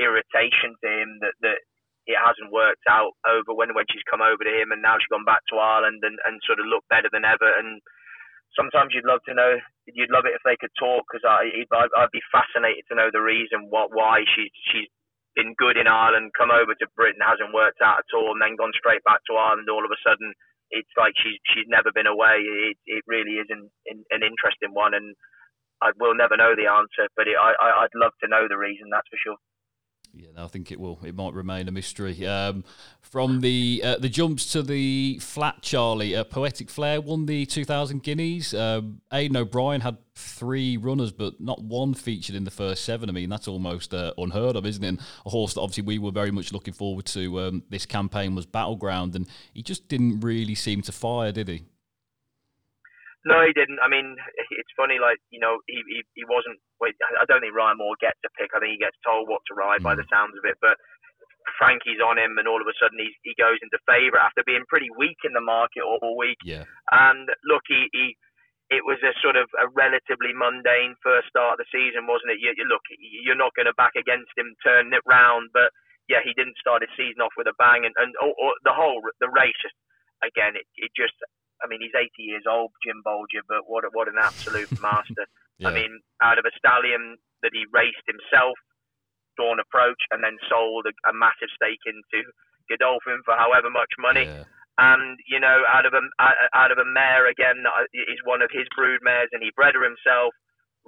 irritation 0.01 0.75
to 0.81 0.89
him 0.89 1.21
that, 1.21 1.37
that 1.45 1.61
it 2.09 2.17
hasn't 2.17 2.51
worked 2.55 2.87
out 2.89 3.13
over 3.29 3.53
when 3.53 3.77
when 3.77 3.87
she's 3.93 4.07
come 4.09 4.25
over 4.25 4.41
to 4.43 4.55
him, 4.55 4.73
and 4.73 4.81
now 4.81 4.97
she's 4.97 5.13
gone 5.13 5.29
back 5.29 5.45
to 5.51 5.61
Ireland 5.61 6.01
and, 6.03 6.17
and 6.27 6.41
sort 6.43 6.59
of 6.59 6.67
looked 6.67 6.89
better 6.89 7.13
than 7.13 7.29
ever. 7.29 7.47
And 7.47 7.79
sometimes 8.57 8.97
you'd 8.97 9.07
love 9.07 9.21
to 9.29 9.35
know, 9.37 9.61
you'd 9.87 10.11
love 10.11 10.25
it 10.27 10.35
if 10.35 10.43
they 10.43 10.57
could 10.57 10.73
talk 10.75 11.05
because 11.07 11.23
I 11.23 11.53
I'd, 11.61 11.93
I'd 11.95 12.15
be 12.15 12.25
fascinated 12.33 12.89
to 12.89 12.97
know 12.97 13.13
the 13.13 13.23
reason 13.23 13.69
what 13.69 13.93
why 13.93 14.25
she's 14.35 14.51
she's 14.73 14.91
been 15.39 15.55
good 15.55 15.79
in 15.79 15.87
Ireland, 15.87 16.35
come 16.35 16.51
over 16.51 16.75
to 16.75 16.97
Britain, 16.99 17.23
hasn't 17.23 17.55
worked 17.55 17.79
out 17.79 18.03
at 18.03 18.17
all, 18.17 18.35
and 18.35 18.43
then 18.43 18.59
gone 18.59 18.75
straight 18.75 19.05
back 19.07 19.23
to 19.31 19.39
Ireland. 19.39 19.71
All 19.71 19.87
of 19.87 19.95
a 19.95 20.03
sudden, 20.03 20.35
it's 20.71 20.91
like 20.99 21.15
she's 21.19 21.39
she's 21.55 21.69
never 21.69 21.91
been 21.95 22.07
away. 22.09 22.41
It 22.43 22.79
it 22.87 23.05
really 23.07 23.39
is 23.43 23.49
an 23.51 23.71
an 23.87 24.23
interesting 24.23 24.75
one, 24.75 24.95
and 24.95 25.15
I 25.83 25.93
will 26.01 26.15
never 26.17 26.37
know 26.37 26.55
the 26.57 26.71
answer, 26.71 27.09
but 27.17 27.29
it, 27.29 27.37
I 27.41 27.55
I'd 27.85 27.95
love 27.97 28.13
to 28.23 28.29
know 28.29 28.49
the 28.49 28.59
reason. 28.59 28.89
That's 28.91 29.09
for 29.11 29.19
sure. 29.23 29.50
Yeah, 30.13 30.45
I 30.45 30.49
think 30.49 30.73
it 30.73 30.81
will. 30.81 30.99
It 31.05 31.15
might 31.15 31.35
remain 31.35 31.69
a 31.69 31.71
mystery. 31.71 32.27
Um, 32.27 32.65
from 33.01 33.41
the 33.41 33.81
uh, 33.85 33.99
the 33.99 34.09
jumps 34.09 34.51
to 34.53 34.63
the 34.63 35.19
flat, 35.21 35.63
Charlie, 35.63 36.17
uh, 36.17 36.25
Poetic 36.25 36.69
Flare 36.69 37.01
won 37.01 37.27
the 37.27 37.47
2000 37.47 38.03
Guineas. 38.03 38.53
Um, 38.53 39.01
Aidan 39.13 39.37
O'Brien 39.37 39.81
had 39.83 39.99
three 40.15 40.77
runners, 40.77 41.13
but 41.13 41.41
not 41.41 41.63
one 41.63 41.95
featured 41.95 42.35
in 42.35 42.45
the 42.45 42.51
first 42.51 42.85
seven. 42.85 43.09
I 43.09 43.13
mean, 43.13 43.31
that's 43.31 43.47
almost 43.49 43.95
uh, 43.95 44.13
unheard 44.19 44.57
of, 44.57 44.67
isn't 44.67 44.83
it? 44.83 44.89
And 44.89 45.01
a 45.25 45.31
horse 45.31 45.55
that 45.55 45.61
obviously 45.61 45.85
we 45.85 45.99
were 45.99 46.13
very 46.13 46.33
much 46.33 46.53
looking 46.53 46.75
forward 46.75 47.07
to. 47.07 47.41
Um, 47.41 47.63
this 47.71 47.87
campaign 47.87 48.35
was 48.35 48.47
Battleground, 48.47 49.15
and 49.15 49.29
he 49.55 49.63
just 49.63 49.89
didn't 49.89 50.21
really 50.21 50.57
seem 50.57 50.83
to 50.83 50.93
fire, 50.93 51.31
did 51.31 51.49
he? 51.49 51.65
No, 53.29 53.45
he 53.45 53.53
didn't. 53.53 53.81
I 53.85 53.89
mean, 53.89 54.17
it's 54.57 54.73
funny. 54.77 54.97
Like 54.97 55.21
you 55.29 55.41
know, 55.41 55.61
he 55.69 55.85
he, 55.89 56.01
he 56.17 56.25
wasn't. 56.25 56.57
Wait, 56.81 56.97
I 57.21 57.29
don't 57.29 57.45
think 57.45 57.53
Ryan 57.53 57.77
Moore 57.77 57.99
gets 58.01 58.21
a 58.25 58.33
pick. 58.33 58.57
I 58.57 58.61
think 58.61 58.81
he 58.81 58.81
gets 58.81 58.97
told 59.05 59.29
what 59.29 59.45
to 59.49 59.57
ride 59.57 59.85
by 59.85 59.93
the 59.93 60.09
mm. 60.09 60.13
sounds 60.13 60.33
of 60.41 60.45
it. 60.49 60.57
But 60.65 60.81
Frankie's 61.61 62.01
on 62.01 62.17
him, 62.17 62.41
and 62.41 62.49
all 62.49 62.65
of 62.65 62.69
a 62.69 62.77
sudden 62.81 62.97
he 62.97 63.13
he 63.21 63.37
goes 63.37 63.61
into 63.61 63.77
favour 63.85 64.17
after 64.17 64.41
being 64.49 64.65
pretty 64.73 64.89
weak 64.97 65.21
in 65.29 65.37
the 65.37 65.45
market 65.45 65.85
all 65.85 66.17
week. 66.17 66.41
Yeah. 66.45 66.65
And 66.89 67.29
look, 67.45 67.69
he, 67.69 67.93
he 67.93 68.17
it 68.73 68.89
was 68.89 68.97
a 69.05 69.13
sort 69.21 69.37
of 69.37 69.53
a 69.61 69.69
relatively 69.77 70.33
mundane 70.33 70.97
first 71.05 71.29
start 71.29 71.59
of 71.59 71.61
the 71.61 71.69
season, 71.75 72.09
wasn't 72.09 72.33
it? 72.33 72.41
You, 72.41 72.57
you 72.57 72.65
look, 72.65 72.87
you're 72.97 73.37
not 73.37 73.53
going 73.53 73.69
to 73.69 73.77
back 73.77 73.99
against 74.01 74.33
him, 74.39 74.57
turn 74.65 74.95
it 74.97 75.05
round, 75.05 75.51
but 75.53 75.75
yeah, 76.09 76.25
he 76.25 76.33
didn't 76.33 76.57
start 76.57 76.81
his 76.81 76.95
season 76.97 77.21
off 77.21 77.37
with 77.37 77.53
a 77.53 77.57
bang, 77.61 77.85
and 77.85 77.93
and 78.01 78.17
or, 78.25 78.33
or 78.41 78.57
the 78.65 78.73
whole 78.73 79.05
the 79.21 79.29
race 79.29 79.61
again, 80.25 80.57
it, 80.57 80.69
it 80.77 80.93
just 80.97 81.17
I 81.63 81.69
mean, 81.69 81.81
he's 81.81 81.97
80 81.97 82.11
years 82.19 82.45
old, 82.49 82.73
Jim 82.85 83.03
Bolger, 83.05 83.45
but 83.49 83.69
what 83.69 83.85
what 83.93 84.09
an 84.09 84.21
absolute 84.21 84.71
master. 84.83 85.27
yeah. 85.59 85.69
I 85.69 85.71
mean, 85.73 86.01
out 86.23 86.39
of 86.39 86.45
a 86.45 86.55
stallion 86.57 87.17
that 87.43 87.53
he 87.53 87.65
raced 87.73 88.05
himself, 88.09 88.57
Dawn 89.37 89.61
Approach, 89.61 90.01
and 90.11 90.25
then 90.25 90.37
sold 90.49 90.87
a, 90.87 90.95
a 91.09 91.13
massive 91.13 91.53
stake 91.57 91.85
into 91.87 92.25
Godolphin 92.69 93.25
for 93.25 93.35
however 93.37 93.71
much 93.71 93.93
money. 93.99 94.27
Yeah. 94.29 94.45
And 94.81 95.21
you 95.29 95.41
know, 95.41 95.67
out 95.69 95.85
of 95.85 95.93
a 95.93 96.03
out 96.57 96.73
of 96.73 96.79
a 96.79 96.89
mare 96.89 97.29
again 97.29 97.69
uh, 97.69 97.85
is 97.93 98.21
one 98.25 98.41
of 98.41 98.49
his 98.49 98.65
brood 98.73 99.05
mares, 99.05 99.29
and 99.33 99.43
he 99.45 99.53
bred 99.53 99.77
her 99.77 99.85
himself, 99.85 100.33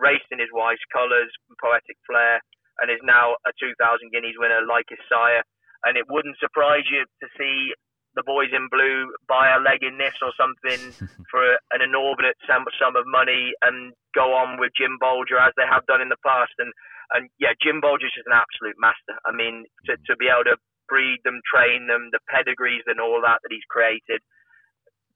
raced 0.00 0.28
in 0.32 0.40
his 0.40 0.48
wife's 0.54 0.86
colours, 0.88 1.28
poetic 1.60 2.00
flare, 2.08 2.40
and 2.80 2.88
is 2.88 3.02
now 3.04 3.36
a 3.44 3.52
2,000 3.60 3.76
guineas 4.08 4.38
winner 4.40 4.64
like 4.64 4.88
his 4.88 5.02
sire. 5.12 5.44
And 5.84 5.98
it 5.98 6.06
wouldn't 6.08 6.38
surprise 6.38 6.86
you 6.88 7.04
to 7.04 7.26
see 7.36 7.74
the 8.14 8.26
boys 8.26 8.52
in 8.52 8.68
blue 8.68 9.12
buy 9.28 9.52
a 9.52 9.60
leg 9.60 9.80
in 9.82 9.96
this 9.96 10.14
or 10.20 10.32
something 10.36 10.92
for 11.32 11.42
an 11.72 11.80
inordinate 11.80 12.36
sum, 12.44 12.64
sum 12.76 12.96
of 12.96 13.08
money 13.08 13.52
and 13.62 13.92
go 14.14 14.36
on 14.36 14.60
with 14.60 14.72
Jim 14.76 15.00
Bolger 15.00 15.40
as 15.40 15.52
they 15.56 15.66
have 15.68 15.86
done 15.86 16.00
in 16.00 16.12
the 16.12 16.20
past. 16.24 16.52
And 16.58 16.72
and 17.12 17.28
yeah, 17.36 17.52
Jim 17.60 17.80
Bolger's 17.80 18.12
just 18.12 18.28
an 18.28 18.36
absolute 18.36 18.76
master. 18.80 19.16
I 19.28 19.32
mean, 19.32 19.68
to, 19.84 19.96
to 19.96 20.16
be 20.16 20.32
able 20.32 20.48
to 20.48 20.56
breed 20.88 21.20
them, 21.24 21.40
train 21.44 21.86
them, 21.88 22.08
the 22.12 22.20
pedigrees 22.28 22.84
and 22.88 23.00
all 23.00 23.20
that 23.20 23.40
that 23.44 23.52
he's 23.52 23.64
created. 23.68 24.20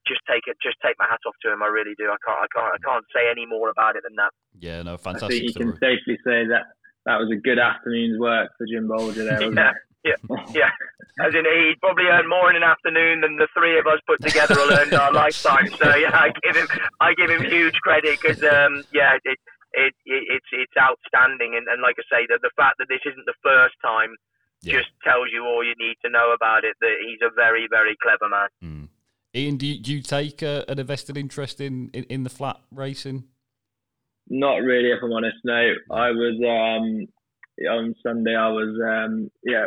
Just 0.07 0.23
take 0.29 0.47
it. 0.47 0.57
Just 0.63 0.79
take 0.85 0.95
my 1.03 1.09
hat 1.09 1.25
off 1.27 1.35
to 1.43 1.51
him. 1.51 1.65
I 1.65 1.67
really 1.67 1.99
do. 1.99 2.07
I 2.07 2.21
can't. 2.23 2.39
I 2.39 2.49
can't. 2.53 2.73
I 2.73 2.81
can't 2.81 3.07
say 3.11 3.27
any 3.27 3.45
more 3.45 3.69
about 3.69 3.97
it 3.97 4.05
than 4.07 4.15
that. 4.17 4.31
Yeah, 4.55 4.83
no, 4.83 4.97
fantastic. 4.97 5.27
I 5.27 5.29
think 5.29 5.43
you 5.43 5.49
story. 5.51 5.67
can 5.67 5.75
safely 5.83 6.17
say 6.23 6.47
that 6.47 6.71
that 7.07 7.19
was 7.19 7.31
a 7.33 7.37
good 7.37 7.59
afternoon's 7.59 8.19
work 8.19 8.51
for 8.57 8.67
Jim 8.67 8.87
Bolger 8.87 9.27
there. 9.27 9.51
wasn't 9.51 9.57
yeah, 9.59 9.73
yeah, 10.07 10.19
yeah. 10.55 10.71
As 11.19 11.35
in, 11.35 11.45
he 11.45 11.75
probably 11.81 12.05
earned 12.05 12.29
more 12.29 12.51
in 12.51 12.57
an 12.57 12.62
afternoon 12.62 13.23
than 13.23 13.37
the 13.37 13.49
three 13.57 13.79
of 13.79 13.87
us 13.87 13.99
put 14.07 14.21
together 14.21 14.55
will 14.55 14.73
earn 14.73 14.92
our 14.95 15.12
lifetime. 15.12 15.69
So 15.69 15.97
yeah, 15.97 16.12
I 16.12 16.31
give 16.45 16.57
him, 16.57 16.69
I 17.01 17.14
give 17.14 17.31
him 17.31 17.42
huge 17.51 17.75
credit 17.81 18.21
because 18.21 18.42
um, 18.45 18.85
yeah, 18.92 19.16
it, 19.25 19.38
it, 19.73 19.95
it, 20.05 20.23
it's 20.29 20.51
it's 20.53 20.77
outstanding. 20.77 21.57
And, 21.57 21.66
and 21.69 21.81
like 21.81 21.97
I 21.99 22.05
say, 22.12 22.27
the 22.29 22.38
the 22.42 22.53
fact 22.55 22.77
that 22.79 22.88
this 22.88 23.01
isn't 23.07 23.25
the 23.25 23.40
first 23.42 23.75
time 23.83 24.14
yeah. 24.61 24.79
just 24.79 24.90
tells 25.03 25.29
you 25.33 25.45
all 25.45 25.64
you 25.64 25.75
need 25.79 25.97
to 26.05 26.11
know 26.11 26.33
about 26.37 26.64
it. 26.64 26.77
That 26.81 26.97
he's 27.01 27.21
a 27.25 27.33
very 27.35 27.66
very 27.71 27.97
clever 28.03 28.29
man. 28.29 28.49
Mm. 28.62 28.88
Ian, 29.35 29.57
do 29.57 29.66
you, 29.66 29.81
do 29.83 29.92
you 29.92 30.03
take 30.03 30.42
uh, 30.42 30.64
an 30.66 30.79
invested 30.79 31.16
interest 31.19 31.61
in, 31.61 31.90
in, 31.92 32.05
in 32.05 32.23
the 32.25 32.31
flat 32.31 32.57
racing? 32.73 33.25
Not 34.31 34.57
really, 34.62 34.90
if 34.90 35.03
I'm 35.03 35.12
honest. 35.12 35.37
No, 35.45 35.75
I 35.90 36.11
was 36.11 36.37
um, 36.40 37.07
on 37.71 37.95
Sunday. 38.03 38.35
I 38.35 38.49
was 38.49 38.75
um, 38.85 39.31
yeah 39.42 39.66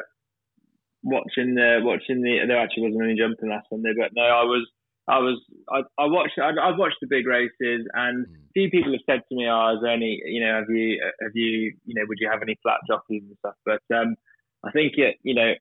watching 1.03 1.55
the 1.55 1.79
watching 1.81 2.21
the 2.21 2.45
there 2.47 2.59
actually 2.59 2.83
wasn't 2.83 3.03
any 3.03 3.15
jumping 3.15 3.49
last 3.49 3.67
Sunday, 3.69 3.93
but 3.97 4.11
no, 4.15 4.23
I 4.23 4.43
was 4.43 4.67
I 5.07 5.19
was 5.19 5.41
I, 5.69 5.81
I 5.97 6.05
watched 6.05 6.37
I, 6.37 6.53
have 6.67 6.77
watched 6.77 7.01
the 7.01 7.07
big 7.07 7.25
races 7.25 7.87
and 7.93 8.27
mm. 8.27 8.33
a 8.33 8.51
few 8.53 8.69
people 8.69 8.91
have 8.91 9.01
said 9.05 9.21
to 9.27 9.35
me, 9.35 9.47
"Oh, 9.49 9.75
is 9.75 9.81
there 9.81 9.93
any 9.93 10.21
you 10.25 10.45
know 10.45 10.55
have 10.55 10.69
you 10.69 11.01
have 11.21 11.31
you 11.33 11.73
you 11.85 11.95
know 11.95 12.05
would 12.07 12.19
you 12.19 12.29
have 12.31 12.41
any 12.41 12.57
flat 12.61 12.79
jockeys 12.87 13.23
and 13.27 13.37
stuff?" 13.39 13.55
But 13.65 13.81
um, 13.95 14.15
I 14.63 14.71
think 14.71 14.93
it 14.97 15.17
you 15.23 15.35
know 15.35 15.53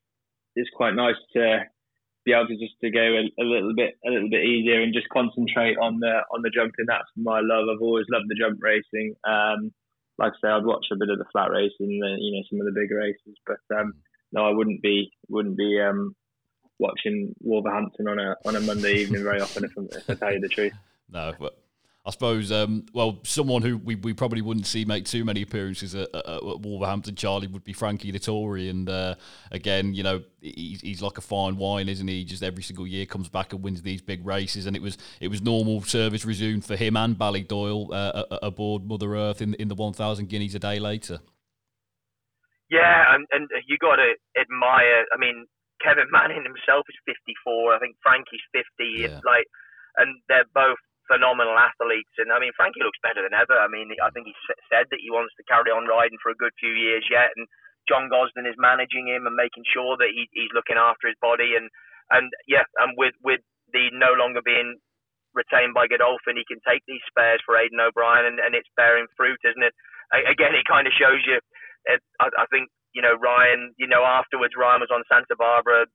it's 0.55 0.71
quite 0.75 0.95
nice 0.95 1.17
to 1.35 1.65
be 2.25 2.33
able 2.33 2.49
to 2.49 2.59
just 2.59 2.75
to 2.83 2.91
go 2.91 3.01
a, 3.01 3.25
a, 3.41 3.45
little 3.45 3.75
bit 3.75 3.95
a 4.05 4.11
little 4.11 4.29
bit 4.29 4.45
easier 4.45 4.83
and 4.83 4.93
just 4.93 5.09
concentrate 5.09 5.79
on 5.79 6.01
the 6.01 6.21
on 6.35 6.43
the 6.43 6.51
jumping. 6.51 6.85
That's 6.87 7.09
my 7.17 7.41
love. 7.41 7.69
I've 7.73 7.81
always 7.81 8.07
loved 8.11 8.27
the 8.29 8.37
jump 8.39 8.59
racing. 8.61 9.15
Um, 9.25 9.73
like 10.19 10.33
I 10.33 10.39
say, 10.43 10.51
I'd 10.51 10.67
watch 10.67 10.87
a 10.93 10.97
bit 10.97 11.11
of 11.11 11.19
the 11.19 11.31
flat 11.33 11.51
racing, 11.51 11.89
and 12.05 12.21
you 12.21 12.37
know, 12.37 12.45
some 12.51 12.61
of 12.61 12.67
the 12.67 12.79
big 12.79 12.91
races, 12.91 13.39
but 13.47 13.63
um, 13.73 13.95
no, 14.33 14.47
I 14.47 14.51
wouldn't 14.51 14.83
be 14.83 15.11
wouldn't 15.29 15.57
be 15.57 15.81
um, 15.81 16.15
watching 16.79 17.35
Wolverhampton 17.41 18.09
on 18.09 18.19
a 18.19 18.37
on 18.45 18.57
a 18.57 18.61
Monday 18.61 18.95
evening 18.95 19.23
very 19.23 19.41
often 19.41 19.65
if, 19.65 19.73
if 19.77 20.11
I 20.11 20.15
tell 20.15 20.33
you 20.33 20.41
the 20.41 20.49
truth. 20.49 20.73
No, 21.11 21.33
but 21.41 21.59
I 22.09 22.11
suppose, 22.11 22.51
um, 22.51 22.87
well, 22.95 23.19
someone 23.23 23.61
who 23.61 23.77
we, 23.77 23.95
we 23.95 24.15
probably 24.15 24.41
wouldn't 24.41 24.67
see 24.67 24.87
make 24.87 25.05
too 25.05 25.27
many 25.27 25.43
appearances 25.43 25.95
at, 25.95 26.09
at, 26.15 26.27
at 26.27 26.61
Wolverhampton, 26.61 27.15
Charlie, 27.17 27.49
would 27.49 27.65
be 27.65 27.75
Frankie 27.75 28.11
Dettori. 28.11 28.71
And 28.71 28.89
uh, 28.89 29.17
again, 29.53 29.93
you 29.93 30.03
know, 30.03 30.23
he's, 30.41 30.81
he's 30.81 31.03
like 31.03 31.19
a 31.19 31.21
fine 31.21 31.59
wine, 31.59 31.87
isn't 31.87 32.09
he? 32.09 32.25
Just 32.25 32.43
every 32.43 32.63
single 32.63 32.87
year 32.87 33.05
comes 33.05 33.29
back 33.29 33.53
and 33.53 33.63
wins 33.63 33.83
these 33.83 34.01
big 34.01 34.25
races. 34.27 34.65
And 34.65 34.75
it 34.75 34.81
was 34.81 34.97
it 35.21 35.29
was 35.29 35.43
normal 35.43 35.83
service 35.83 36.25
resumed 36.25 36.65
for 36.65 36.77
him 36.77 36.97
and 36.97 37.15
Ballydoyle 37.15 37.93
uh, 37.93 38.39
aboard 38.41 38.87
Mother 38.87 39.15
Earth 39.15 39.43
in, 39.43 39.53
in 39.55 39.69
the 39.69 39.75
1,000 39.75 40.31
guineas 40.31 40.55
a 40.55 40.59
day 40.59 40.79
later. 40.79 41.21
Yeah, 42.69 43.17
and, 43.17 43.25
and 43.33 43.49
you 43.65 43.81
got 43.81 43.97
to 43.97 44.13
admire. 44.37 45.09
I 45.09 45.17
mean, 45.17 45.49
Kevin 45.81 46.11
Manning 46.15 46.45
himself 46.45 46.85
is 46.89 46.99
54. 47.09 47.75
I 47.75 47.81
think 47.81 47.97
Frankie's 48.05 48.45
50. 48.53 48.65
Yeah. 49.09 49.21
Like, 49.25 49.49
and 49.97 50.21
they're 50.29 50.49
both 50.53 50.79
phenomenal 51.09 51.57
athletes. 51.57 52.13
And 52.21 52.29
I 52.31 52.39
mean, 52.39 52.53
Frankie 52.55 52.85
looks 52.85 53.01
better 53.01 53.25
than 53.25 53.33
ever. 53.33 53.57
I 53.57 53.67
mean, 53.67 53.89
I 54.05 54.13
think 54.13 54.29
he 54.29 54.37
said 54.69 54.87
that 54.93 55.01
he 55.01 55.09
wants 55.09 55.33
to 55.41 55.49
carry 55.49 55.73
on 55.73 55.89
riding 55.89 56.21
for 56.21 56.29
a 56.29 56.39
good 56.39 56.53
few 56.61 56.77
years 56.77 57.09
yet. 57.09 57.33
And 57.35 57.49
John 57.89 58.13
Gosden 58.13 58.45
is 58.45 58.61
managing 58.61 59.09
him 59.09 59.25
and 59.25 59.35
making 59.35 59.65
sure 59.65 59.97
that 59.97 60.13
he, 60.13 60.29
he's 60.37 60.53
looking 60.53 60.77
after 60.77 61.09
his 61.09 61.17
body. 61.25 61.57
And 61.57 61.73
and 62.13 62.29
yeah, 62.45 62.69
and 62.77 62.93
with 63.01 63.17
with 63.25 63.41
the 63.73 63.89
no 63.97 64.13
longer 64.13 64.45
being 64.45 64.77
retained 65.33 65.73
by 65.73 65.89
Godolphin, 65.89 66.37
he 66.37 66.45
can 66.49 66.61
take 66.65 66.85
these 66.89 67.05
spares 67.09 67.41
for 67.45 67.57
Aidan 67.57 67.81
O'Brien, 67.81 68.25
and, 68.29 68.41
and 68.41 68.57
it's 68.57 68.69
bearing 68.77 69.09
fruit, 69.17 69.41
isn't 69.45 69.65
it? 69.65 69.77
Again, 70.13 70.57
it 70.57 70.65
kind 70.65 70.89
of 70.89 70.97
shows 70.97 71.21
you 71.29 71.37
it, 71.89 72.01
I, 72.21 72.29
I 72.39 72.47
think 72.53 72.69
you 72.93 73.03
know 73.03 73.17
Ryan. 73.17 73.75
You 73.79 73.89
know 73.89 74.05
afterwards, 74.05 74.55
Ryan 74.57 74.81
was 74.81 74.93
on 74.93 75.03
Santa 75.11 75.37
Barbara. 75.37 75.87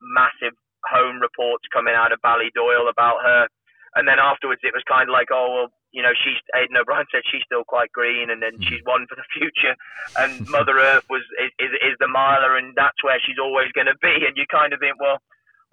Massive 0.00 0.56
home 0.86 1.22
reports 1.22 1.62
coming 1.70 1.94
out 1.94 2.10
of 2.10 2.18
Ballydoyle 2.22 2.90
about 2.90 3.22
her, 3.22 3.46
and 3.94 4.08
then 4.08 4.18
afterwards 4.18 4.62
it 4.64 4.74
was 4.74 4.82
kind 4.90 5.06
of 5.08 5.14
like, 5.14 5.30
oh 5.30 5.48
well, 5.54 5.68
you 5.92 6.00
know, 6.00 6.16
she's 6.16 6.40
Aidan 6.56 6.80
O'Brien 6.80 7.04
said 7.12 7.20
she's 7.28 7.44
still 7.44 7.68
quite 7.68 7.92
green, 7.92 8.32
and 8.32 8.40
then 8.40 8.56
hmm. 8.56 8.64
she's 8.64 8.80
one 8.88 9.04
for 9.06 9.16
the 9.16 9.28
future. 9.36 9.76
And 10.16 10.48
Mother 10.48 10.80
Earth 10.80 11.04
was 11.12 11.22
is, 11.36 11.52
is, 11.60 11.72
is 11.84 11.96
the 12.00 12.08
miler, 12.08 12.56
and 12.56 12.72
that's 12.74 12.98
where 13.04 13.20
she's 13.20 13.38
always 13.38 13.68
going 13.76 13.92
to 13.92 13.98
be. 14.00 14.24
And 14.24 14.34
you 14.34 14.48
kind 14.48 14.72
of 14.72 14.80
think, 14.80 14.96
well, 14.98 15.20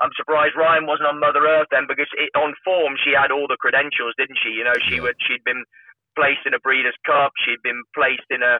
I'm 0.03 0.11
surprised 0.19 0.59
Ryan 0.59 0.87
wasn't 0.87 1.07
on 1.07 1.23
Mother 1.23 1.47
Earth 1.47 1.71
then, 1.71 1.87
because 1.87 2.11
it, 2.19 2.31
on 2.35 2.53
form 2.67 2.99
she 2.99 3.15
had 3.15 3.31
all 3.31 3.47
the 3.47 3.59
credentials, 3.59 4.13
didn't 4.19 4.39
she? 4.43 4.51
You 4.51 4.67
know, 4.67 4.75
she 4.87 4.99
yeah. 4.99 5.07
would 5.07 5.15
she'd 5.23 5.43
been 5.47 5.63
placed 6.19 6.43
in 6.43 6.53
a 6.53 6.59
Breeders' 6.59 6.99
Cup, 7.07 7.31
she'd 7.39 7.63
been 7.63 7.79
placed 7.95 8.27
in 8.27 8.43
a 8.43 8.59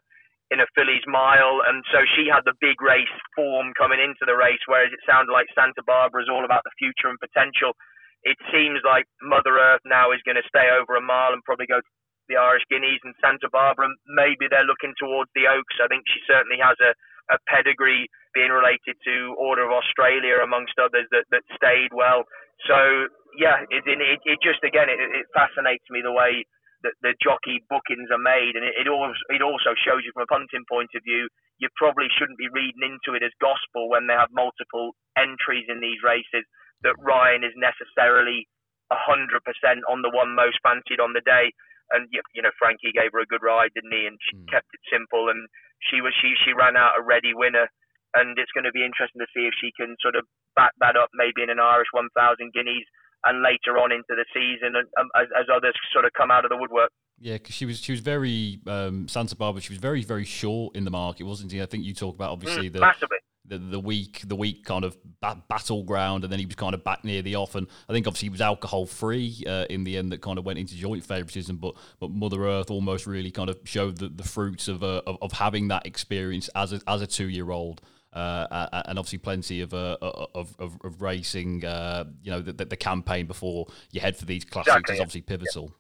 in 0.50 0.60
a 0.60 0.68
Fillies 0.74 1.06
mile, 1.06 1.62
and 1.70 1.86
so 1.94 2.02
she 2.18 2.26
had 2.26 2.42
the 2.42 2.58
big 2.58 2.82
race 2.82 3.16
form 3.38 3.70
coming 3.78 4.02
into 4.02 4.26
the 4.26 4.34
race, 4.34 4.62
whereas 4.66 4.90
it 4.90 5.04
sounded 5.06 5.30
like 5.30 5.46
Santa 5.54 5.86
Barbara 5.86 6.26
is 6.26 6.32
all 6.32 6.42
about 6.42 6.66
the 6.66 6.74
future 6.82 7.06
and 7.06 7.22
potential. 7.22 7.78
It 8.26 8.36
seems 8.52 8.82
like 8.82 9.06
Mother 9.22 9.62
Earth 9.62 9.86
now 9.86 10.12
is 10.12 10.26
going 10.26 10.42
to 10.42 10.50
stay 10.50 10.68
over 10.74 10.98
a 10.98 11.06
mile 11.06 11.32
and 11.32 11.46
probably 11.46 11.70
go 11.70 11.80
to 11.80 11.92
the 12.28 12.38
Irish 12.38 12.66
Guineas 12.70 13.00
and 13.06 13.16
Santa 13.22 13.48
Barbara. 13.48 13.88
Maybe 14.10 14.50
they're 14.50 14.68
looking 14.68 14.98
towards 14.98 15.30
the 15.38 15.48
Oaks. 15.48 15.78
I 15.82 15.88
think 15.88 16.04
she 16.10 16.20
certainly 16.26 16.58
has 16.60 16.76
a, 16.82 16.92
a 17.34 17.38
pedigree 17.48 18.10
being 18.34 18.50
related 18.50 18.98
to 19.06 19.34
Order 19.38 19.66
of 19.66 19.74
Australia, 19.74 20.42
amongst 20.44 20.78
others, 20.78 21.08
that, 21.14 21.26
that 21.30 21.46
stayed 21.54 21.94
well. 21.94 22.26
So, 22.68 23.10
yeah, 23.38 23.66
it, 23.70 23.86
it, 23.86 24.20
it 24.26 24.40
just, 24.44 24.62
again, 24.66 24.90
it, 24.90 25.00
it 25.00 25.26
fascinates 25.34 25.86
me 25.90 26.02
the 26.02 26.14
way 26.14 26.46
that 26.84 26.96
the 27.04 27.14
jockey 27.20 27.60
bookings 27.68 28.08
are 28.12 28.22
made, 28.22 28.56
and 28.56 28.64
it, 28.64 28.76
it, 28.80 28.88
also, 28.88 29.20
it 29.30 29.44
also 29.44 29.76
shows 29.76 30.04
you 30.08 30.12
from 30.16 30.24
a 30.24 30.32
punting 30.32 30.64
point 30.68 30.92
of 30.96 31.04
view, 31.04 31.28
you 31.60 31.68
probably 31.76 32.08
shouldn't 32.16 32.40
be 32.40 32.48
reading 32.52 32.88
into 32.88 33.16
it 33.16 33.24
as 33.24 33.36
gospel 33.44 33.92
when 33.92 34.08
they 34.08 34.16
have 34.16 34.32
multiple 34.32 34.96
entries 35.20 35.68
in 35.68 35.84
these 35.84 36.00
races 36.00 36.48
that 36.88 36.96
Ryan 37.04 37.44
is 37.44 37.52
necessarily 37.60 38.48
100% 38.92 39.44
on 39.92 40.02
the 40.02 40.14
one 40.16 40.34
most 40.34 40.58
fancied 40.64 41.04
on 41.04 41.12
the 41.12 41.26
day. 41.28 41.52
And 41.92 42.08
you 42.14 42.42
know, 42.42 42.54
Frankie 42.56 42.94
gave 42.94 43.12
her 43.12 43.20
a 43.20 43.28
good 43.28 43.44
ride, 43.44 43.74
didn't 43.74 43.92
he? 43.92 44.06
And 44.06 44.18
she 44.22 44.38
mm. 44.38 44.48
kept 44.48 44.70
it 44.72 44.84
simple, 44.94 45.28
and 45.28 45.50
she 45.90 46.06
was 46.06 46.14
she 46.22 46.38
she 46.46 46.54
ran 46.54 46.78
out 46.78 47.02
a 47.02 47.04
ready 47.04 47.34
winner. 47.34 47.68
And 48.14 48.38
it's 48.38 48.54
going 48.54 48.66
to 48.66 48.74
be 48.74 48.86
interesting 48.86 49.22
to 49.22 49.34
see 49.34 49.46
if 49.46 49.54
she 49.58 49.74
can 49.74 49.98
sort 50.02 50.18
of 50.18 50.26
back 50.58 50.74
that 50.82 50.98
up, 50.98 51.10
maybe 51.14 51.46
in 51.46 51.54
an 51.54 51.62
Irish 51.62 51.94
1,000 51.94 52.10
guineas 52.54 52.90
and 53.26 53.44
later 53.44 53.78
on 53.78 53.92
into 53.92 54.10
the 54.10 54.26
season, 54.34 54.76
and 54.76 54.88
um, 55.00 55.10
as, 55.16 55.28
as, 55.40 55.46
others 55.54 55.74
sort 55.92 56.06
of 56.06 56.12
come 56.14 56.32
out 56.32 56.46
of 56.46 56.50
the 56.50 56.58
woodwork. 56.58 56.92
Yeah, 57.20 57.34
because 57.34 57.56
she 57.56 57.66
was 57.66 57.80
she 57.80 57.92
was 57.92 58.02
very 58.02 58.62
um, 58.68 59.08
Santa 59.08 59.36
Barbara. 59.36 59.62
She 59.62 59.74
was 59.74 59.80
very 59.80 60.04
very 60.04 60.26
short 60.26 60.76
in 60.76 60.86
the 60.86 60.92
market, 60.92 61.24
wasn't 61.26 61.52
she? 61.52 61.62
I 61.62 61.66
think 61.66 61.84
you 61.86 61.94
talk 61.94 62.16
about 62.16 62.32
obviously 62.32 62.70
mm, 62.70 62.74
the 62.74 62.80
massively. 62.80 63.18
The, 63.46 63.58
the 63.58 63.80
week 63.80 64.22
the 64.28 64.36
week 64.36 64.64
kind 64.64 64.86
of 64.86 64.96
battleground 65.22 66.24
and 66.24 66.32
then 66.32 66.40
he 66.40 66.46
was 66.46 66.54
kind 66.54 66.76
of 66.76 66.84
back 66.84 67.04
near 67.04 67.24
the 67.24 67.36
off 67.36 67.56
and 67.56 67.66
I 67.88 67.94
think 67.94 68.06
obviously 68.06 68.28
he 68.28 68.30
was 68.30 68.42
alcohol 68.42 68.86
free 68.86 69.44
uh, 69.48 69.66
in 69.72 69.86
the 69.86 69.98
end 69.98 70.12
that 70.12 70.22
kind 70.22 70.38
of 70.38 70.46
went 70.46 70.60
into 70.60 70.76
joint 70.76 71.04
favoritism 71.04 71.58
but 71.58 71.74
but 72.00 72.12
Mother 72.12 72.46
Earth 72.46 72.70
almost 72.70 73.08
really 73.08 73.32
kind 73.32 73.50
of 73.50 73.58
showed 73.64 73.98
the, 73.98 74.10
the 74.10 74.24
fruits 74.24 74.68
of, 74.68 74.84
uh, 74.84 75.02
of, 75.08 75.18
of 75.24 75.32
having 75.32 75.70
that 75.70 75.88
experience 75.88 76.48
as 76.54 76.74
a, 76.74 76.82
as 76.86 77.02
a 77.02 77.08
two 77.08 77.28
year 77.28 77.50
old 77.50 77.82
uh, 78.14 78.84
and 78.88 78.98
obviously 78.98 79.20
plenty 79.20 79.62
of, 79.62 79.74
uh, 79.74 79.98
of, 80.02 80.56
of, 80.58 80.78
of, 80.82 81.02
racing. 81.02 81.64
Uh, 81.64 82.06
you 82.24 82.32
know, 82.32 82.42
the, 82.42 82.54
the, 82.54 82.78
campaign 82.78 83.28
before 83.28 83.68
you 83.92 84.02
head 84.02 84.18
for 84.18 84.26
these 84.26 84.44
classics 84.46 84.74
exactly, 84.74 84.96
is 84.96 85.02
obviously 85.02 85.22
pivotal. 85.22 85.74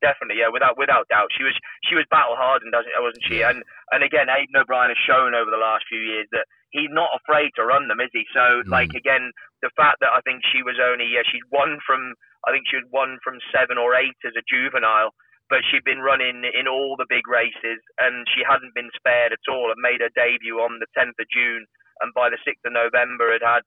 Definitely, 0.00 0.40
yeah, 0.40 0.48
without 0.52 0.76
without 0.76 1.08
doubt, 1.08 1.28
she 1.36 1.44
was 1.44 1.56
she 1.88 1.94
was 1.94 2.04
battle 2.10 2.36
hardened, 2.36 2.72
wasn't 2.72 3.24
she? 3.24 3.40
Yeah. 3.40 3.50
And 3.50 3.64
and 3.92 4.04
again, 4.04 4.28
Aidan 4.28 4.56
O'Brien 4.56 4.92
has 4.92 5.00
shown 5.00 5.34
over 5.34 5.50
the 5.50 5.60
last 5.60 5.84
few 5.88 6.00
years 6.00 6.28
that 6.32 6.44
he's 6.72 6.92
not 6.92 7.12
afraid 7.16 7.52
to 7.56 7.64
run 7.64 7.88
them, 7.88 8.00
is 8.00 8.12
he? 8.12 8.24
So, 8.32 8.64
mm. 8.64 8.68
like 8.68 8.92
again, 8.92 9.32
the 9.60 9.72
fact 9.76 10.00
that 10.00 10.12
I 10.12 10.20
think 10.24 10.44
she 10.52 10.60
was 10.60 10.76
only 10.80 11.08
yeah, 11.08 11.24
she'd 11.24 11.48
won 11.48 11.80
from 11.84 12.16
I 12.44 12.52
think 12.52 12.68
she 12.68 12.76
had 12.76 12.92
won 12.92 13.16
from 13.24 13.40
seven 13.52 13.80
or 13.80 13.96
eight 13.96 14.16
as 14.24 14.36
a 14.36 14.44
juvenile, 14.44 15.16
but 15.50 15.64
she'd 15.68 15.84
been 15.84 16.00
running 16.00 16.44
in 16.44 16.66
all 16.66 16.96
the 16.96 17.08
big 17.08 17.28
races 17.28 17.80
and 18.00 18.24
she 18.32 18.40
hadn't 18.44 18.74
been 18.74 18.90
spared 18.96 19.32
at 19.32 19.48
all 19.50 19.68
and 19.70 19.80
made 19.80 20.00
her 20.00 20.12
debut 20.16 20.60
on 20.60 20.80
the 20.80 20.90
10th 20.96 21.18
of 21.20 21.28
June 21.28 21.64
and 22.00 22.10
by 22.16 22.30
the 22.32 22.40
6th 22.42 22.64
of 22.64 22.72
November 22.72 23.32
had 23.32 23.44
had 23.44 23.62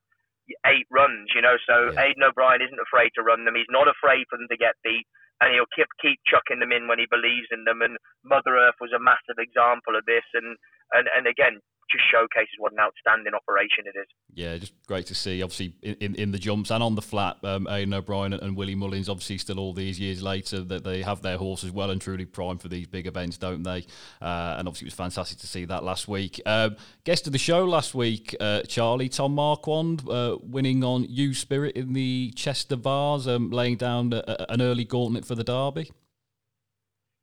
eight 0.66 0.88
runs, 0.90 1.30
you 1.36 1.42
know. 1.42 1.60
So 1.68 1.92
yeah. 1.94 2.08
Aidan 2.10 2.24
O'Brien 2.24 2.64
isn't 2.64 2.88
afraid 2.88 3.12
to 3.16 3.26
run 3.26 3.46
them. 3.46 3.56
He's 3.56 3.70
not 3.70 3.92
afraid 3.92 4.26
for 4.30 4.38
them 4.40 4.50
to 4.50 4.58
get 4.58 4.80
beat 4.84 5.06
and 5.42 5.54
he'll 5.54 5.70
keep 5.76 5.90
keep 6.02 6.20
chucking 6.26 6.60
them 6.60 6.74
in 6.74 6.90
when 6.90 6.98
he 6.98 7.08
believes 7.10 7.50
in 7.54 7.64
them. 7.64 7.82
And 7.86 7.98
Mother 8.26 8.58
Earth 8.58 8.80
was 8.82 8.94
a 8.96 9.02
massive 9.02 9.38
example 9.38 9.94
of 9.94 10.06
this. 10.10 10.26
And 10.34 10.58
and 10.94 11.06
and 11.14 11.26
again, 11.28 11.62
just 11.90 12.04
showcases 12.12 12.54
what 12.58 12.74
an 12.74 12.80
outstanding 12.80 13.34
operation 13.34 13.86
it 13.86 13.98
is. 13.98 14.08
Yeah, 14.34 14.58
just 14.58 14.74
great 14.88 15.06
to 15.08 15.16
see. 15.16 15.42
Obviously, 15.42 15.76
in, 15.82 15.96
in, 15.96 16.16
in 16.16 16.32
the 16.32 16.38
jumps 16.38 16.72
and 16.72 16.84
on 16.84 16.96
the 16.96 17.02
flat, 17.02 17.38
um, 17.44 17.68
Aidan 17.68 17.94
O'Brien 17.94 18.34
and, 18.34 18.42
and 18.42 18.56
Willie 18.56 18.76
Mullins, 18.76 19.10
obviously, 19.10 19.38
still 19.38 19.60
all 19.60 19.74
these 19.74 20.00
years 20.00 20.22
later, 20.22 20.62
that 20.62 20.84
they 20.84 21.02
have 21.02 21.22
their 21.22 21.38
horses 21.38 21.72
well 21.72 21.90
and 21.90 22.02
truly 22.02 22.26
primed 22.26 22.62
for 22.62 22.68
these 22.68 22.88
big 22.88 23.08
events, 23.08 23.38
don't 23.38 23.64
they? 23.64 23.86
Uh, 24.22 24.56
and 24.58 24.68
obviously, 24.68 24.86
it 24.86 24.90
was 24.92 24.96
fantastic 24.96 25.40
to 25.40 25.48
see 25.48 25.66
that 25.66 25.84
last 25.84 26.08
week. 26.08 26.42
Um, 26.46 26.76
guest 27.04 27.28
of 27.28 27.34
the 27.34 27.40
show 27.40 27.66
last 27.66 27.96
week, 27.96 28.36
uh, 28.40 28.62
Charlie 28.64 29.10
Tom 29.10 29.34
Marquand, 29.34 30.08
uh, 30.10 30.38
winning 30.42 30.84
on 30.84 31.06
Youth 31.06 31.38
Spirit 31.38 31.76
in 31.76 31.94
the 31.94 32.32
Chester 32.36 32.76
Vase, 32.76 33.28
um, 33.28 33.50
laying 33.50 33.78
down 33.78 34.14
a, 34.14 34.46
an 34.50 34.62
early 34.62 34.84
gauntlet 34.84 35.26
for 35.26 35.36
the 35.36 35.44
Derby 35.44 35.92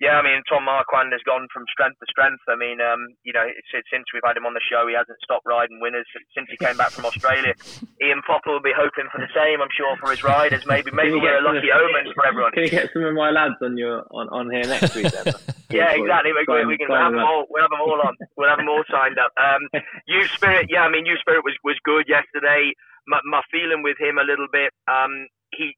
yeah, 0.05 0.21
I 0.21 0.23
mean, 0.23 0.45
Tom 0.45 0.69
Marquand 0.69 1.17
has 1.17 1.25
gone 1.25 1.49
from 1.49 1.65
strength 1.73 1.97
to 1.97 2.07
strength. 2.13 2.45
I 2.45 2.61
mean, 2.61 2.77
um, 2.85 3.17
you 3.25 3.33
know, 3.33 3.49
since 3.73 4.05
we've 4.13 4.21
had 4.21 4.37
him 4.37 4.45
on 4.45 4.53
the 4.53 4.61
show, 4.61 4.85
he 4.85 4.93
hasn't 4.93 5.17
stopped 5.25 5.49
riding 5.49 5.81
winners 5.81 6.05
since 6.37 6.45
he 6.53 6.61
came 6.61 6.77
back 6.77 6.93
from 6.93 7.09
Australia. 7.09 7.57
Ian 8.05 8.21
Popham 8.21 8.53
will 8.53 8.61
be 8.61 8.77
hoping 8.77 9.09
for 9.09 9.17
the 9.17 9.33
same, 9.33 9.65
I'm 9.65 9.73
sure, 9.73 9.97
for 9.97 10.13
his 10.13 10.21
riders. 10.21 10.69
Maybe, 10.69 10.93
maybe 10.93 11.17
we're 11.17 11.41
a 11.41 11.47
lucky 11.47 11.73
omen 11.73 12.13
for 12.13 12.29
everyone. 12.29 12.53
Can 12.53 12.69
you 12.69 12.75
get 12.77 12.93
some 12.93 13.09
of 13.09 13.17
my 13.17 13.33
lads 13.33 13.57
on 13.65 13.81
your 13.81 14.05
on, 14.13 14.29
on 14.29 14.53
here 14.53 14.69
next 14.69 14.93
week? 14.93 15.09
Then? 15.09 15.33
yeah, 15.73 15.97
exactly. 15.97 16.37
We, 16.37 16.45
we, 16.53 16.77
we 16.77 16.77
can 16.77 16.93
we'll 16.93 17.01
have 17.01 17.17
them 17.17 17.25
all. 17.25 17.49
We'll 17.49 17.65
have 17.65 17.73
them 17.73 17.81
all 17.81 17.97
on. 18.05 18.13
We'll 18.37 18.53
have 18.53 18.61
them 18.61 18.69
all 18.69 18.85
signed 18.93 19.17
up. 19.17 19.33
Um, 19.41 19.65
Youth 20.05 20.29
Spirit, 20.37 20.69
yeah, 20.69 20.85
I 20.85 20.93
mean, 20.93 21.09
Youth 21.09 21.25
Spirit 21.25 21.49
was 21.49 21.57
was 21.65 21.81
good 21.81 22.05
yesterday. 22.13 22.77
My, 23.09 23.21
my 23.25 23.41
feeling 23.49 23.81
with 23.81 23.97
him 23.97 24.21
a 24.21 24.25
little 24.25 24.49
bit. 24.53 24.69
Um, 24.85 25.33
he 25.57 25.75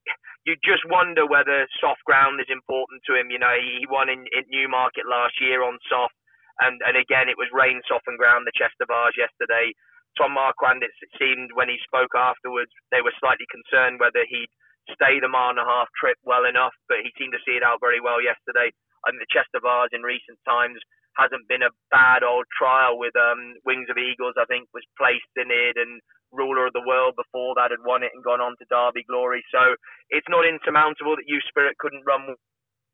you 0.47 0.55
just 0.63 0.87
wonder 0.87 1.27
whether 1.27 1.67
soft 1.83 2.07
ground 2.07 2.39
is 2.39 2.47
important 2.49 3.03
to 3.11 3.19
him. 3.19 3.35
You 3.35 3.43
know, 3.43 3.51
he 3.59 3.83
won 3.91 4.07
in, 4.07 4.31
in 4.31 4.47
Newmarket 4.47 5.03
last 5.11 5.43
year 5.43 5.67
on 5.67 5.77
soft, 5.91 6.15
and, 6.63 6.79
and 6.87 6.95
again, 6.95 7.27
it 7.27 7.37
was 7.37 7.51
rain 7.51 7.83
softened 7.91 8.17
ground, 8.17 8.47
the 8.47 8.55
Chester 8.55 8.87
Vase 8.87 9.19
yesterday. 9.19 9.75
Tom 10.15 10.33
Marquand, 10.33 10.87
it 10.87 10.95
seemed 11.21 11.53
when 11.53 11.69
he 11.69 11.77
spoke 11.85 12.15
afterwards, 12.17 12.73
they 12.89 13.05
were 13.05 13.13
slightly 13.21 13.45
concerned 13.53 14.01
whether 14.01 14.25
he'd 14.25 14.49
stay 14.95 15.19
the 15.21 15.29
mile 15.29 15.53
and 15.53 15.61
a 15.61 15.67
half 15.67 15.91
trip 15.99 16.17
well 16.25 16.47
enough, 16.47 16.73
but 16.89 17.03
he 17.03 17.13
seemed 17.19 17.35
to 17.35 17.43
see 17.45 17.59
it 17.59 17.67
out 17.67 17.83
very 17.83 18.01
well 18.01 18.23
yesterday. 18.23 18.71
I 19.05 19.13
think 19.13 19.21
the 19.21 19.35
Chester 19.35 19.61
Vase 19.61 19.93
in 19.93 20.07
recent 20.07 20.39
times 20.49 20.79
hasn't 21.19 21.49
been 21.49 21.67
a 21.67 21.75
bad 21.91 22.23
old 22.23 22.47
trial 22.55 22.97
with 22.97 23.13
um, 23.17 23.59
Wings 23.65 23.89
of 23.91 23.99
Eagles, 23.99 24.39
I 24.39 24.47
think, 24.47 24.69
was 24.73 24.87
placed 24.97 25.33
in 25.37 25.51
it, 25.51 25.77
and 25.77 26.01
ruler 26.33 26.67
of 26.67 26.75
the 26.75 26.85
world 26.85 27.15
before 27.17 27.55
that 27.57 27.71
had 27.71 27.83
won 27.85 28.03
it 28.03 28.13
and 28.15 28.25
gone 28.25 28.41
on 28.41 28.59
to 28.59 28.67
Derby 28.69 29.07
glory. 29.07 29.45
So 29.53 29.77
it's 30.11 30.29
not 30.29 30.47
insurmountable 30.47 31.17
that 31.17 31.31
Youth 31.31 31.47
Spirit 31.49 31.79
couldn't 31.79 32.07
run 32.07 32.35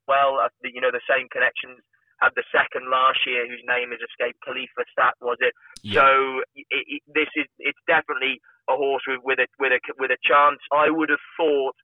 well. 0.07 0.39
Uh, 0.39 0.53
you 0.63 0.81
know, 0.81 0.91
the 0.91 1.03
same 1.09 1.29
connections 1.29 1.81
had 2.21 2.31
the 2.35 2.45
second 2.53 2.87
last 2.87 3.19
year, 3.25 3.43
whose 3.47 3.63
name 3.67 3.91
has 3.91 3.99
escaped. 3.99 4.39
Khalifa 4.45 4.85
Sat 4.95 5.17
was 5.19 5.37
it? 5.41 5.53
Yeah. 5.83 6.05
So 6.05 6.07
it, 6.55 6.83
it, 6.99 7.01
this 7.11 7.31
is 7.35 7.47
it's 7.59 7.81
definitely 7.89 8.39
a 8.69 8.75
horse 8.79 9.03
with, 9.07 9.19
with 9.23 9.39
a 9.43 9.47
with 9.59 9.73
a 9.75 9.81
with 9.99 10.11
a 10.11 10.21
chance. 10.23 10.61
I 10.71 10.89
would 10.89 11.09
have 11.09 11.23
thought 11.35 11.75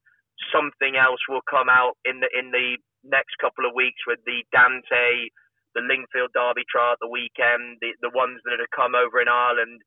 something 0.53 0.95
else 0.95 1.19
will 1.27 1.43
come 1.49 1.67
out 1.67 1.99
in 2.05 2.23
the 2.23 2.29
in 2.31 2.51
the 2.55 2.79
next 3.03 3.35
couple 3.39 3.67
of 3.67 3.75
weeks 3.75 3.99
with 4.07 4.19
the 4.23 4.43
Dante, 4.51 5.27
the 5.75 5.83
Lingfield 5.83 6.31
Derby 6.31 6.63
trial 6.71 6.95
at 6.95 7.03
the 7.03 7.11
weekend, 7.11 7.83
the 7.83 7.91
the 7.99 8.13
ones 8.15 8.39
that 8.47 8.63
have 8.63 8.71
come 8.71 8.95
over 8.95 9.19
in 9.19 9.27
Ireland 9.27 9.83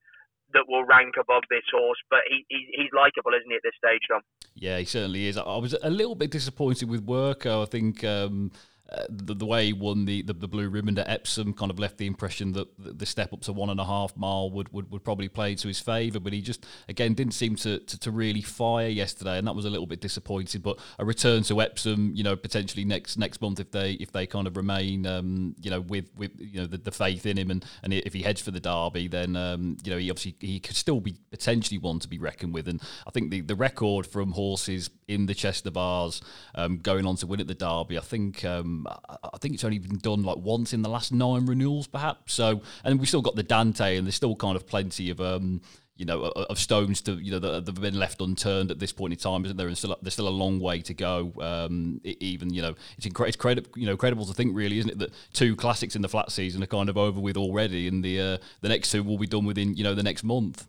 that 0.54 0.64
will 0.68 0.84
rank 0.84 1.14
above 1.18 1.42
this 1.50 1.64
horse. 1.72 1.98
But 2.10 2.20
he, 2.28 2.44
he 2.48 2.66
he's 2.72 2.90
likable, 2.94 3.32
isn't 3.32 3.50
he, 3.50 3.56
at 3.56 3.62
this 3.62 3.74
stage, 3.76 4.02
Tom? 4.10 4.22
Yeah, 4.54 4.78
he 4.78 4.84
certainly 4.84 5.26
is. 5.28 5.36
I 5.36 5.56
was 5.56 5.74
a 5.82 5.90
little 5.90 6.14
bit 6.14 6.30
disappointed 6.30 6.88
with 6.88 7.06
Wirko. 7.06 7.62
I 7.62 7.66
think. 7.66 8.04
Um, 8.04 8.52
uh, 8.92 9.06
the, 9.08 9.34
the, 9.34 9.46
way 9.46 9.66
he 9.66 9.72
won 9.72 10.04
the, 10.04 10.22
the, 10.22 10.32
the, 10.32 10.48
blue 10.48 10.68
ribbon 10.68 10.98
at 10.98 11.08
Epsom 11.08 11.54
kind 11.54 11.70
of 11.70 11.78
left 11.78 11.96
the 11.96 12.06
impression 12.06 12.52
that 12.52 12.68
the 12.78 13.06
step 13.06 13.32
up 13.32 13.40
to 13.40 13.52
one 13.52 13.70
and 13.70 13.80
a 13.80 13.84
half 13.84 14.14
mile 14.16 14.50
would, 14.50 14.70
would, 14.72 14.90
would 14.90 15.02
probably 15.02 15.28
play 15.28 15.54
to 15.54 15.68
his 15.68 15.80
favour, 15.80 16.20
but 16.20 16.32
he 16.32 16.42
just 16.42 16.66
again 16.88 17.14
didn't 17.14 17.32
seem 17.32 17.56
to, 17.56 17.78
to, 17.78 17.98
to, 17.98 18.10
really 18.10 18.42
fire 18.42 18.88
yesterday, 18.88 19.38
and 19.38 19.46
that 19.46 19.54
was 19.54 19.64
a 19.64 19.70
little 19.70 19.86
bit 19.86 20.00
disappointing. 20.00 20.60
But 20.60 20.78
a 20.98 21.04
return 21.04 21.42
to 21.44 21.62
Epsom, 21.62 22.12
you 22.14 22.22
know, 22.22 22.36
potentially 22.36 22.84
next 22.84 23.16
next 23.16 23.40
month 23.40 23.60
if 23.60 23.70
they 23.70 23.92
if 23.92 24.12
they 24.12 24.26
kind 24.26 24.46
of 24.46 24.56
remain, 24.56 25.06
um, 25.06 25.54
you 25.62 25.70
know, 25.70 25.80
with 25.80 26.10
with 26.14 26.32
you 26.38 26.60
know 26.60 26.66
the, 26.66 26.76
the 26.76 26.92
faith 26.92 27.24
in 27.24 27.38
him, 27.38 27.50
and, 27.50 27.64
and 27.82 27.94
if 27.94 28.12
he 28.12 28.22
heads 28.22 28.42
for 28.42 28.50
the 28.50 28.60
Derby, 28.60 29.08
then 29.08 29.36
um, 29.36 29.78
you 29.84 29.90
know 29.90 29.98
he 29.98 30.10
obviously 30.10 30.36
he 30.40 30.60
could 30.60 30.76
still 30.76 31.00
be 31.00 31.16
potentially 31.30 31.78
one 31.78 31.98
to 32.00 32.08
be 32.08 32.18
reckoned 32.18 32.52
with. 32.52 32.68
And 32.68 32.82
I 33.06 33.10
think 33.10 33.30
the 33.30 33.40
the 33.40 33.56
record 33.56 34.06
from 34.06 34.32
horses 34.32 34.90
in 35.08 35.26
the 35.26 35.34
Chester 35.34 35.70
Vase 35.70 36.20
um, 36.54 36.78
going 36.78 37.06
on 37.06 37.16
to 37.16 37.26
win 37.26 37.40
at 37.40 37.46
the 37.46 37.54
Derby, 37.54 37.96
I 37.96 38.02
think. 38.02 38.44
Um, 38.44 38.81
I 38.86 39.38
think 39.38 39.54
it's 39.54 39.64
only 39.64 39.78
been 39.78 39.98
done 39.98 40.22
like 40.22 40.38
once 40.38 40.72
in 40.72 40.82
the 40.82 40.88
last 40.88 41.12
nine 41.12 41.46
renewals, 41.46 41.86
perhaps. 41.86 42.34
So, 42.34 42.62
and 42.84 42.98
we've 42.98 43.08
still 43.08 43.22
got 43.22 43.36
the 43.36 43.42
Dante, 43.42 43.96
and 43.96 44.06
there's 44.06 44.14
still 44.14 44.36
kind 44.36 44.56
of 44.56 44.66
plenty 44.66 45.10
of. 45.10 45.20
Um, 45.20 45.60
you 45.94 46.06
know, 46.06 46.22
of 46.22 46.58
stones 46.58 47.02
to 47.02 47.12
you 47.12 47.30
know 47.30 47.38
that 47.38 47.66
have 47.66 47.80
been 47.80 47.98
left 47.98 48.20
unturned 48.20 48.70
at 48.70 48.78
this 48.80 48.92
point 48.92 49.12
in 49.12 49.18
time, 49.18 49.44
isn't 49.44 49.56
there? 49.56 49.68
And 49.68 49.76
still, 49.76 49.96
there's 50.00 50.14
still 50.14 50.26
a 50.26 50.30
long 50.30 50.58
way 50.58 50.80
to 50.80 50.94
go. 50.94 51.32
Um, 51.38 52.00
even 52.02 52.52
you 52.52 52.62
know, 52.62 52.74
it's 52.96 53.06
incredible. 53.06 53.70
You 53.76 53.86
know, 53.86 53.96
credible 53.96 54.24
to 54.26 54.32
think, 54.32 54.56
really, 54.56 54.78
isn't 54.78 54.90
it, 54.90 54.98
that 54.98 55.12
two 55.32 55.54
classics 55.54 55.94
in 55.94 56.02
the 56.02 56.08
flat 56.08 56.32
season 56.32 56.62
are 56.62 56.66
kind 56.66 56.88
of 56.88 56.96
over 56.96 57.20
with 57.20 57.36
already, 57.36 57.86
and 57.86 58.02
the 58.02 58.20
uh, 58.20 58.38
the 58.62 58.68
next 58.68 58.90
two 58.90 59.04
will 59.04 59.18
be 59.18 59.26
done 59.26 59.44
within 59.44 59.76
you 59.76 59.84
know 59.84 59.94
the 59.94 60.02
next 60.02 60.24
month. 60.24 60.66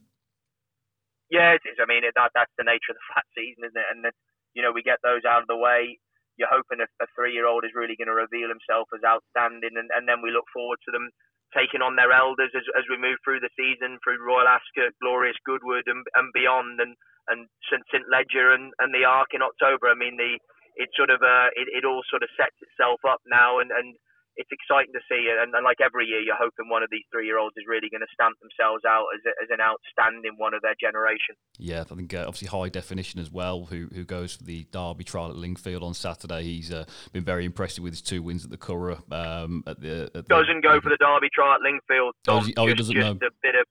Yeah, 1.32 1.53
it 1.53 1.61
is. 1.66 1.80
I 1.82 1.88
mean, 1.88 2.03
that 2.03 2.32
that's 2.36 2.51
the 2.57 2.66
nature 2.66 2.91
of 2.91 2.95
the 2.95 3.07
flat 3.14 3.26
season, 3.34 3.64
isn't 3.64 3.80
it? 3.80 3.86
And 3.89 4.14
you 4.53 4.61
know, 4.61 4.72
we 4.72 4.84
get 4.84 4.99
those 5.03 5.22
out 5.26 5.41
of 5.41 5.47
the 5.47 5.57
way 5.57 5.99
you're 6.38 6.51
hoping 6.51 6.81
a, 6.81 6.88
a 7.03 7.07
three 7.13 7.34
year 7.34 7.45
old 7.45 7.65
is 7.65 7.77
really 7.77 7.97
going 7.97 8.09
to 8.11 8.17
reveal 8.17 8.49
himself 8.49 8.89
as 8.93 9.05
outstanding, 9.05 9.77
and, 9.77 9.89
and 9.93 10.07
then 10.07 10.21
we 10.21 10.34
look 10.34 10.47
forward 10.53 10.79
to 10.86 10.91
them 10.91 11.09
taking 11.53 11.86
on 11.86 11.93
their 11.93 12.09
elders 12.09 12.49
as, 12.57 12.65
as 12.73 12.86
we 12.89 12.97
move 12.97 13.21
through 13.21 13.38
the 13.38 13.53
season 13.53 14.01
through 14.01 14.17
Royal 14.17 14.49
Ascot, 14.49 14.97
Glorious 14.97 15.38
Goodwood, 15.45 15.86
and, 15.86 16.01
and 16.17 16.34
beyond, 16.34 16.81
and 16.81 16.97
and 17.31 17.47
St 17.71 17.84
St 17.88 18.03
Leger 18.11 18.51
and, 18.51 18.75
and 18.84 18.91
the 18.91 19.07
Arc 19.07 19.31
in 19.31 19.45
October. 19.45 19.88
I 19.88 19.95
mean, 19.95 20.17
the 20.17 20.36
it 20.75 20.89
sort 20.97 21.13
of 21.13 21.21
uh, 21.21 21.53
it, 21.55 21.69
it 21.69 21.86
all 21.86 22.01
sort 22.09 22.25
of 22.25 22.34
sets 22.36 22.57
itself 22.59 22.99
up 23.07 23.21
now, 23.29 23.59
and 23.59 23.71
and 23.71 23.95
it's 24.36 24.49
exciting 24.51 24.93
to 24.93 25.03
see. 25.09 25.29
And, 25.29 25.53
and 25.53 25.63
like 25.63 25.77
every 25.84 26.05
year, 26.05 26.19
you're 26.19 26.39
hoping 26.39 26.69
one 26.69 26.84
of 26.84 26.89
these 26.89 27.05
three 27.11 27.25
year 27.25 27.38
olds 27.38 27.55
is 27.57 27.65
really 27.67 27.89
going 27.89 28.01
to 28.01 28.11
stamp 28.13 28.38
themselves 28.41 28.84
out 28.86 29.05
as, 29.13 29.21
a, 29.25 29.34
as 29.43 29.49
an 29.53 29.61
outstanding 29.61 30.36
one 30.38 30.53
of 30.53 30.61
their 30.61 30.75
generation. 30.79 31.36
Yeah, 31.57 31.86
I 31.89 31.95
think 31.95 32.13
uh, 32.13 32.25
obviously 32.27 32.47
high 32.47 32.69
definition 32.69 33.19
as 33.19 33.29
well. 33.29 33.65
Who 33.65 33.89
who 33.93 34.03
goes 34.03 34.36
for 34.36 34.43
the 34.43 34.65
Derby 34.71 35.03
trial 35.03 35.29
at 35.29 35.38
Lingfield 35.38 35.84
on 35.84 35.93
Saturday? 35.93 36.43
He's 36.43 36.71
uh, 36.71 36.86
been 37.11 37.23
very 37.23 37.45
impressive 37.45 37.84
with 37.84 37.93
his 37.93 38.01
two 38.01 38.21
wins 38.21 38.43
at 38.43 38.51
the 38.51 38.57
Curragh. 38.57 39.01
Um, 39.11 39.63
at 39.67 39.79
the, 39.79 40.09
at 40.15 40.27
doesn't 40.27 40.61
the, 40.61 40.67
go 40.67 40.81
for 40.81 40.89
the 40.89 40.97
Derby 40.97 41.29
trial 41.34 41.55
at 41.55 41.61
Lingfield. 41.61 42.13
Oh, 42.27 42.41
he, 42.41 42.53
oh, 42.57 42.67
he 42.67 42.73
doesn't 42.73 42.95
just 42.95 43.05
know. 43.05 43.27
a 43.27 43.36
bit 43.41 43.55
of 43.55 43.65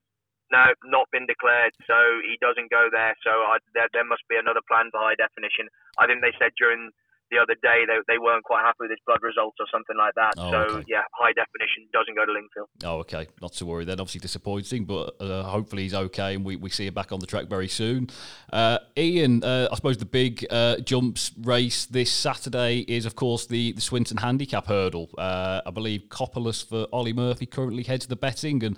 no, 0.52 0.68
not 0.84 1.08
been 1.10 1.24
declared, 1.24 1.72
so 1.88 1.96
he 2.20 2.36
doesn't 2.36 2.68
go 2.68 2.92
there. 2.92 3.16
So 3.24 3.32
I, 3.32 3.56
there, 3.72 3.88
there 3.96 4.04
must 4.04 4.22
be 4.28 4.36
another 4.36 4.60
plan 4.68 4.92
for 4.92 5.00
high 5.00 5.16
definition. 5.16 5.72
I 5.96 6.04
think 6.04 6.20
they 6.20 6.36
said 6.36 6.52
during 6.60 6.92
the 7.32 7.38
other 7.38 7.56
day 7.62 7.84
they, 7.88 7.96
they 8.06 8.18
weren't 8.18 8.44
quite 8.44 8.62
happy 8.62 8.76
with 8.80 8.90
his 8.90 9.00
blood 9.06 9.20
results 9.22 9.56
or 9.58 9.66
something 9.72 9.96
like 9.96 10.14
that. 10.14 10.34
Oh, 10.36 10.50
so 10.50 10.58
okay. 10.76 10.84
yeah, 10.86 11.00
high 11.12 11.32
definition 11.32 11.88
doesn't 11.92 12.14
go 12.14 12.26
to 12.26 12.32
Lingfield. 12.32 12.68
Oh, 12.84 12.98
okay. 13.00 13.26
Not 13.40 13.54
to 13.54 13.66
worry 13.66 13.84
then. 13.84 13.98
Obviously 13.98 14.20
disappointing, 14.20 14.84
but 14.84 15.16
uh, 15.20 15.42
hopefully 15.44 15.82
he's 15.82 15.94
okay 15.94 16.34
and 16.34 16.44
we, 16.44 16.56
we 16.56 16.68
see 16.70 16.86
him 16.86 16.94
back 16.94 17.10
on 17.10 17.20
the 17.20 17.26
track 17.26 17.46
very 17.46 17.68
soon. 17.68 18.10
Uh, 18.52 18.78
Ian, 18.96 19.42
uh, 19.42 19.68
I 19.72 19.74
suppose 19.74 19.96
the 19.96 20.04
big 20.04 20.46
uh, 20.50 20.76
jumps 20.78 21.32
race 21.40 21.86
this 21.86 22.12
Saturday 22.12 22.80
is, 22.80 23.06
of 23.06 23.16
course, 23.16 23.46
the, 23.46 23.72
the 23.72 23.80
Swinton 23.80 24.18
Handicap 24.18 24.66
Hurdle. 24.66 25.08
Uh, 25.16 25.62
I 25.64 25.70
believe 25.70 26.02
Copperless 26.10 26.68
for 26.68 26.86
Olly 26.92 27.14
Murphy 27.14 27.46
currently 27.46 27.82
heads 27.82 28.06
the 28.06 28.16
betting 28.16 28.62
and 28.62 28.76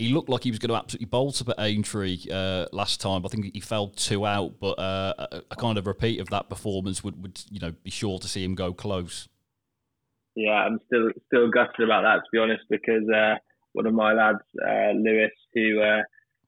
he 0.00 0.14
looked 0.14 0.30
like 0.30 0.42
he 0.44 0.50
was 0.50 0.58
going 0.58 0.70
to 0.70 0.76
absolutely 0.76 1.06
bolt 1.06 1.42
up 1.42 1.50
at 1.50 1.60
Aintree 1.60 2.24
uh, 2.32 2.66
last 2.72 3.02
time. 3.02 3.24
I 3.24 3.28
think 3.28 3.52
he 3.52 3.60
fell 3.60 3.88
two 3.88 4.24
out, 4.24 4.54
but 4.58 4.78
uh, 4.78 5.12
a, 5.18 5.42
a, 5.50 5.56
kind 5.56 5.76
of 5.76 5.86
repeat 5.86 6.20
of 6.20 6.30
that 6.30 6.48
performance 6.48 7.04
would, 7.04 7.22
would 7.22 7.42
you 7.50 7.60
know 7.60 7.72
be 7.84 7.90
sure 7.90 8.18
to 8.18 8.26
see 8.26 8.42
him 8.42 8.54
go 8.54 8.72
close. 8.72 9.28
Yeah, 10.34 10.52
I'm 10.52 10.80
still 10.86 11.10
still 11.26 11.50
gutted 11.50 11.84
about 11.84 12.02
that 12.02 12.24
to 12.24 12.28
be 12.32 12.38
honest, 12.38 12.64
because 12.70 13.06
uh, 13.14 13.34
one 13.72 13.86
of 13.86 13.92
my 13.92 14.14
lads, 14.14 14.38
uh, 14.66 14.92
Lewis, 14.92 15.32
who 15.54 15.82
uh, 15.82 16.02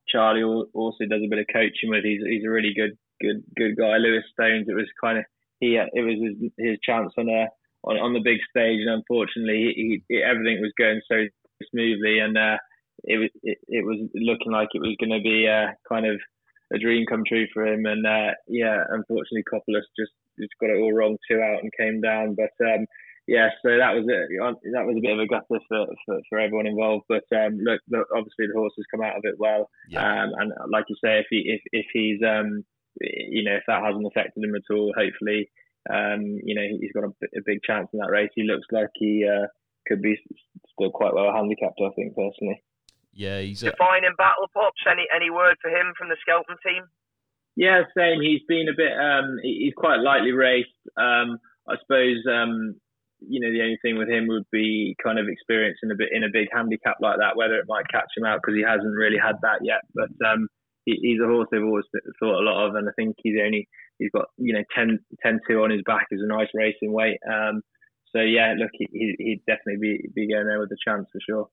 Charlie 0.09 0.45
also 0.45 1.05
does 1.05 1.21
a 1.23 1.29
bit 1.29 1.41
of 1.41 1.47
coaching 1.53 1.91
with, 1.91 2.05
he's 2.05 2.23
he's 2.27 2.45
a 2.47 2.51
really 2.51 2.73
good 2.75 2.97
good 3.21 3.45
good 3.55 3.77
guy. 3.77 3.99
Lewis 3.99 4.25
Stones. 4.33 4.67
It 4.67 4.75
was 4.75 4.89
kind 4.99 5.19
of 5.19 5.25
he 5.61 5.77
it 5.77 6.01
was 6.01 6.17
his, 6.41 6.51
his 6.57 6.79
chance 6.83 7.13
on 7.19 7.29
a 7.29 7.49
on, 7.85 7.97
on 7.99 8.15
the 8.15 8.21
big 8.21 8.39
stage, 8.49 8.81
and 8.81 8.91
unfortunately, 8.91 9.75
he, 9.77 10.03
he, 10.09 10.23
everything 10.23 10.63
was 10.63 10.73
going 10.79 11.03
so 11.07 11.27
smoothly 11.71 12.19
and 12.19 12.39
uh, 12.39 12.57
it 13.05 13.19
was 13.19 13.31
it, 13.43 13.59
it 13.69 13.85
was 13.85 13.99
looking 14.15 14.53
like 14.53 14.69
it 14.75 14.81
was 14.81 14.97
going 15.01 15.17
to 15.17 15.23
be 15.23 15.49
uh, 15.49 15.73
kind 15.89 16.07
of 16.07 16.21
a 16.73 16.79
dream 16.79 17.05
come 17.09 17.23
true 17.27 17.47
for 17.53 17.67
him. 17.67 17.85
And 17.87 18.07
uh, 18.07 18.35
yeah, 18.49 18.85
unfortunately, 18.89 19.45
Copperless 19.53 19.87
just 19.99 20.13
just 20.39 20.53
got 20.61 20.71
it 20.71 20.81
all 20.81 20.93
wrong, 20.93 21.17
two 21.29 21.41
out, 21.41 21.63
and 21.63 21.71
came 21.79 22.01
down. 22.01 22.35
But 22.35 22.55
um, 22.65 22.87
yeah, 23.27 23.51
so 23.63 23.77
that 23.77 23.95
was 23.95 24.05
it. 24.09 24.29
That 24.73 24.87
was 24.87 24.97
a 24.99 25.01
bit 25.01 25.13
of 25.13 25.21
a 25.21 25.27
gutter 25.27 25.63
for, 25.69 25.87
for, 26.07 26.21
for 26.29 26.39
everyone 26.39 26.67
involved. 26.67 27.05
But 27.09 27.25
um, 27.35 27.59
look, 27.63 27.81
look, 27.89 28.09
obviously 28.11 28.47
the 28.49 28.59
horse 28.59 28.73
has 28.77 28.87
come 28.91 29.05
out 29.05 29.17
of 29.17 29.25
it 29.25 29.39
well. 29.39 29.71
Yeah. 29.89 30.03
Um, 30.03 30.33
and 30.39 30.53
like 30.71 30.87
you 30.89 30.97
say, 30.97 31.21
if 31.21 31.27
he 31.31 31.45
if 31.47 31.63
if 31.73 31.87
he's 31.93 32.21
um, 32.27 32.65
you 33.01 33.45
know 33.45 33.57
if 33.57 33.65
that 33.69 33.85
hasn't 33.85 34.07
affected 34.07 34.43
him 34.43 34.57
at 34.57 34.75
all, 34.75 34.93
hopefully 34.97 35.51
um, 35.93 36.41
you 36.43 36.55
know 36.55 36.67
he's 36.81 36.93
got 36.93 37.05
a, 37.05 37.13
a, 37.39 37.43
big 37.45 37.63
chance 37.63 37.89
in 37.93 38.01
that 38.01 38.11
race. 38.11 38.31
He 38.35 38.43
looks 38.43 38.67
like 38.73 38.91
he 38.95 39.29
uh, 39.29 39.47
could 39.87 40.03
be 40.03 40.17
still 40.73 40.91
quite 40.91 41.15
well 41.15 41.33
handicapped. 41.33 41.81
I 41.81 41.91
think 41.95 42.17
personally. 42.17 42.63
Yeah, 43.13 43.41
he's 43.41 43.63
a... 43.63 43.71
defining 43.71 44.15
battle 44.17 44.49
pops. 44.53 44.83
Any 44.91 45.07
any 45.15 45.31
word 45.31 45.57
for 45.61 45.71
him 45.71 45.93
from 45.97 46.09
the 46.09 46.17
Skelton 46.21 46.57
team? 46.65 46.85
Yeah, 47.57 47.83
same. 47.97 48.21
He's 48.21 48.41
been 48.49 48.69
a 48.69 48.77
bit. 48.77 48.93
Um, 48.93 49.37
he's 49.43 49.75
quite 49.77 50.01
lightly 50.01 50.33
raced. 50.33 50.73
Um, 50.97 51.39
I 51.69 51.77
suppose. 51.81 52.25
Um, 52.27 52.77
you 53.29 53.39
know, 53.39 53.53
the 53.53 53.63
only 53.63 53.79
thing 53.83 53.97
with 53.97 54.11
him 54.11 54.27
would 54.27 54.51
be 54.51 54.97
kind 54.99 55.19
of 55.19 55.29
experiencing 55.29 55.93
a 55.93 55.95
bit 55.95 56.11
in 56.11 56.25
a 56.25 56.33
big 56.33 56.49
handicap 56.51 56.97
like 57.01 57.19
that, 57.19 57.37
whether 57.37 57.55
it 57.55 57.69
might 57.69 57.87
catch 57.87 58.11
him 58.17 58.25
out 58.25 58.41
because 58.43 58.59
he 58.59 58.67
hasn't 58.67 58.99
really 58.99 59.19
had 59.19 59.37
that 59.43 59.63
yet. 59.63 59.87
But 59.95 60.11
um, 60.27 60.49
he, 60.87 60.99
he's 61.01 61.23
a 61.23 61.31
horse 61.31 61.47
they've 61.53 61.63
always 61.63 61.85
thought 62.19 62.43
a 62.43 62.47
lot 62.47 62.67
of, 62.67 62.75
and 62.75 62.89
I 62.89 62.93
think 62.97 63.15
he's 63.23 63.39
only 63.39 63.69
he's 63.99 64.11
got 64.11 64.27
you 64.39 64.55
know 64.55 64.65
10, 64.75 64.99
10 65.23 65.41
2 65.47 65.63
on 65.63 65.71
his 65.71 65.83
back 65.87 66.07
is 66.11 66.21
a 66.23 66.27
nice 66.27 66.51
racing 66.55 66.93
weight. 66.93 67.19
Um, 67.23 67.63
so 68.11 68.21
yeah, 68.21 68.55
look, 68.59 68.71
he, 68.75 68.89
he'd 68.91 69.47
definitely 69.47 69.79
be 69.79 70.09
be 70.15 70.33
going 70.33 70.47
there 70.47 70.59
with 70.59 70.73
a 70.73 70.83
chance 70.85 71.07
for 71.13 71.21
sure 71.23 71.47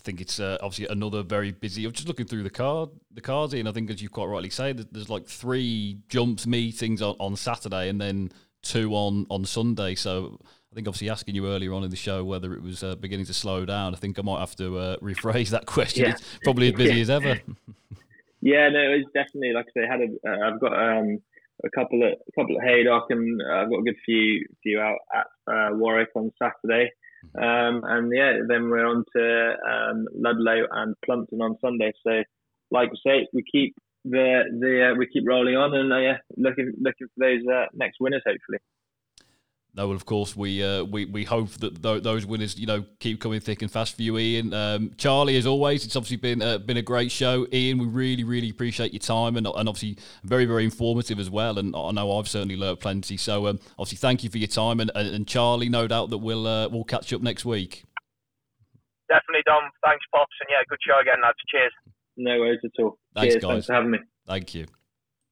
think 0.00 0.20
it's 0.20 0.38
uh, 0.38 0.58
obviously 0.60 0.86
another 0.94 1.22
very 1.22 1.52
busy. 1.52 1.84
I'm 1.84 1.92
just 1.92 2.08
looking 2.08 2.26
through 2.26 2.42
the 2.42 2.50
card, 2.50 2.90
the 3.12 3.20
cards, 3.20 3.54
and 3.54 3.68
I 3.68 3.72
think 3.72 3.90
as 3.90 4.02
you 4.02 4.08
quite 4.08 4.26
rightly 4.26 4.50
say, 4.50 4.72
there's 4.72 5.08
like 5.08 5.26
three 5.26 5.98
jumps 6.08 6.46
meetings 6.46 7.00
on, 7.02 7.16
on 7.18 7.36
Saturday 7.36 7.88
and 7.88 8.00
then 8.00 8.30
two 8.62 8.94
on 8.94 9.26
on 9.30 9.44
Sunday. 9.44 9.94
So 9.94 10.38
I 10.42 10.74
think 10.74 10.88
obviously 10.88 11.10
asking 11.10 11.36
you 11.36 11.46
earlier 11.46 11.72
on 11.72 11.84
in 11.84 11.90
the 11.90 11.96
show 11.96 12.24
whether 12.24 12.52
it 12.54 12.62
was 12.62 12.82
uh, 12.82 12.96
beginning 12.96 13.26
to 13.26 13.34
slow 13.34 13.64
down. 13.64 13.94
I 13.94 13.98
think 13.98 14.18
I 14.18 14.22
might 14.22 14.40
have 14.40 14.56
to 14.56 14.76
uh, 14.76 14.96
rephrase 15.02 15.50
that 15.50 15.66
question. 15.66 16.06
Yeah. 16.06 16.10
It's 16.12 16.22
probably 16.42 16.68
as 16.68 16.74
busy 16.74 16.94
yeah. 16.96 17.02
as 17.02 17.10
ever. 17.10 17.40
yeah, 18.40 18.68
no, 18.70 18.80
it's 18.90 19.10
definitely 19.14 19.52
like 19.52 19.66
I 19.76 19.80
say. 19.80 19.86
Had 19.86 20.00
a, 20.00 20.28
uh, 20.28 20.48
I've 20.50 20.60
got 20.60 20.72
um, 20.72 21.20
a 21.64 21.70
couple 21.70 22.02
of 22.02 22.12
a 22.12 22.32
couple 22.40 22.56
of 22.56 22.62
Haydock 22.62 23.06
and 23.10 23.40
I've 23.42 23.70
got 23.70 23.78
a 23.78 23.82
good 23.84 23.96
few 24.04 24.44
few 24.62 24.80
out 24.80 24.98
at 25.14 25.26
uh, 25.46 25.68
Warwick 25.76 26.08
on 26.16 26.32
Saturday. 26.38 26.90
Um, 27.36 27.82
and 27.84 28.12
yeah, 28.14 28.38
then 28.48 28.68
we're 28.68 28.86
on 28.86 29.04
to 29.16 29.54
um, 29.68 30.06
Ludlow 30.14 30.66
and 30.70 30.94
Plumpton 31.04 31.40
on 31.40 31.56
Sunday. 31.60 31.92
So, 32.06 32.22
like 32.70 32.90
I 32.90 33.08
say, 33.08 33.26
we 33.32 33.42
keep 33.50 33.74
the 34.04 34.44
the 34.60 34.92
uh, 34.92 34.94
we 34.96 35.06
keep 35.06 35.24
rolling 35.26 35.56
on, 35.56 35.74
and 35.74 35.92
uh, 35.92 35.98
yeah, 35.98 36.16
looking 36.36 36.72
looking 36.80 37.08
for 37.14 37.26
those 37.26 37.42
uh, 37.52 37.66
next 37.74 37.96
winners, 38.00 38.22
hopefully. 38.26 38.58
No, 39.76 39.88
well, 39.88 39.96
of 39.96 40.06
course, 40.06 40.36
we 40.36 40.62
uh, 40.62 40.84
we 40.84 41.04
we 41.06 41.24
hope 41.24 41.50
that 41.54 41.82
th- 41.82 42.04
those 42.04 42.24
winners, 42.24 42.56
you 42.56 42.66
know, 42.66 42.84
keep 43.00 43.20
coming 43.20 43.40
thick 43.40 43.60
and 43.60 43.68
fast 43.68 43.96
for 43.96 44.02
you, 44.02 44.16
Ian. 44.18 44.54
Um, 44.54 44.92
Charlie, 44.96 45.36
as 45.36 45.46
always, 45.46 45.84
it's 45.84 45.96
obviously 45.96 46.16
been 46.16 46.40
uh, 46.42 46.58
been 46.58 46.76
a 46.76 46.82
great 46.82 47.10
show. 47.10 47.44
Ian, 47.52 47.78
we 47.78 47.86
really 47.86 48.22
really 48.22 48.50
appreciate 48.50 48.92
your 48.92 49.00
time 49.00 49.36
and, 49.36 49.48
and 49.48 49.68
obviously 49.68 49.98
very 50.22 50.44
very 50.44 50.64
informative 50.64 51.18
as 51.18 51.28
well. 51.28 51.58
And 51.58 51.74
I 51.74 51.90
know 51.90 52.16
I've 52.16 52.28
certainly 52.28 52.56
learnt 52.56 52.78
plenty. 52.78 53.16
So 53.16 53.48
um, 53.48 53.58
obviously, 53.76 53.98
thank 53.98 54.22
you 54.22 54.30
for 54.30 54.38
your 54.38 54.46
time. 54.46 54.78
And, 54.78 54.90
and 54.94 55.26
Charlie, 55.26 55.68
no 55.68 55.88
doubt 55.88 56.10
that 56.10 56.18
we'll 56.18 56.46
uh, 56.46 56.68
we'll 56.68 56.84
catch 56.84 57.12
up 57.12 57.20
next 57.20 57.44
week. 57.44 57.82
Definitely, 59.08 59.42
Dom. 59.44 59.64
Thanks, 59.84 60.04
pops, 60.14 60.30
and 60.40 60.50
yeah, 60.50 60.62
good 60.68 60.78
show 60.86 61.00
again, 61.00 61.20
lads. 61.20 61.36
Cheers. 61.48 61.72
No 62.16 62.38
worries 62.38 62.60
at 62.64 62.70
all. 62.80 62.96
Thanks, 63.16 63.34
Cheers. 63.34 63.42
guys. 63.42 63.50
Thanks 63.50 63.66
for 63.66 63.72
having 63.72 63.90
me. 63.90 63.98
Thank 64.24 64.54
you. 64.54 64.66